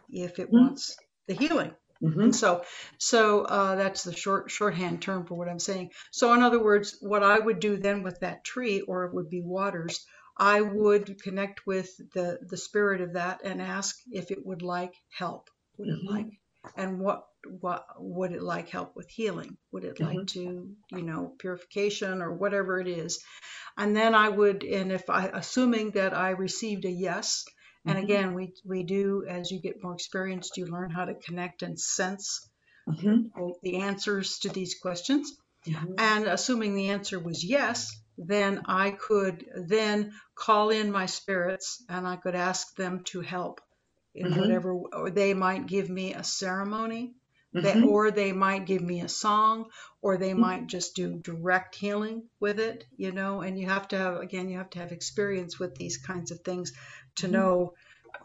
if 0.10 0.40
it 0.40 0.52
Mhm. 0.52 0.54
wants 0.54 0.98
the 1.28 1.36
healing. 1.36 1.76
Mhm. 2.02 2.24
And 2.24 2.36
so, 2.36 2.64
so 2.98 3.42
uh, 3.44 3.76
that's 3.76 4.04
the 4.04 4.16
short 4.16 4.50
shorthand 4.52 5.02
term 5.02 5.26
for 5.26 5.36
what 5.36 5.50
I'm 5.50 5.60
saying. 5.60 5.92
So, 6.12 6.34
in 6.34 6.42
other 6.42 6.62
words, 6.64 6.98
what 7.02 7.24
I 7.24 7.38
would 7.40 7.60
do 7.60 7.78
then 7.78 8.04
with 8.04 8.20
that 8.22 8.44
tree, 8.44 8.82
or 8.82 9.06
it 9.06 9.14
would 9.14 9.30
be 9.30 9.42
waters, 9.42 10.06
I 10.38 10.62
would 10.62 11.22
connect 11.22 11.66
with 11.68 11.90
the 12.14 12.40
the 12.42 12.58
spirit 12.58 13.02
of 13.02 13.14
that 13.14 13.42
and 13.44 13.62
ask 13.62 13.96
if 14.12 14.32
it 14.32 14.46
would 14.46 14.62
like 14.62 14.96
help. 15.10 15.50
Would 15.78 15.90
it 15.90 16.00
Mhm. 16.04 16.08
like, 16.10 16.28
and 16.76 17.00
what 17.00 17.26
what 17.60 17.86
would 17.98 18.32
it 18.32 18.42
like 18.42 18.70
help 18.70 18.96
with 18.96 19.10
healing? 19.10 19.58
Would 19.72 19.84
it 19.84 20.00
like 20.00 20.26
to, 20.28 20.76
you 20.92 21.02
know, 21.04 21.36
purification 21.40 22.22
or 22.22 22.34
whatever 22.34 22.80
it 22.80 22.88
is? 22.88 23.20
And 23.78 23.96
then 23.96 24.16
I 24.16 24.30
would, 24.30 24.64
and 24.64 24.92
if 24.92 25.10
I, 25.10 25.28
assuming 25.28 25.92
that 25.92 26.14
I 26.14 26.32
received 26.32 26.86
a 26.86 26.92
yes, 26.92 27.46
and 27.86 27.98
Mhm. 27.98 28.00
again, 28.00 28.34
we 28.34 28.54
we 28.66 28.84
do 28.84 29.26
as 29.28 29.52
you 29.52 29.60
get 29.60 29.84
more 29.84 29.94
experienced, 29.94 30.58
you 30.58 30.66
learn 30.66 30.92
how 30.92 31.06
to 31.06 31.16
connect 31.16 31.64
and 31.64 31.80
sense 31.80 32.50
Mhm. 32.88 33.32
quote, 33.34 33.62
the 33.62 33.78
answers 33.78 34.40
to 34.40 34.50
these 34.50 34.76
questions. 34.80 35.38
Mhm. 35.66 35.96
And 35.98 36.26
assuming 36.28 36.76
the 36.76 36.90
answer 36.90 37.20
was 37.20 37.44
yes, 37.44 37.92
then 38.18 38.64
I 38.66 38.92
could 38.92 39.46
then 39.68 40.14
call 40.36 40.70
in 40.70 40.92
my 40.92 41.06
spirits 41.06 41.84
and 41.90 42.08
I 42.08 42.16
could 42.18 42.36
ask 42.36 42.76
them 42.76 43.04
to 43.06 43.22
help 43.22 43.62
in 44.16 44.28
Mhm. 44.28 44.36
whatever, 44.36 44.74
or 44.74 45.10
they 45.10 45.34
might 45.34 45.68
give 45.68 45.90
me 45.90 46.14
a 46.14 46.24
ceremony, 46.24 47.16
they, 47.54 47.78
Mhm. 47.78 47.84
or 47.84 48.12
they 48.12 48.32
might 48.34 48.66
give 48.66 48.82
me 48.82 49.02
a 49.02 49.10
song, 49.10 49.70
or 50.02 50.18
they 50.18 50.34
Mhm. 50.36 50.42
might 50.42 50.68
just 50.68 50.96
do 50.96 51.20
direct 51.20 51.76
healing 51.76 52.30
with 52.40 52.60
it, 52.60 52.86
you 52.98 53.12
know. 53.12 53.42
And 53.42 53.58
you 53.60 53.68
have 53.68 53.88
to 53.90 53.98
have, 53.98 54.18
again, 54.18 54.50
you 54.50 54.58
have 54.58 54.70
to 54.72 54.80
have 54.80 54.92
experience 54.92 55.60
with 55.60 55.76
these 55.76 55.98
kinds 55.98 56.32
of 56.32 56.42
things 56.42 56.74
to 57.18 57.28
Mhm. 57.28 57.32
know 57.32 57.74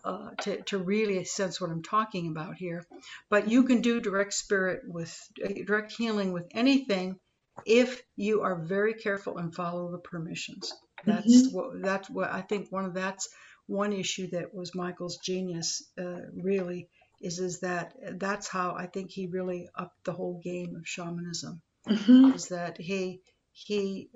uh, 0.05 0.31
to, 0.41 0.63
to 0.63 0.79
really 0.79 1.25
sense 1.25 1.61
what 1.61 1.71
I'm 1.71 1.83
talking 1.83 2.29
about 2.29 2.57
here. 2.57 2.87
But 3.29 3.49
you 3.49 3.65
can 3.65 3.81
do 3.81 4.01
direct 4.01 4.35
spirit 4.35 4.83
with 4.87 5.17
uh, 5.45 5.49
direct 5.67 5.93
healing 5.93 6.33
with 6.33 6.47
anything 6.53 7.19
if 7.65 8.03
you 8.17 8.43
are 8.43 8.57
very 8.57 8.95
careful 8.95 9.39
and 9.39 9.55
follow 9.55 9.91
the 9.91 9.99
permissions. 9.99 10.73
That's 11.05 11.49
mm-hmm. 11.49 11.57
what 11.57 11.83
that's 11.83 12.11
what 12.11 12.31
I 12.31 12.43
think. 12.43 12.71
One 12.71 12.85
of 12.85 12.95
that's 12.95 13.29
one 13.67 13.93
issue 13.93 14.29
that 14.31 14.55
was 14.55 14.75
Michael's 14.75 15.19
genius. 15.19 15.83
Uh, 15.99 16.21
really 16.35 16.89
is 17.21 17.39
is 17.39 17.61
that 17.61 17.95
that's 18.19 18.49
how 18.49 18.75
I 18.75 18.87
think 18.87 19.11
he 19.11 19.27
really 19.27 19.69
upped 19.75 20.05
the 20.05 20.13
whole 20.13 20.41
game 20.43 20.77
of 20.77 20.87
shamanism. 20.87 21.63
Mm-hmm. 21.89 22.35
Is 22.35 22.49
that 22.49 22.79
he 22.79 23.23
he 23.53 24.11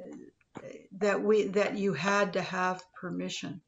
that 0.98 1.22
we 1.22 1.48
that 1.48 1.76
you 1.78 1.94
had 1.94 2.34
to 2.34 2.42
have 2.42 2.82
permission. 3.00 3.60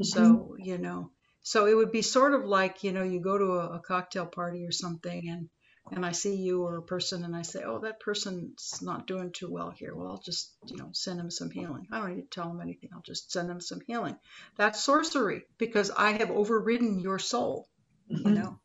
Mm-hmm. 0.00 0.04
So 0.04 0.56
you 0.58 0.78
know, 0.78 1.10
so 1.42 1.66
it 1.66 1.74
would 1.74 1.92
be 1.92 2.02
sort 2.02 2.34
of 2.34 2.44
like 2.44 2.84
you 2.84 2.92
know 2.92 3.02
you 3.02 3.20
go 3.20 3.38
to 3.38 3.52
a, 3.54 3.76
a 3.76 3.80
cocktail 3.80 4.26
party 4.26 4.64
or 4.64 4.72
something 4.72 5.28
and 5.28 5.48
and 5.92 6.04
I 6.04 6.12
see 6.12 6.34
you 6.34 6.64
or 6.64 6.78
a 6.78 6.82
person 6.82 7.24
and 7.24 7.36
I 7.36 7.42
say, 7.42 7.62
oh, 7.64 7.78
that 7.80 8.00
person's 8.00 8.80
not 8.82 9.06
doing 9.06 9.30
too 9.30 9.50
well 9.50 9.70
here. 9.70 9.94
Well, 9.94 10.08
I'll 10.08 10.22
just, 10.22 10.52
you 10.66 10.76
know, 10.76 10.90
send 10.92 11.18
them 11.18 11.30
some 11.30 11.50
healing. 11.50 11.86
I 11.92 12.00
don't 12.00 12.16
need 12.16 12.22
to 12.22 12.28
tell 12.28 12.48
them 12.48 12.60
anything. 12.60 12.90
I'll 12.92 13.02
just 13.02 13.30
send 13.30 13.48
them 13.48 13.60
some 13.60 13.80
healing. 13.86 14.16
That's 14.56 14.82
sorcery 14.82 15.42
because 15.58 15.90
I 15.90 16.12
have 16.12 16.30
overridden 16.30 16.98
your 16.98 17.18
soul, 17.18 17.68
mm-hmm. 18.10 18.28
you 18.28 18.34
know. 18.34 18.58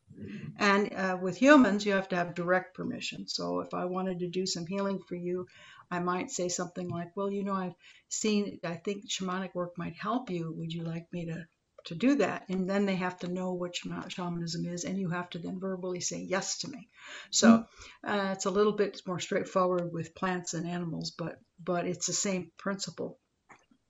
And 0.57 0.93
uh, 0.93 1.17
with 1.21 1.37
humans, 1.37 1.85
you 1.85 1.93
have 1.93 2.09
to 2.09 2.15
have 2.15 2.35
direct 2.35 2.75
permission. 2.75 3.27
So 3.27 3.59
if 3.59 3.73
I 3.73 3.85
wanted 3.85 4.19
to 4.19 4.29
do 4.29 4.45
some 4.45 4.65
healing 4.65 4.99
for 5.07 5.15
you, 5.15 5.47
I 5.89 5.99
might 5.99 6.31
say 6.31 6.47
something 6.47 6.89
like, 6.89 7.15
well, 7.15 7.31
you 7.31 7.43
know, 7.43 7.53
I've 7.53 7.75
seen, 8.09 8.59
I 8.63 8.75
think 8.75 9.09
shamanic 9.09 9.53
work 9.53 9.77
might 9.77 9.95
help 9.95 10.29
you. 10.29 10.53
Would 10.57 10.73
you 10.73 10.83
like 10.83 11.07
me 11.11 11.25
to 11.25 11.45
to 11.85 11.95
do 11.95 12.15
that 12.15 12.45
and 12.49 12.69
then 12.69 12.85
they 12.85 12.95
have 12.95 13.17
to 13.19 13.27
know 13.27 13.53
what 13.53 13.75
shamanism 13.75 14.65
is 14.65 14.83
and 14.83 14.99
you 14.99 15.09
have 15.09 15.29
to 15.29 15.39
then 15.39 15.59
verbally 15.59 15.99
say 15.99 16.19
yes 16.19 16.59
to 16.59 16.69
me 16.69 16.87
so 17.31 17.65
uh, 18.07 18.29
it's 18.33 18.45
a 18.45 18.51
little 18.51 18.73
bit 18.73 19.01
more 19.07 19.19
straightforward 19.19 19.91
with 19.91 20.15
plants 20.15 20.53
and 20.53 20.67
animals 20.67 21.11
but 21.11 21.39
but 21.63 21.87
it's 21.87 22.07
the 22.07 22.13
same 22.13 22.51
principle 22.57 23.19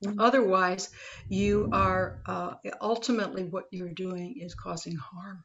mm-hmm. 0.04 0.20
otherwise 0.20 0.90
you 1.28 1.68
are 1.72 2.22
uh, 2.26 2.54
ultimately 2.80 3.44
what 3.44 3.64
you're 3.70 3.92
doing 3.92 4.36
is 4.40 4.54
causing 4.54 4.96
harm 4.96 5.44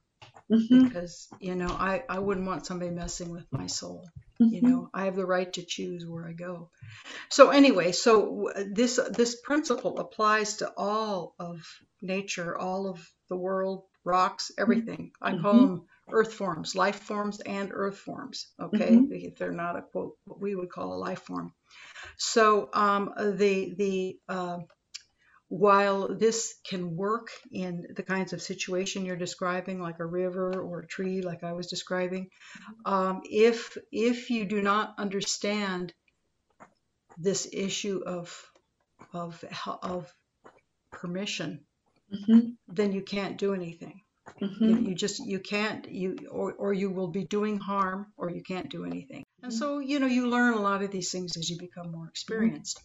mm-hmm. 0.51 0.85
because 0.85 1.27
you 1.39 1.55
know 1.55 1.69
I, 1.69 2.03
I 2.09 2.19
wouldn't 2.19 2.47
want 2.47 2.65
somebody 2.65 2.91
messing 2.91 3.29
with 3.29 3.45
my 3.51 3.67
soul 3.67 4.07
mm-hmm. 4.41 4.53
you 4.53 4.61
know 4.61 4.89
i 4.93 5.05
have 5.05 5.15
the 5.15 5.25
right 5.25 5.51
to 5.53 5.63
choose 5.63 6.05
where 6.05 6.27
i 6.27 6.33
go 6.33 6.69
so 7.29 7.49
anyway 7.49 7.91
so 7.91 8.51
this 8.71 8.99
this 9.11 9.39
principle 9.41 9.99
applies 9.99 10.57
to 10.57 10.71
all 10.77 11.35
of 11.39 11.61
nature, 12.01 12.57
all 12.57 12.87
of 12.87 13.11
the 13.29 13.35
world, 13.35 13.83
rocks, 14.03 14.51
everything. 14.57 15.11
I 15.21 15.31
call 15.31 15.53
mm-hmm. 15.53 15.65
them 15.65 15.85
earth 16.09 16.33
forms, 16.33 16.75
life 16.75 16.99
forms, 16.99 17.39
and 17.41 17.71
earth 17.73 17.97
forms. 17.97 18.47
Okay, 18.59 18.91
mm-hmm. 18.91 19.27
they're 19.37 19.51
not 19.51 19.77
a 19.77 19.81
quote 19.81 20.13
what 20.25 20.39
we 20.39 20.55
would 20.55 20.69
call 20.69 20.93
a 20.93 20.95
life 20.95 21.21
form. 21.23 21.53
So 22.17 22.69
um, 22.73 23.13
the 23.17 23.73
the 23.77 24.19
uh, 24.29 24.59
while 25.49 26.15
this 26.15 26.55
can 26.69 26.95
work 26.95 27.29
in 27.51 27.87
the 27.95 28.03
kinds 28.03 28.33
of 28.33 28.41
situation 28.41 29.05
you're 29.05 29.15
describing, 29.15 29.81
like 29.81 29.99
a 29.99 30.05
river 30.05 30.59
or 30.59 30.79
a 30.79 30.87
tree, 30.87 31.21
like 31.21 31.43
I 31.43 31.53
was 31.53 31.67
describing, 31.67 32.29
um, 32.85 33.21
if 33.23 33.77
if 33.91 34.29
you 34.29 34.45
do 34.45 34.61
not 34.61 34.95
understand 34.97 35.93
this 37.17 37.47
issue 37.51 38.03
of 38.05 38.45
of 39.13 39.43
of 39.81 40.13
permission 40.91 41.65
mm-hmm. 42.13 42.39
then 42.67 42.91
you 42.91 43.01
can't 43.01 43.37
do 43.37 43.53
anything. 43.53 44.01
Mm-hmm. 44.41 44.63
You, 44.63 44.77
you, 44.89 44.95
just 44.95 45.25
you 45.25 45.39
can't 45.39 45.89
you 45.89 46.17
or 46.29 46.53
or 46.53 46.73
you 46.73 46.91
will 46.91 47.07
be 47.07 47.23
doing 47.23 47.57
harm 47.59 48.07
or 48.17 48.29
you 48.29 48.43
can't 48.43 48.69
do 48.69 48.85
anything. 48.85 49.23
And 49.41 49.53
so 49.53 49.79
you 49.79 49.99
know 49.99 50.07
you 50.07 50.29
learn 50.29 50.53
a 50.53 50.61
lot 50.61 50.83
of 50.83 50.91
these 50.91 51.11
things 51.11 51.37
as 51.37 51.49
you 51.49 51.57
become 51.57 51.91
more 51.91 52.07
experienced. 52.07 52.81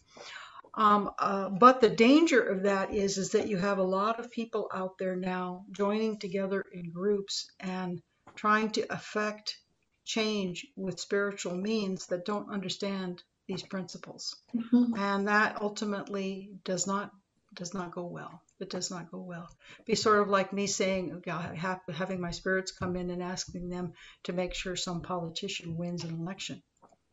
Um, 0.75 1.11
uh, 1.19 1.49
but 1.49 1.81
the 1.81 1.89
danger 1.89 2.41
of 2.41 2.63
that 2.63 2.93
is 2.93 3.17
is 3.17 3.31
that 3.31 3.47
you 3.47 3.57
have 3.57 3.77
a 3.77 3.83
lot 3.83 4.19
of 4.19 4.31
people 4.31 4.69
out 4.73 4.97
there 4.97 5.15
now 5.15 5.65
joining 5.71 6.17
together 6.17 6.65
in 6.73 6.91
groups 6.91 7.51
and 7.59 8.01
trying 8.35 8.71
to 8.71 8.91
affect 8.91 9.57
change 10.03 10.65
with 10.75 10.99
spiritual 10.99 11.55
means 11.55 12.07
that 12.07 12.25
don't 12.25 12.51
understand 12.51 13.21
these 13.47 13.63
principles, 13.63 14.35
mm-hmm. 14.55 14.97
and 14.97 15.27
that 15.27 15.61
ultimately 15.61 16.49
does 16.63 16.87
not 16.87 17.11
does 17.53 17.73
not 17.73 17.91
go 17.91 18.05
well. 18.05 18.41
It 18.59 18.69
does 18.69 18.89
not 18.89 19.11
go 19.11 19.19
well. 19.19 19.47
Be 19.85 19.93
sort 19.93 20.21
of 20.21 20.29
like 20.29 20.53
me 20.53 20.65
saying, 20.65 21.23
having 21.27 22.21
my 22.21 22.31
spirits 22.31 22.71
come 22.71 22.95
in 22.95 23.11
and 23.11 23.21
asking 23.21 23.69
them 23.69 23.93
to 24.23 24.33
make 24.33 24.53
sure 24.55 24.75
some 24.75 25.01
politician 25.01 25.77
wins 25.77 26.03
an 26.03 26.19
election. 26.19 26.63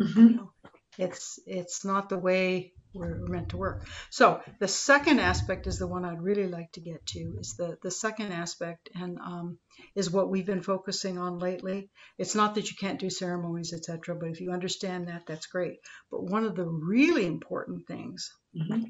Mm-hmm. 0.01 0.19
You 0.19 0.37
know, 0.37 0.53
it's 0.99 1.39
it's 1.47 1.85
not 1.85 2.09
the 2.09 2.19
way 2.19 2.73
we're 2.93 3.15
meant 3.29 3.51
to 3.51 3.57
work. 3.57 3.87
So 4.11 4.43
the 4.59 4.67
second 4.67 5.21
aspect 5.21 5.67
is 5.67 5.79
the 5.79 5.87
one 5.87 6.05
I'd 6.05 6.23
really 6.23 6.49
like 6.49 6.73
to 6.73 6.81
get 6.81 7.07
to. 7.07 7.37
Is 7.39 7.55
the 7.57 7.79
the 7.83 7.91
second 7.91 8.33
aspect 8.33 8.89
and 8.95 9.19
um, 9.19 9.59
is 9.95 10.11
what 10.11 10.29
we've 10.31 10.47
been 10.47 10.63
focusing 10.63 11.19
on 11.19 11.39
lately. 11.39 11.91
It's 12.19 12.35
not 12.35 12.57
that 12.57 12.71
you 12.71 12.77
can't 12.77 12.99
do 12.99 13.11
ceremonies, 13.11 13.73
etc. 13.73 14.17
But 14.17 14.31
if 14.31 14.41
you 14.41 14.51
understand 14.53 15.09
that, 15.09 15.27
that's 15.27 15.47
great. 15.47 15.79
But 16.11 16.25
one 16.25 16.45
of 16.45 16.57
the 16.57 16.67
really 16.67 17.27
important 17.27 17.87
things 17.87 18.33
mm-hmm 18.57 18.85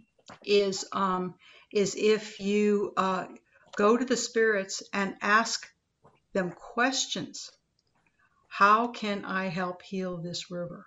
is 0.45 0.85
um, 0.93 1.35
is 1.73 1.97
if 1.97 2.39
you 2.39 2.93
uh, 2.97 3.27
go 3.77 3.97
to 3.97 4.05
the 4.05 4.17
spirits 4.17 4.83
and 4.93 5.17
ask 5.21 5.67
them 6.33 6.53
questions. 6.53 7.51
How 8.49 8.89
can 8.89 9.25
I 9.25 9.47
help 9.47 9.83
heal 9.83 10.17
this 10.17 10.51
river? 10.51 10.87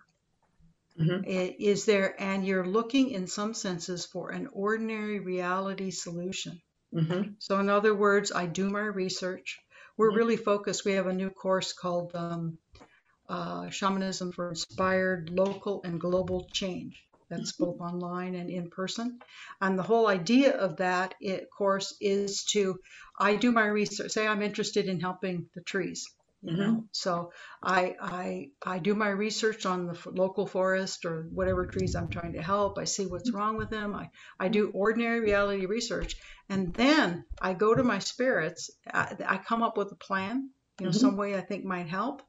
Mm-hmm. 1.00 1.24
Is 1.26 1.86
there, 1.86 2.16
and 2.22 2.46
you're 2.46 2.68
looking 2.68 3.10
in 3.10 3.26
some 3.26 3.54
senses 3.56 4.06
for 4.06 4.30
an 4.30 4.48
ordinary 4.52 5.20
reality 5.20 5.90
solution. 5.90 6.62
Mm-hmm. 6.94 7.32
So, 7.40 7.60
in 7.60 7.70
other 7.70 7.96
words, 7.96 8.32
I 8.32 8.46
do 8.46 8.70
my 8.70 8.82
research. 8.82 9.60
We're 9.98 10.10
mm-hmm. 10.10 10.18
really 10.18 10.38
focused. 10.38 10.86
We 10.86 10.94
have 10.94 11.08
a 11.08 11.14
new 11.14 11.32
course 11.32 11.74
called 11.74 12.12
um, 12.14 12.60
uh, 13.28 13.70
Shamanism 13.70 14.34
for 14.34 14.50
Inspired 14.50 15.32
Local 15.32 15.82
and 15.84 16.00
Global 16.00 16.48
Change. 16.52 17.04
That's 17.30 17.54
both 17.54 17.80
online 17.80 18.36
and 18.36 18.50
in 18.50 18.70
person. 18.70 19.20
And 19.60 19.80
the 19.80 19.84
whole 19.84 20.08
idea 20.08 20.56
of 20.56 20.78
that, 20.78 21.16
of 21.26 21.50
course, 21.50 21.96
is 22.00 22.44
to 22.52 22.80
I 23.20 23.36
do 23.36 23.52
my 23.52 23.66
research. 23.66 24.12
Say 24.12 24.28
I'm 24.28 24.44
interested 24.44 24.86
in 24.86 25.00
helping 25.00 25.50
the 25.56 25.62
trees. 25.62 26.06
You 26.44 26.52
mm-hmm. 26.52 26.62
know, 26.62 26.84
so 26.92 27.32
I, 27.62 27.96
I 28.02 28.50
I 28.66 28.80
do 28.80 28.96
my 28.96 29.08
research 29.08 29.66
on 29.66 29.88
the 29.88 29.98
local 30.12 30.46
forest 30.46 31.06
or 31.06 31.30
whatever 31.32 31.66
trees 31.66 31.96
I'm 31.96 32.10
trying 32.10 32.34
to 32.34 32.42
help. 32.42 32.78
I 32.78 32.84
see 32.84 33.06
what's 33.06 33.32
wrong 33.32 33.56
with 33.56 33.70
them. 33.70 33.96
I, 33.96 34.10
I 34.38 34.50
do 34.50 34.70
ordinary 34.74 35.22
reality 35.22 35.66
research, 35.66 36.18
and 36.50 36.74
then 36.74 37.24
I 37.42 37.54
go 37.54 37.74
to 37.74 37.84
my 37.84 38.00
spirits. 38.00 38.70
I, 38.94 39.16
I 39.26 39.38
come 39.38 39.64
up 39.64 39.78
with 39.78 39.92
a 39.94 39.96
plan, 39.96 40.50
you 40.80 40.86
know, 40.86 40.92
mm-hmm. 40.92 41.00
some 41.00 41.16
way 41.16 41.36
I 41.36 41.42
think 41.42 41.64
might 41.64 41.88
help, 41.88 42.22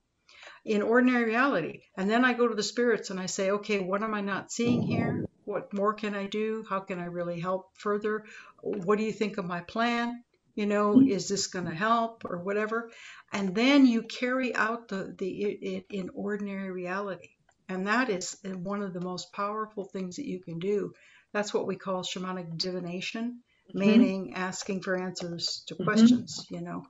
in 0.64 0.82
ordinary 0.82 1.24
reality. 1.24 1.80
And 1.96 2.08
then 2.08 2.24
I 2.24 2.32
go 2.32 2.48
to 2.48 2.54
the 2.54 2.62
spirits 2.62 3.10
and 3.10 3.20
I 3.20 3.26
say, 3.26 3.50
okay, 3.50 3.80
what 3.80 4.02
am 4.02 4.14
I 4.14 4.20
not 4.20 4.52
seeing 4.52 4.82
here? 4.82 5.24
What 5.44 5.74
more 5.74 5.92
can 5.92 6.14
I 6.14 6.26
do? 6.26 6.64
How 6.68 6.80
can 6.80 6.98
I 6.98 7.06
really 7.06 7.38
help 7.38 7.66
further? 7.74 8.24
What 8.62 8.98
do 8.98 9.04
you 9.04 9.12
think 9.12 9.38
of 9.38 9.44
my 9.44 9.60
plan? 9.60 10.23
You 10.54 10.66
know, 10.66 11.00
is 11.00 11.28
this 11.28 11.48
going 11.48 11.66
to 11.66 11.74
help 11.74 12.24
or 12.24 12.38
whatever? 12.38 12.90
And 13.32 13.54
then 13.54 13.86
you 13.86 14.02
carry 14.02 14.54
out 14.54 14.88
the, 14.88 15.14
the 15.18 15.28
it, 15.28 15.86
in 15.90 16.10
ordinary 16.14 16.70
reality. 16.70 17.30
And 17.68 17.86
that 17.86 18.08
is 18.08 18.36
one 18.44 18.82
of 18.82 18.92
the 18.92 19.00
most 19.00 19.32
powerful 19.32 19.84
things 19.84 20.16
that 20.16 20.28
you 20.28 20.40
can 20.40 20.58
do. 20.58 20.92
That's 21.32 21.52
what 21.52 21.66
we 21.66 21.76
call 21.76 22.02
shamanic 22.02 22.56
divination, 22.56 23.40
mm-hmm. 23.68 23.78
meaning 23.78 24.34
asking 24.34 24.82
for 24.82 24.96
answers 24.96 25.64
to 25.66 25.74
mm-hmm. 25.74 25.84
questions, 25.84 26.46
you 26.50 26.60
know. 26.60 26.84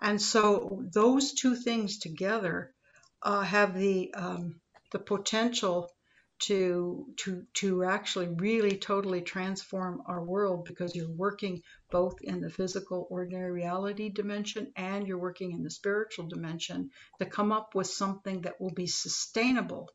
And 0.00 0.20
so 0.20 0.82
those 0.92 1.32
two 1.32 1.56
things 1.56 1.98
together 1.98 2.74
uh, 3.22 3.40
have 3.40 3.74
the 3.74 4.12
um, 4.14 4.60
the 4.92 4.98
potential 4.98 5.90
to 6.38 7.06
to 7.16 7.46
to 7.54 7.84
actually 7.84 8.28
really 8.28 8.76
totally 8.76 9.22
transform 9.22 10.02
our 10.06 10.22
world 10.22 10.66
because 10.66 10.94
you're 10.94 11.10
working 11.10 11.62
both 11.90 12.16
in 12.20 12.40
the 12.40 12.50
physical 12.50 13.06
ordinary 13.10 13.50
reality 13.50 14.10
dimension 14.10 14.70
and 14.76 15.06
you're 15.06 15.18
working 15.18 15.52
in 15.52 15.62
the 15.62 15.70
spiritual 15.70 16.26
dimension 16.28 16.90
to 17.18 17.26
come 17.26 17.52
up 17.52 17.74
with 17.74 17.86
something 17.86 18.42
that 18.42 18.60
will 18.60 18.72
be 18.72 18.86
sustainable 18.86 19.88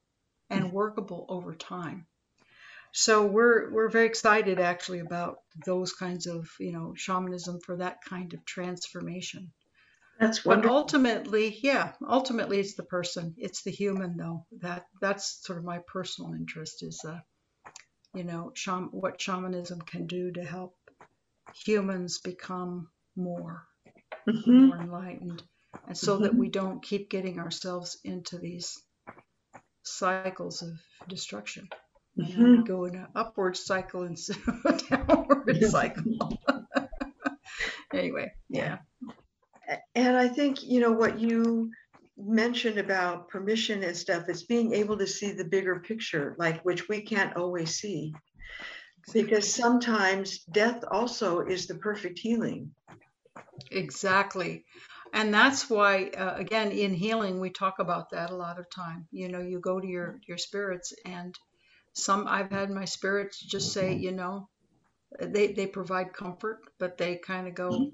and 0.49 0.65
mm. 0.65 0.71
workable 0.71 1.25
over 1.29 1.53
time 1.53 2.07
so 2.91 3.25
we're 3.25 3.71
we're 3.71 3.89
very 3.89 4.07
excited 4.07 4.59
actually 4.59 4.99
about 4.99 5.37
those 5.65 5.93
kinds 5.93 6.25
of 6.25 6.49
you 6.59 6.71
know 6.71 6.93
shamanism 6.95 7.59
for 7.59 7.77
that 7.77 8.03
kind 8.03 8.33
of 8.33 8.43
transformation 8.45 9.51
that's 10.21 10.45
wonderful. 10.45 10.69
But 10.69 10.75
ultimately, 10.75 11.59
yeah, 11.63 11.93
ultimately 12.07 12.59
it's 12.59 12.75
the 12.75 12.83
person, 12.83 13.33
it's 13.37 13.63
the 13.63 13.71
human 13.71 14.17
though. 14.17 14.45
That 14.61 14.85
that's 15.01 15.43
sort 15.43 15.57
of 15.57 15.65
my 15.65 15.79
personal 15.79 16.33
interest 16.33 16.83
is, 16.83 17.03
uh, 17.03 17.19
you 18.13 18.23
know, 18.23 18.53
what 18.91 19.19
shamanism 19.19 19.81
can 19.81 20.05
do 20.05 20.31
to 20.33 20.43
help 20.43 20.75
humans 21.65 22.19
become 22.19 22.89
more 23.15 23.65
mm-hmm. 24.29 24.67
more 24.67 24.77
enlightened, 24.77 25.41
and 25.87 25.97
so 25.97 26.13
mm-hmm. 26.13 26.23
that 26.23 26.35
we 26.35 26.49
don't 26.49 26.83
keep 26.83 27.09
getting 27.09 27.39
ourselves 27.39 27.97
into 28.03 28.37
these 28.37 28.79
cycles 29.83 30.61
of 30.61 30.69
destruction. 31.09 31.67
Mm-hmm. 32.19 32.57
we 32.57 32.63
go 32.63 32.85
in 32.85 32.95
an 32.95 33.07
upward 33.15 33.55
cycle 33.55 34.03
instead 34.03 34.37
of 34.45 34.65
a 34.65 34.77
downward 34.89 35.63
cycle. 35.69 36.37
anyway, 37.93 38.33
yeah. 38.49 38.79
And 39.95 40.15
I 40.15 40.27
think, 40.27 40.63
you 40.63 40.79
know, 40.79 40.91
what 40.91 41.19
you 41.19 41.71
mentioned 42.17 42.77
about 42.77 43.29
permission 43.29 43.83
and 43.83 43.95
stuff 43.95 44.29
is 44.29 44.43
being 44.43 44.73
able 44.73 44.97
to 44.97 45.07
see 45.07 45.31
the 45.31 45.45
bigger 45.45 45.79
picture, 45.79 46.35
like 46.37 46.63
which 46.63 46.87
we 46.87 47.01
can't 47.01 47.35
always 47.35 47.75
see. 47.75 48.13
Because 49.11 49.51
sometimes 49.51 50.39
death 50.45 50.83
also 50.89 51.39
is 51.39 51.67
the 51.67 51.75
perfect 51.75 52.19
healing. 52.19 52.71
Exactly. 53.71 54.65
And 55.13 55.33
that's 55.33 55.69
why, 55.69 56.05
uh, 56.17 56.35
again, 56.35 56.71
in 56.71 56.93
healing, 56.93 57.39
we 57.39 57.49
talk 57.49 57.79
about 57.79 58.11
that 58.11 58.29
a 58.29 58.35
lot 58.35 58.59
of 58.59 58.69
time. 58.69 59.07
You 59.11 59.27
know, 59.27 59.41
you 59.41 59.59
go 59.59 59.79
to 59.79 59.87
your, 59.87 60.19
your 60.27 60.37
spirits, 60.37 60.93
and 61.05 61.35
some 61.93 62.27
I've 62.27 62.51
had 62.51 62.69
my 62.69 62.85
spirits 62.85 63.39
just 63.39 63.73
say, 63.73 63.93
you 63.95 64.13
know, 64.13 64.47
they, 65.19 65.51
they 65.51 65.67
provide 65.67 66.13
comfort, 66.13 66.59
but 66.79 66.97
they 66.97 67.17
kind 67.17 67.47
of 67.47 67.55
go, 67.55 67.91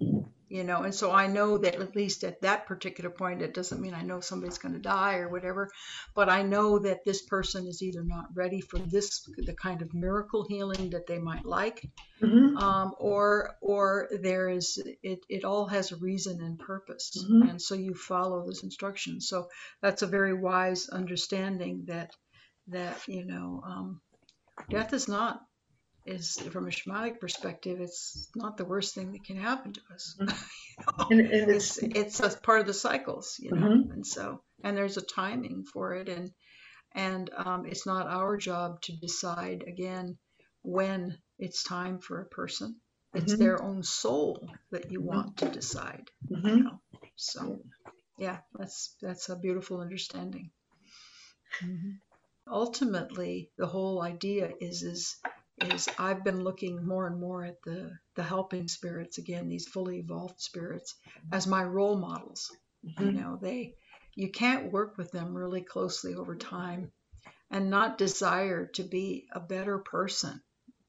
you 0.50 0.64
know 0.64 0.84
and 0.84 0.94
so 0.94 1.12
i 1.12 1.28
know 1.28 1.58
that 1.58 1.76
at 1.76 1.96
least 1.96 2.24
at 2.24 2.42
that 2.42 2.66
particular 2.66 3.10
point 3.10 3.42
it 3.42 3.54
doesn't 3.54 3.82
mean 3.82 3.94
i 3.94 4.02
know 4.02 4.20
somebody's 4.20 4.58
going 4.58 4.74
to 4.74 4.80
die 4.80 5.16
or 5.16 5.30
whatever 5.30 5.70
but 6.16 6.30
i 6.30 6.42
know 6.42 6.80
that 6.80 7.04
this 7.06 7.22
person 7.24 7.68
is 7.68 7.82
either 7.82 8.04
not 8.04 8.26
ready 8.34 8.62
for 8.62 8.80
this 8.80 9.28
the 9.38 9.56
kind 9.56 9.82
of 9.82 9.94
miracle 9.94 10.46
healing 10.48 10.90
that 10.90 11.08
they 11.08 11.20
might 11.20 11.46
like 11.46 11.90
mm-hmm. 12.22 12.58
um, 12.58 12.94
or 13.00 13.56
or 13.62 14.10
there 14.22 14.50
is 14.50 14.82
it, 15.04 15.20
it 15.30 15.44
all 15.44 15.68
has 15.68 15.92
a 15.92 15.98
reason 15.98 16.42
and 16.42 16.60
purpose 16.60 17.12
mm-hmm. 17.18 17.50
and 17.50 17.62
so 17.62 17.76
you 17.76 17.94
follow 17.94 18.46
those 18.46 18.64
instructions 18.64 19.28
so 19.28 19.48
that's 19.82 20.02
a 20.02 20.08
very 20.08 20.34
wise 20.34 20.90
understanding 20.90 21.84
that 21.88 22.12
that 22.68 22.98
you 23.08 23.26
know 23.26 23.62
um, 23.66 24.02
death 24.70 24.94
is 24.94 25.08
not 25.08 25.42
is 26.08 26.38
from 26.52 26.68
a 26.68 26.72
shamanic 26.72 27.20
perspective, 27.20 27.80
it's 27.82 28.30
not 28.36 28.58
the 28.58 28.66
worst 28.66 28.96
thing 28.96 29.12
that 29.12 29.24
can 29.24 29.38
happen 29.38 29.74
to 29.74 29.82
us. 29.94 30.16
Mm-hmm. 30.20 31.10
you 31.12 31.18
know? 31.18 31.24
and, 31.24 31.32
and 31.34 31.52
it's, 31.52 31.78
it's 31.78 32.20
a 32.20 32.30
part 32.30 32.62
of 32.62 32.68
the 32.68 32.74
cycles, 32.74 33.36
you 33.40 33.52
know, 33.52 33.68
mm-hmm. 33.68 33.92
and 33.92 34.06
so 34.06 34.42
and 34.64 34.76
there's 34.76 34.98
a 34.98 35.02
timing 35.02 35.64
for 35.72 35.94
it, 35.94 36.10
and 36.10 36.32
and 36.94 37.30
um, 37.36 37.66
it's 37.66 37.86
not 37.86 38.08
our 38.08 38.38
job 38.38 38.82
to 38.82 38.96
decide 38.96 39.64
again 39.68 40.18
when 40.64 41.18
it's 41.38 41.64
time 41.64 42.00
for 42.00 42.22
a 42.22 42.26
person. 42.26 42.76
It's 43.14 43.34
mm-hmm. 43.34 43.44
their 43.44 43.64
own 43.64 43.84
soul 43.84 44.50
that 44.72 44.92
you 44.92 45.00
mm-hmm. 45.00 45.08
want 45.08 45.38
to 45.38 45.50
decide. 45.50 46.10
Mm-hmm. 46.30 46.48
You 46.48 46.64
know? 46.64 46.82
So, 47.16 47.60
yeah, 48.18 48.40
that's 48.54 48.96
that's 49.02 49.30
a 49.30 49.36
beautiful 49.36 49.80
understanding. 49.80 50.52
Mm-hmm. 51.64 51.92
Ultimately, 52.52 53.52
the 53.58 53.68
whole 53.68 54.02
idea 54.02 54.52
is 54.60 54.84
is 54.84 55.18
is 55.62 55.88
I've 55.98 56.24
been 56.24 56.44
looking 56.44 56.86
more 56.86 57.08
and 57.08 57.20
more 57.20 57.44
at 57.44 57.62
the 57.64 57.92
the 58.16 58.24
helping 58.24 58.68
spirits 58.68 59.18
again, 59.18 59.48
these 59.48 59.68
fully 59.68 60.00
evolved 60.00 60.40
spirits, 60.40 60.96
as 61.32 61.48
my 61.48 61.64
role 61.64 61.98
models. 61.98 62.52
Mm-hmm. 62.86 63.06
You 63.06 63.12
know, 63.12 63.40
they 63.42 63.76
you 64.16 64.32
can't 64.32 64.72
work 64.72 64.98
with 64.98 65.12
them 65.12 65.36
really 65.36 65.62
closely 65.62 66.16
over 66.16 66.36
time 66.36 66.92
and 67.50 67.70
not 67.70 67.98
desire 67.98 68.66
to 68.74 68.84
be 68.84 69.28
a 69.32 69.40
better 69.40 69.80
person, 69.80 70.42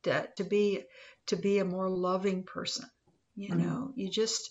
to, 0.03 0.29
to 0.37 0.45
be 0.45 0.85
to 1.27 1.37
be 1.37 1.59
a 1.59 1.65
more 1.65 1.89
loving 1.89 2.45
person. 2.45 2.87
You 3.37 3.51
mm-hmm. 3.51 3.67
know, 3.67 3.93
you 3.95 4.11
just 4.11 4.51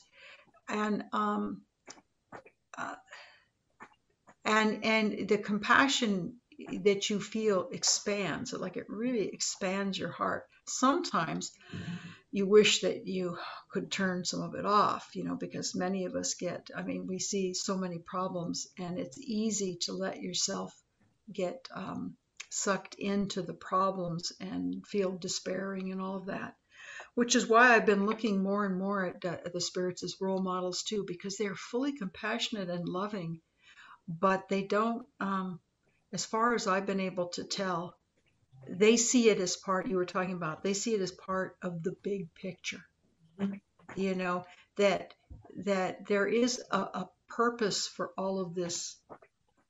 and 0.69 1.03
um 1.13 1.61
uh, 2.77 2.95
and 4.45 4.83
and 4.83 5.27
the 5.27 5.37
compassion 5.37 6.37
that 6.83 7.09
you 7.09 7.19
feel 7.19 7.69
expands 7.71 8.53
like 8.53 8.77
it 8.77 8.89
really 8.89 9.27
expands 9.27 9.97
your 9.97 10.11
heart. 10.11 10.45
Sometimes 10.65 11.51
you 12.31 12.47
wish 12.47 12.81
that 12.81 13.07
you 13.07 13.37
could 13.71 13.91
turn 13.91 14.25
some 14.25 14.41
of 14.41 14.53
it 14.55 14.65
off 14.65 15.09
you 15.13 15.23
know 15.23 15.35
because 15.35 15.73
many 15.73 16.05
of 16.05 16.13
us 16.13 16.33
get 16.33 16.67
i 16.75 16.81
mean 16.81 17.07
we 17.07 17.19
see 17.19 17.53
so 17.53 17.77
many 17.77 17.99
problems 17.99 18.67
and 18.77 18.99
it's 18.99 19.17
easy 19.17 19.77
to 19.79 19.93
let 19.93 20.21
yourself 20.21 20.73
get 21.31 21.67
um, 21.73 22.15
sucked 22.49 22.95
into 22.95 23.41
the 23.41 23.53
problems 23.53 24.33
and 24.41 24.85
feel 24.85 25.17
despairing 25.17 25.91
and 25.91 26.01
all 26.01 26.17
of 26.17 26.25
that 26.25 26.53
which 27.15 27.35
is 27.35 27.47
why 27.47 27.73
I've 27.73 27.85
been 27.85 28.05
looking 28.05 28.43
more 28.43 28.65
and 28.65 28.77
more 28.77 29.05
at, 29.05 29.25
uh, 29.25 29.37
the 29.51 29.59
spirits 29.59 30.03
as 30.03 30.21
role 30.21 30.41
models 30.41 30.83
too, 30.83 31.03
because 31.07 31.35
they're 31.35 31.55
fully 31.55 31.91
compassionate 31.97 32.69
and 32.69 32.87
loving, 32.87 33.41
but 34.07 34.47
they 34.49 34.63
don't 34.63 35.05
um, 35.19 35.59
as 36.13 36.25
far 36.25 36.53
as 36.53 36.67
I've 36.67 36.85
been 36.85 36.99
able 36.99 37.27
to 37.29 37.43
tell, 37.43 37.95
they 38.69 38.97
see 38.97 39.29
it 39.29 39.39
as 39.39 39.55
part, 39.55 39.87
you 39.87 39.97
were 39.97 40.05
talking 40.05 40.35
about, 40.35 40.63
they 40.63 40.73
see 40.73 40.93
it 40.93 41.01
as 41.01 41.11
part 41.11 41.57
of 41.61 41.83
the 41.83 41.95
big 42.01 42.33
picture. 42.33 42.83
You 43.95 44.15
know, 44.15 44.45
that 44.77 45.13
that 45.57 46.05
there 46.07 46.27
is 46.27 46.61
a, 46.71 46.77
a 46.77 47.09
purpose 47.29 47.87
for 47.87 48.11
all 48.17 48.39
of 48.39 48.53
this 48.53 48.97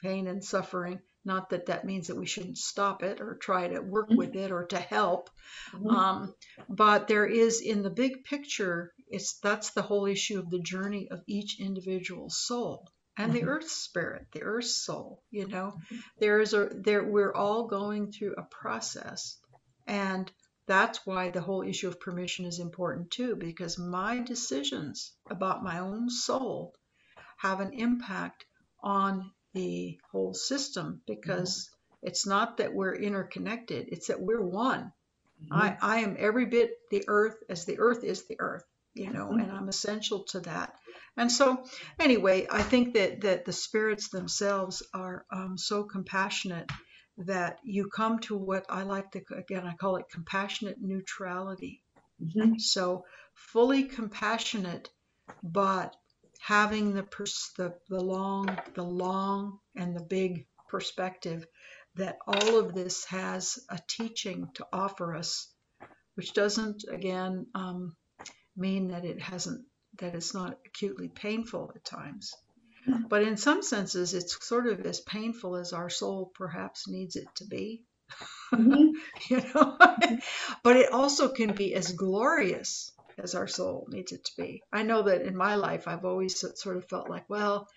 pain 0.01 0.27
and 0.27 0.43
suffering. 0.43 0.99
Not 1.23 1.49
that 1.49 1.65
that 1.65 1.85
means 1.85 2.07
that 2.07 2.15
we 2.15 2.25
shouldn't 2.25 2.57
stop 2.57 3.03
it 3.03 3.19
or 3.19 3.35
try 3.35 3.67
to 3.67 3.81
work 3.81 4.09
with 4.09 4.35
it 4.35 4.51
or 4.51 4.65
to 4.67 4.79
help, 4.79 5.29
mm-hmm. 5.73 5.89
um, 5.89 6.33
but 6.69 7.07
there 7.07 7.25
is 7.25 7.59
in 7.61 7.83
the 7.83 7.89
big 7.89 8.23
picture. 8.23 8.93
It's 9.09 9.37
that's 9.39 9.71
the 9.71 9.81
whole 9.81 10.05
issue 10.05 10.39
of 10.39 10.49
the 10.49 10.59
journey 10.59 11.09
of 11.11 11.21
each 11.27 11.59
individual 11.59 12.29
soul 12.29 12.87
and 13.17 13.33
the 13.33 13.39
mm-hmm. 13.39 13.49
earth 13.49 13.69
spirit, 13.69 14.27
the 14.31 14.43
earth 14.43 14.65
soul. 14.65 15.23
You 15.31 15.47
know, 15.47 15.73
mm-hmm. 15.75 15.97
there's 16.19 16.53
a 16.53 16.69
there 16.73 17.03
we're 17.03 17.33
all 17.33 17.67
going 17.67 18.11
through 18.11 18.35
a 18.37 18.43
process, 18.43 19.37
and 19.85 20.31
that's 20.67 21.05
why 21.05 21.29
the 21.29 21.41
whole 21.41 21.63
issue 21.63 21.87
of 21.87 21.99
permission 21.99 22.45
is 22.45 22.59
important 22.59 23.09
too, 23.09 23.35
because 23.35 23.77
my 23.77 24.19
decisions 24.19 25.13
about 25.29 25.63
my 25.63 25.79
own 25.79 26.09
soul 26.09 26.75
have 27.37 27.61
an 27.61 27.73
impact 27.73 28.45
on 28.83 29.31
the 29.53 29.97
whole 30.11 30.33
system 30.33 31.01
because 31.07 31.69
mm-hmm. 31.69 32.07
it's 32.07 32.27
not 32.27 32.57
that 32.57 32.73
we're 32.73 32.95
interconnected, 32.95 33.87
it's 33.91 34.07
that 34.07 34.21
we're 34.21 34.41
one. 34.41 34.91
Mm-hmm. 35.43 35.53
I, 35.53 35.77
I 35.81 35.97
am 35.99 36.15
every 36.19 36.45
bit 36.45 36.71
the 36.91 37.05
earth 37.07 37.37
as 37.49 37.65
the 37.65 37.79
earth 37.79 38.03
is 38.03 38.27
the 38.27 38.37
earth, 38.39 38.65
you 38.93 39.11
know, 39.11 39.27
mm-hmm. 39.27 39.39
and 39.39 39.51
I'm 39.51 39.69
essential 39.69 40.25
to 40.31 40.41
that. 40.41 40.73
And 41.17 41.31
so, 41.31 41.63
anyway, 41.99 42.47
I 42.49 42.61
think 42.61 42.93
that 42.93 43.21
that 43.21 43.45
the 43.45 43.53
spirits 43.53 44.09
themselves 44.09 44.83
are 44.93 45.25
um, 45.31 45.57
so 45.57 45.83
compassionate 45.83 46.71
that 47.17 47.57
you 47.63 47.89
come 47.89 48.19
to 48.19 48.37
what 48.37 48.65
I 48.69 48.83
like 48.83 49.11
to 49.11 49.23
again 49.35 49.65
I 49.65 49.73
call 49.73 49.95
it 49.95 50.05
compassionate 50.11 50.77
neutrality. 50.79 51.81
Mm-hmm. 52.21 52.59
So 52.59 53.05
fully 53.33 53.83
compassionate, 53.83 54.89
but 55.43 55.95
having 56.39 56.93
the, 56.93 57.03
pers- 57.03 57.51
the 57.57 57.73
the 57.89 57.99
long 57.99 58.55
the 58.75 58.83
long 58.83 59.59
and 59.75 59.95
the 59.95 60.03
big 60.03 60.45
perspective 60.69 61.47
that 61.95 62.19
all 62.27 62.59
of 62.59 62.75
this 62.75 63.05
has 63.05 63.57
a 63.69 63.79
teaching 63.87 64.49
to 64.53 64.67
offer 64.71 65.15
us, 65.15 65.51
which 66.13 66.33
doesn't 66.33 66.85
again 66.91 67.47
um, 67.55 67.95
mean 68.55 68.89
that 68.89 69.03
it 69.03 69.19
hasn't 69.19 69.65
that 69.99 70.15
it's 70.15 70.33
not 70.33 70.57
acutely 70.65 71.07
painful 71.07 71.71
at 71.75 71.83
times. 71.83 72.33
But 73.09 73.23
in 73.23 73.35
some 73.35 73.61
senses, 73.61 74.13
it's 74.13 74.45
sort 74.45 74.67
of 74.67 74.85
as 74.85 75.01
painful 75.01 75.57
as 75.57 75.73
our 75.73 75.89
soul 75.89 76.31
perhaps 76.33 76.87
needs 76.87 77.17
it 77.17 77.27
to 77.35 77.45
be. 77.45 77.83
Mm-hmm. 78.53 78.91
you 79.29 79.41
know, 79.53 79.77
but 80.63 80.77
it 80.77 80.93
also 80.93 81.27
can 81.27 81.53
be 81.53 81.73
as 81.73 81.91
glorious 81.91 82.93
as 83.17 83.35
our 83.35 83.47
soul 83.47 83.87
needs 83.89 84.13
it 84.13 84.23
to 84.25 84.31
be. 84.37 84.63
I 84.71 84.83
know 84.83 85.01
that 85.03 85.23
in 85.23 85.35
my 85.35 85.55
life, 85.55 85.87
I've 85.87 86.05
always 86.05 86.39
sort 86.39 86.77
of 86.77 86.87
felt 86.87 87.09
like, 87.09 87.29
well, 87.29 87.67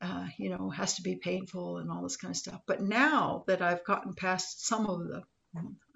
uh, 0.00 0.28
you 0.38 0.48
know, 0.48 0.70
has 0.70 0.94
to 0.94 1.02
be 1.02 1.16
painful 1.16 1.78
and 1.78 1.90
all 1.90 2.02
this 2.02 2.16
kind 2.16 2.32
of 2.32 2.38
stuff. 2.38 2.60
But 2.66 2.80
now 2.80 3.44
that 3.48 3.60
I've 3.60 3.84
gotten 3.84 4.14
past 4.14 4.64
some 4.64 4.86
of 4.86 5.06
the, 5.08 5.22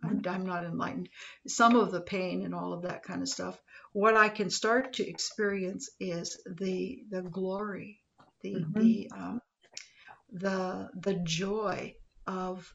I'm, 0.05 0.47
not 0.47 0.65
enlightened, 0.65 1.09
some 1.47 1.77
of 1.77 1.93
the 1.93 2.01
pain 2.01 2.45
and 2.45 2.55
all 2.55 2.73
of 2.73 2.83
that 2.83 3.05
kind 3.05 3.23
of 3.23 3.29
stuff, 3.29 3.61
what 3.93 4.17
I 4.17 4.29
can 4.29 4.51
start 4.51 4.95
to 4.95 5.09
experience 5.09 5.91
is 6.01 6.41
the 6.47 7.05
the 7.11 7.23
glory, 7.23 8.01
the 8.43 8.55
mm-hmm. 8.55 8.81
the 8.81 9.11
um, 9.15 9.43
the 10.33 10.91
the 10.95 11.15
joy 11.15 11.95
of 12.27 12.75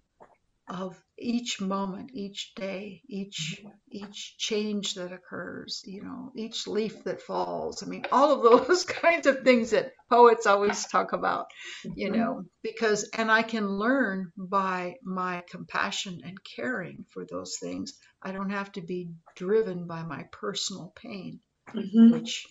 of 0.70 1.02
each 1.18 1.62
moment, 1.62 2.12
each 2.14 2.54
day, 2.56 3.02
each 3.08 3.64
each 3.90 4.36
change 4.38 4.96
that 4.96 5.14
occurs, 5.14 5.82
you 5.86 6.04
know, 6.04 6.32
each 6.36 6.68
leaf 6.68 7.04
that 7.04 7.22
falls. 7.22 7.84
I 7.84 7.86
mean, 7.86 8.06
all 8.12 8.34
of 8.34 8.68
those 8.68 8.84
kinds 9.04 9.28
of 9.28 9.44
things 9.44 9.72
that 9.72 9.94
poets 10.10 10.46
always 10.46 10.86
talk 10.88 11.14
about, 11.14 11.48
you 11.84 12.10
mm-hmm. 12.10 12.20
know, 12.20 12.44
because 12.64 13.10
and 13.14 13.32
I 13.32 13.44
can 13.44 13.68
learn 13.68 14.32
by 14.38 14.96
my 15.04 15.44
compassion 15.50 16.22
and 16.24 16.38
caring 16.44 17.06
for 17.14 17.26
those 17.26 17.58
things. 17.62 17.94
I 18.22 18.32
don't 18.32 18.50
have 18.50 18.72
to 18.74 18.82
be 18.82 19.10
driven 19.36 19.88
by 19.88 20.04
my 20.04 20.26
personal 20.32 20.94
pain, 20.96 21.40
mm-hmm. 21.74 22.12
which 22.12 22.46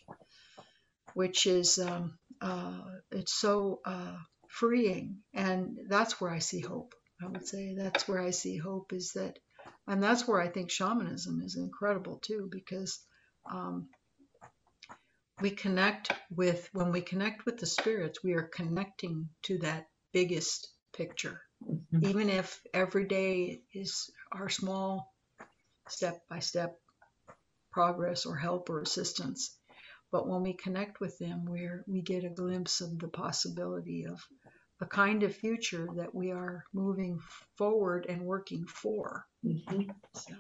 which 1.15 1.47
is 1.47 1.79
um, 1.79 2.19
uh, 2.41 2.83
it's 3.11 3.35
so 3.35 3.81
uh, 3.85 4.17
freeing, 4.49 5.19
and 5.35 5.79
that's 5.89 6.21
where 6.21 6.31
I 6.31 6.41
see 6.41 6.61
hope. 6.61 6.95
I 7.23 7.29
would 7.29 7.47
say 7.49 7.75
that's 7.77 8.07
where 8.07 8.21
I 8.21 8.31
see 8.31 8.59
hope 8.59 8.93
is 8.93 9.13
that, 9.15 9.39
and 9.87 10.03
that's 10.03 10.29
where 10.29 10.41
I 10.41 10.49
think 10.49 10.71
shamanism 10.71 11.41
is 11.43 11.57
incredible 11.57 12.19
too, 12.19 12.49
because 12.53 13.01
um, 13.51 13.89
we 15.41 15.51
connect 15.51 16.13
with 16.31 16.69
when 16.73 16.93
we 16.93 17.01
connect 17.03 17.45
with 17.45 17.59
the 17.59 17.67
spirits, 17.67 18.23
we 18.23 18.33
are 18.33 18.51
connecting 18.55 19.29
to 19.43 19.59
that 19.59 19.87
biggest 20.13 20.69
picture, 20.95 21.43
mm-hmm. 21.63 22.07
even 22.07 22.31
if 22.31 22.61
every 22.73 23.07
day 23.07 23.61
is 23.73 24.11
our 24.33 24.49
small 24.49 25.13
step 25.89 26.23
by 26.31 26.39
step 26.39 26.79
progress 27.71 28.25
or 28.25 28.37
help 28.37 28.71
or 28.71 28.81
assistance. 28.81 29.57
But 30.11 30.27
when 30.27 30.43
we 30.43 30.55
connect 30.55 31.01
with 31.01 31.19
them, 31.19 31.45
we 31.45 31.69
we 31.87 32.01
get 32.01 32.25
a 32.25 32.31
glimpse 32.31 32.81
of 32.81 32.99
the 32.99 33.09
possibility 33.09 34.07
of 34.07 34.25
a 34.81 34.87
kind 34.87 35.23
of 35.23 35.37
future 35.37 35.89
that 35.97 36.15
we 36.15 36.31
are 36.31 36.65
moving 36.73 37.19
forward 37.57 38.07
and 38.09 38.23
working 38.23 38.67
for. 38.67 39.27
Mm-hmm. 39.45 39.91
So. 40.15 40.35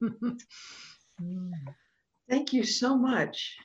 Thank 2.30 2.52
you 2.52 2.64
so 2.64 2.96
much. 2.96 3.56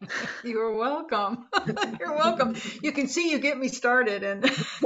You're 0.44 0.74
welcome. 0.76 1.46
You're 2.00 2.16
welcome. 2.16 2.56
You 2.82 2.92
can 2.92 3.08
see 3.08 3.30
you 3.30 3.38
get 3.38 3.58
me 3.58 3.68
started, 3.68 4.22
and 4.22 4.42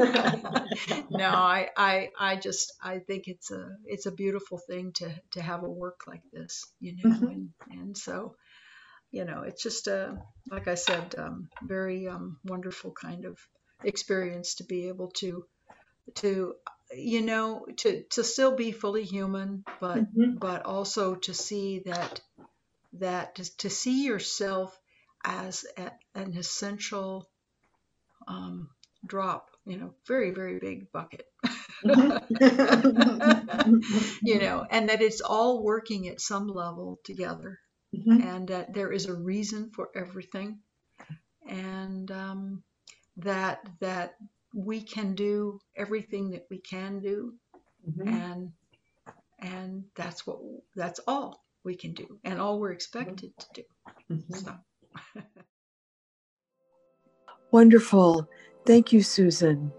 no, 1.10 1.28
I, 1.28 1.70
I, 1.76 2.10
I 2.18 2.36
just, 2.36 2.72
I 2.82 2.98
think 2.98 3.28
it's 3.28 3.50
a, 3.50 3.68
it's 3.84 4.06
a 4.06 4.12
beautiful 4.12 4.58
thing 4.58 4.92
to 4.94 5.10
to 5.32 5.42
have 5.42 5.62
a 5.62 5.70
work 5.70 6.02
like 6.06 6.22
this, 6.32 6.64
you 6.80 6.96
know, 6.96 7.10
mm-hmm. 7.10 7.26
and, 7.26 7.48
and 7.70 7.98
so, 7.98 8.36
you 9.10 9.24
know, 9.24 9.42
it's 9.42 9.62
just 9.62 9.86
a, 9.86 10.18
like 10.50 10.68
I 10.68 10.74
said, 10.74 11.14
um, 11.16 11.48
very 11.62 12.08
um, 12.08 12.38
wonderful 12.44 12.92
kind 12.92 13.24
of 13.24 13.38
experience 13.82 14.56
to 14.56 14.64
be 14.64 14.88
able 14.88 15.10
to, 15.16 15.44
to, 16.16 16.54
you 16.92 17.22
know, 17.22 17.66
to 17.78 18.02
to 18.10 18.24
still 18.24 18.54
be 18.54 18.72
fully 18.72 19.04
human, 19.04 19.64
but 19.80 19.98
mm-hmm. 19.98 20.36
but 20.38 20.64
also 20.64 21.16
to 21.16 21.34
see 21.34 21.82
that 21.86 22.20
that 22.94 23.36
to, 23.36 23.56
to 23.58 23.70
see 23.70 24.04
yourself 24.04 24.78
as 25.24 25.64
a, 25.76 25.90
an 26.14 26.34
essential 26.36 27.28
um, 28.26 28.68
drop, 29.06 29.50
you 29.64 29.76
know, 29.76 29.94
very, 30.06 30.30
very 30.30 30.58
big 30.58 30.90
bucket. 30.92 31.26
You 34.22 34.40
know, 34.40 34.66
and 34.68 34.88
that 34.88 35.00
it's 35.00 35.20
all 35.20 35.62
working 35.62 36.08
at 36.08 36.20
some 36.20 36.48
level 36.48 36.98
together, 37.04 37.60
mm-hmm. 37.94 38.20
and 38.26 38.48
that 38.48 38.74
there 38.74 38.90
is 38.90 39.06
a 39.06 39.14
reason 39.14 39.70
for 39.70 39.90
everything, 39.94 40.58
and 41.48 42.10
um, 42.10 42.62
that 43.18 43.60
that 43.80 44.16
we 44.54 44.80
can 44.82 45.14
do 45.14 45.60
everything 45.76 46.30
that 46.30 46.46
we 46.50 46.58
can 46.58 47.00
do, 47.00 47.34
mm-hmm. 47.88 48.08
and 48.08 48.52
and 49.38 49.84
that's 49.94 50.26
what 50.26 50.38
that's 50.74 51.00
all 51.06 51.44
we 51.64 51.76
can 51.76 51.92
do, 51.92 52.18
and 52.24 52.40
all 52.40 52.58
we're 52.58 52.72
expected 52.72 53.32
to 53.38 53.46
do. 53.54 53.62
Mm-hmm. 54.10 54.34
So. 54.34 54.54
Wonderful. 57.50 58.28
Thank 58.66 58.92
you, 58.92 59.02
Susan. 59.02 59.72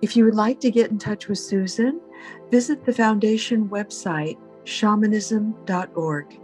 If 0.00 0.16
you 0.16 0.24
would 0.24 0.34
like 0.34 0.60
to 0.60 0.70
get 0.70 0.90
in 0.90 0.98
touch 0.98 1.28
with 1.28 1.38
Susan, 1.38 2.00
visit 2.50 2.84
the 2.84 2.92
Foundation 2.92 3.68
website, 3.68 4.36
shamanism.org. 4.64 6.38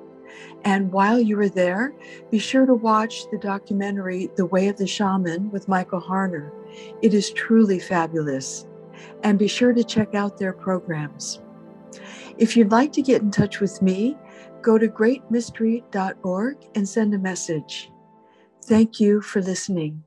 And 0.64 0.92
while 0.92 1.20
you 1.20 1.38
are 1.40 1.48
there, 1.48 1.94
be 2.30 2.38
sure 2.38 2.66
to 2.66 2.74
watch 2.74 3.28
the 3.30 3.38
documentary 3.38 4.28
The 4.36 4.46
Way 4.46 4.68
of 4.68 4.76
the 4.76 4.86
Shaman 4.86 5.50
with 5.50 5.68
Michael 5.68 6.00
Harner. 6.00 6.52
It 7.02 7.14
is 7.14 7.30
truly 7.30 7.78
fabulous. 7.78 8.66
And 9.22 9.38
be 9.38 9.48
sure 9.48 9.72
to 9.72 9.84
check 9.84 10.14
out 10.14 10.38
their 10.38 10.52
programs. 10.52 11.40
If 12.38 12.56
you'd 12.56 12.70
like 12.70 12.92
to 12.92 13.02
get 13.02 13.22
in 13.22 13.30
touch 13.30 13.60
with 13.60 13.82
me, 13.82 14.16
go 14.62 14.78
to 14.78 14.88
greatmystery.org 14.88 16.56
and 16.74 16.88
send 16.88 17.14
a 17.14 17.18
message. 17.18 17.90
Thank 18.64 19.00
you 19.00 19.20
for 19.20 19.42
listening. 19.42 20.04